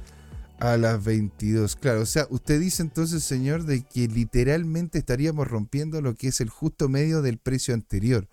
a 0.58 0.76
las 0.76 1.04
22. 1.04 1.76
Claro, 1.76 2.00
o 2.00 2.06
sea, 2.06 2.26
usted 2.30 2.58
dice 2.58 2.82
entonces, 2.82 3.22
señor, 3.22 3.64
de 3.64 3.82
que 3.82 4.08
literalmente 4.08 4.98
estaríamos 4.98 5.48
rompiendo 5.48 6.00
lo 6.00 6.14
que 6.14 6.28
es 6.28 6.40
el 6.40 6.48
justo 6.48 6.88
medio 6.88 7.20
del 7.20 7.38
precio 7.38 7.74
anterior. 7.74 8.28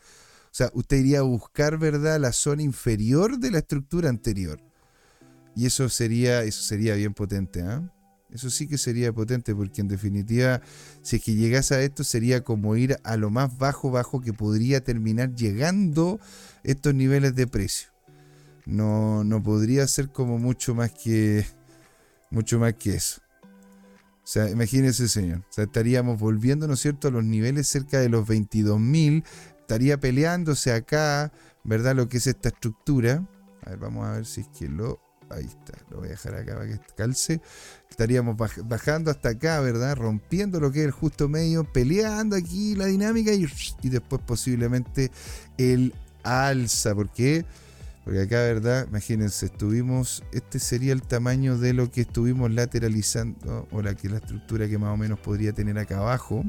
O 0.45 0.53
sea, 0.53 0.71
usted 0.73 0.97
iría 0.97 1.19
a 1.19 1.23
buscar, 1.23 1.77
¿verdad?, 1.77 2.19
la 2.19 2.31
zona 2.31 2.63
inferior 2.63 3.37
de 3.39 3.51
la 3.51 3.59
estructura 3.59 4.09
anterior. 4.09 4.61
Y 5.55 5.65
eso 5.65 5.89
sería, 5.89 6.43
eso 6.43 6.63
sería 6.63 6.95
bien 6.95 7.13
potente, 7.13 7.61
¿ah? 7.61 7.91
Eso 8.31 8.49
sí 8.49 8.67
que 8.67 8.77
sería 8.77 9.11
potente, 9.11 9.55
porque 9.55 9.81
en 9.81 9.87
definitiva, 9.87 10.61
si 11.01 11.15
es 11.15 11.23
que 11.23 11.33
llegase 11.35 11.75
a 11.75 11.81
esto, 11.81 12.03
sería 12.03 12.43
como 12.43 12.75
ir 12.75 12.97
a 13.03 13.17
lo 13.17 13.29
más 13.29 13.57
bajo, 13.57 13.89
bajo 13.89 14.21
que 14.21 14.33
podría 14.33 14.83
terminar 14.83 15.33
llegando 15.33 16.19
estos 16.63 16.93
niveles 16.93 17.35
de 17.35 17.47
precio. 17.47 17.89
No, 18.65 19.23
no 19.23 19.41
podría 19.41 19.87
ser 19.87 20.09
como 20.09 20.37
mucho 20.37 20.75
más 20.75 20.91
que 20.91 21.45
mucho 22.29 22.59
más 22.59 22.75
que 22.75 22.95
eso. 22.95 23.21
O 24.23 24.31
sea, 24.31 24.47
imagínese, 24.47 25.07
señor. 25.07 25.39
O 25.39 25.53
sea, 25.53 25.63
estaríamos 25.63 26.19
volviendo, 26.19 26.67
¿no 26.67 26.75
es 26.75 26.79
cierto?, 26.81 27.07
a 27.07 27.11
los 27.11 27.23
niveles 27.23 27.67
cerca 27.67 27.99
de 27.99 28.09
los 28.09 28.27
22.000. 28.27 29.23
Estaría 29.59 29.99
peleándose 29.99 30.71
acá, 30.71 31.31
¿verdad? 31.63 31.95
Lo 31.95 32.07
que 32.09 32.17
es 32.17 32.27
esta 32.27 32.49
estructura. 32.49 33.27
A 33.63 33.71
ver, 33.71 33.79
vamos 33.79 34.05
a 34.05 34.11
ver 34.11 34.27
si 34.27 34.41
es 34.41 34.47
que 34.49 34.67
lo 34.67 34.99
Ahí 35.29 35.45
está, 35.45 35.73
lo 35.91 35.97
voy 35.97 36.07
a 36.07 36.11
dejar 36.11 36.35
acá 36.35 36.55
para 36.55 36.67
que 36.67 36.79
calce. 36.95 37.41
Estaríamos 37.89 38.35
bajando 38.65 39.11
hasta 39.11 39.29
acá, 39.29 39.59
¿verdad? 39.61 39.95
Rompiendo 39.95 40.59
lo 40.59 40.71
que 40.71 40.79
es 40.79 40.85
el 40.85 40.91
justo 40.91 41.29
medio, 41.29 41.63
peleando 41.71 42.35
aquí 42.35 42.75
la 42.75 42.87
dinámica 42.87 43.31
y, 43.33 43.47
después 43.83 44.21
posiblemente 44.25 45.11
el 45.57 45.93
alza. 46.23 46.95
¿Por 46.95 47.11
qué? 47.11 47.45
Porque 48.05 48.21
acá, 48.21 48.37
¿verdad? 48.37 48.87
Imagínense, 48.89 49.47
estuvimos, 49.47 50.23
este 50.31 50.57
sería 50.57 50.93
el 50.93 51.03
tamaño 51.03 51.59
de 51.59 51.73
lo 51.73 51.91
que 51.91 52.01
estuvimos 52.01 52.49
lateralizando, 52.49 53.67
o 53.71 53.81
la 53.83 53.93
que 53.93 54.09
la 54.09 54.17
estructura 54.17 54.67
que 54.67 54.79
más 54.79 54.93
o 54.93 54.97
menos 54.97 55.19
podría 55.19 55.53
tener 55.53 55.77
acá 55.77 55.97
abajo. 55.97 56.43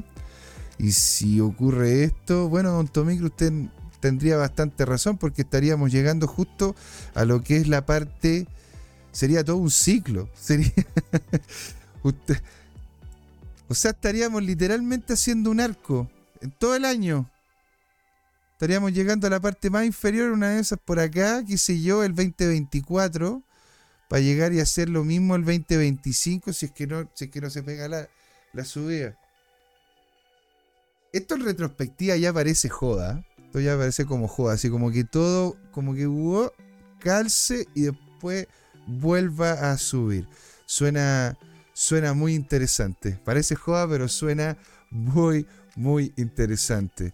Y 0.79 0.93
si 0.93 1.39
ocurre 1.39 2.05
esto, 2.05 2.49
bueno, 2.49 2.71
don 2.71 2.87
Tomicro, 2.87 3.27
usted 3.27 3.53
tendría 3.99 4.37
bastante 4.37 4.83
razón 4.85 5.17
porque 5.17 5.43
estaríamos 5.43 5.91
llegando 5.91 6.27
justo 6.27 6.75
a 7.13 7.23
lo 7.23 7.43
que 7.43 7.57
es 7.57 7.67
la 7.67 7.85
parte 7.85 8.47
sería 9.11 9.43
todo 9.43 9.57
un 9.57 9.71
ciclo. 9.71 10.29
Sería. 10.33 10.71
o 13.67 13.73
sea, 13.73 13.91
estaríamos 13.91 14.43
literalmente 14.43 15.13
haciendo 15.13 15.51
un 15.51 15.59
arco 15.59 16.09
en 16.41 16.51
todo 16.51 16.75
el 16.75 16.85
año. 16.85 17.29
Estaríamos 18.53 18.93
llegando 18.93 19.27
a 19.27 19.29
la 19.31 19.39
parte 19.39 19.69
más 19.69 19.85
inferior, 19.85 20.31
una 20.31 20.49
de 20.49 20.59
esas 20.59 20.77
por 20.79 20.99
acá, 20.99 21.43
qué 21.43 21.57
sé 21.57 21.81
yo, 21.81 22.03
el 22.03 22.13
2024, 22.13 23.41
para 24.07 24.21
llegar 24.21 24.53
y 24.53 24.59
hacer 24.59 24.87
lo 24.87 25.03
mismo 25.03 25.35
el 25.35 25.43
2025 25.43 26.53
si 26.53 26.67
es 26.67 26.71
que 26.71 26.85
no, 26.85 27.09
si 27.15 27.25
es 27.25 27.31
que 27.31 27.41
no 27.41 27.49
se 27.49 27.63
pega 27.63 27.87
la, 27.87 28.07
la 28.53 28.63
subida. 28.63 29.17
Esto 31.11 31.35
en 31.35 31.45
retrospectiva 31.45 32.15
ya 32.17 32.31
parece 32.31 32.69
joda. 32.69 33.25
Esto 33.37 33.59
ya 33.59 33.75
parece 33.75 34.05
como 34.05 34.27
joda, 34.27 34.53
así 34.53 34.69
como 34.69 34.91
que 34.91 35.03
todo, 35.03 35.57
como 35.71 35.95
que 35.95 36.07
hubo 36.07 36.53
calce 36.99 37.67
y 37.73 37.81
después 37.81 38.47
vuelva 38.87 39.71
a 39.71 39.77
subir. 39.77 40.27
Suena, 40.65 41.37
suena 41.73 42.13
muy 42.13 42.33
interesante. 42.35 43.19
Parece 43.23 43.55
joda, 43.55 43.87
pero 43.87 44.07
suena 44.07 44.57
muy, 44.89 45.45
muy 45.75 46.13
interesante. 46.17 47.13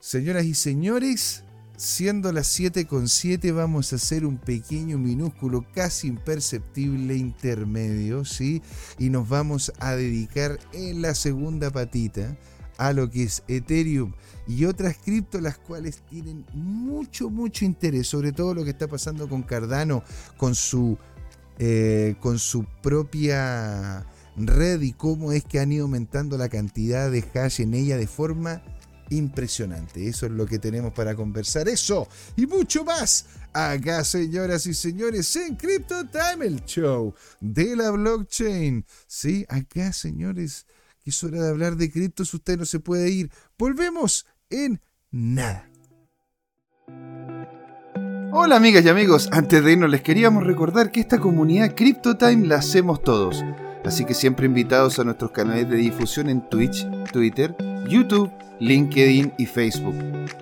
Señoras 0.00 0.44
y 0.44 0.54
señores, 0.54 1.44
siendo 1.76 2.32
las 2.32 2.46
7 2.48 2.86
con 2.86 3.08
7 3.08 3.52
vamos 3.52 3.92
a 3.92 3.96
hacer 3.96 4.24
un 4.24 4.38
pequeño, 4.38 4.98
minúsculo, 4.98 5.64
casi 5.74 6.08
imperceptible 6.08 7.16
intermedio, 7.16 8.24
¿sí? 8.24 8.62
Y 8.98 9.10
nos 9.10 9.28
vamos 9.28 9.72
a 9.78 9.92
dedicar 9.92 10.58
en 10.72 11.02
la 11.02 11.14
segunda 11.14 11.70
patita 11.70 12.36
a 12.76 12.92
lo 12.92 13.10
que 13.10 13.24
es 13.24 13.42
Ethereum 13.48 14.12
y 14.46 14.64
otras 14.64 14.96
criptos 14.98 15.40
las 15.40 15.58
cuales 15.58 16.02
tienen 16.08 16.44
mucho, 16.52 17.30
mucho 17.30 17.64
interés, 17.64 18.08
sobre 18.08 18.32
todo 18.32 18.54
lo 18.54 18.64
que 18.64 18.70
está 18.70 18.88
pasando 18.88 19.28
con 19.28 19.42
Cardano, 19.42 20.02
con 20.36 20.54
su, 20.54 20.98
eh, 21.58 22.16
con 22.20 22.38
su 22.38 22.66
propia 22.82 24.06
red 24.36 24.80
y 24.82 24.92
cómo 24.92 25.32
es 25.32 25.44
que 25.44 25.60
han 25.60 25.72
ido 25.72 25.84
aumentando 25.84 26.36
la 26.36 26.48
cantidad 26.48 27.10
de 27.10 27.24
hash 27.34 27.60
en 27.60 27.74
ella 27.74 27.96
de 27.96 28.06
forma 28.06 28.62
impresionante. 29.10 30.08
Eso 30.08 30.26
es 30.26 30.32
lo 30.32 30.46
que 30.46 30.58
tenemos 30.58 30.92
para 30.92 31.14
conversar. 31.14 31.68
Eso 31.68 32.08
y 32.36 32.46
mucho 32.46 32.84
más. 32.84 33.26
Acá, 33.52 34.02
señoras 34.02 34.66
y 34.66 34.74
señores, 34.74 35.36
en 35.36 35.54
Crypto 35.54 36.04
Time, 36.06 36.44
el 36.44 36.64
show 36.64 37.14
de 37.40 37.76
la 37.76 37.90
blockchain. 37.92 38.84
Sí, 39.06 39.46
acá, 39.48 39.92
señores 39.92 40.66
que 41.04 41.10
es 41.10 41.22
hora 41.22 41.42
de 41.42 41.50
hablar 41.50 41.76
de 41.76 41.92
criptos, 41.92 42.32
usted 42.32 42.58
no 42.58 42.64
se 42.64 42.80
puede 42.80 43.10
ir. 43.10 43.30
Volvemos 43.58 44.26
en 44.48 44.80
nada. 45.10 45.70
Hola 48.32 48.56
amigas 48.56 48.84
y 48.84 48.88
amigos, 48.88 49.28
antes 49.30 49.62
de 49.62 49.72
irnos 49.72 49.90
les 49.90 50.00
queríamos 50.00 50.44
recordar 50.44 50.90
que 50.90 51.00
esta 51.00 51.20
comunidad 51.20 51.74
CryptoTime 51.74 52.46
la 52.46 52.56
hacemos 52.56 53.02
todos. 53.02 53.44
Así 53.84 54.06
que 54.06 54.14
siempre 54.14 54.46
invitados 54.46 54.98
a 54.98 55.04
nuestros 55.04 55.30
canales 55.30 55.68
de 55.68 55.76
difusión 55.76 56.30
en 56.30 56.48
Twitch, 56.48 56.88
Twitter, 57.12 57.54
YouTube, 57.86 58.32
LinkedIn 58.60 59.34
y 59.36 59.44
Facebook. 59.44 59.94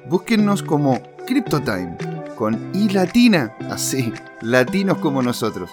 Búsquennos 0.08 0.62
como 0.62 1.02
CryptoTime, 1.26 1.96
con 2.36 2.70
I 2.72 2.88
latina, 2.88 3.52
así, 3.68 4.12
latinos 4.40 4.98
como 4.98 5.22
nosotros. 5.22 5.72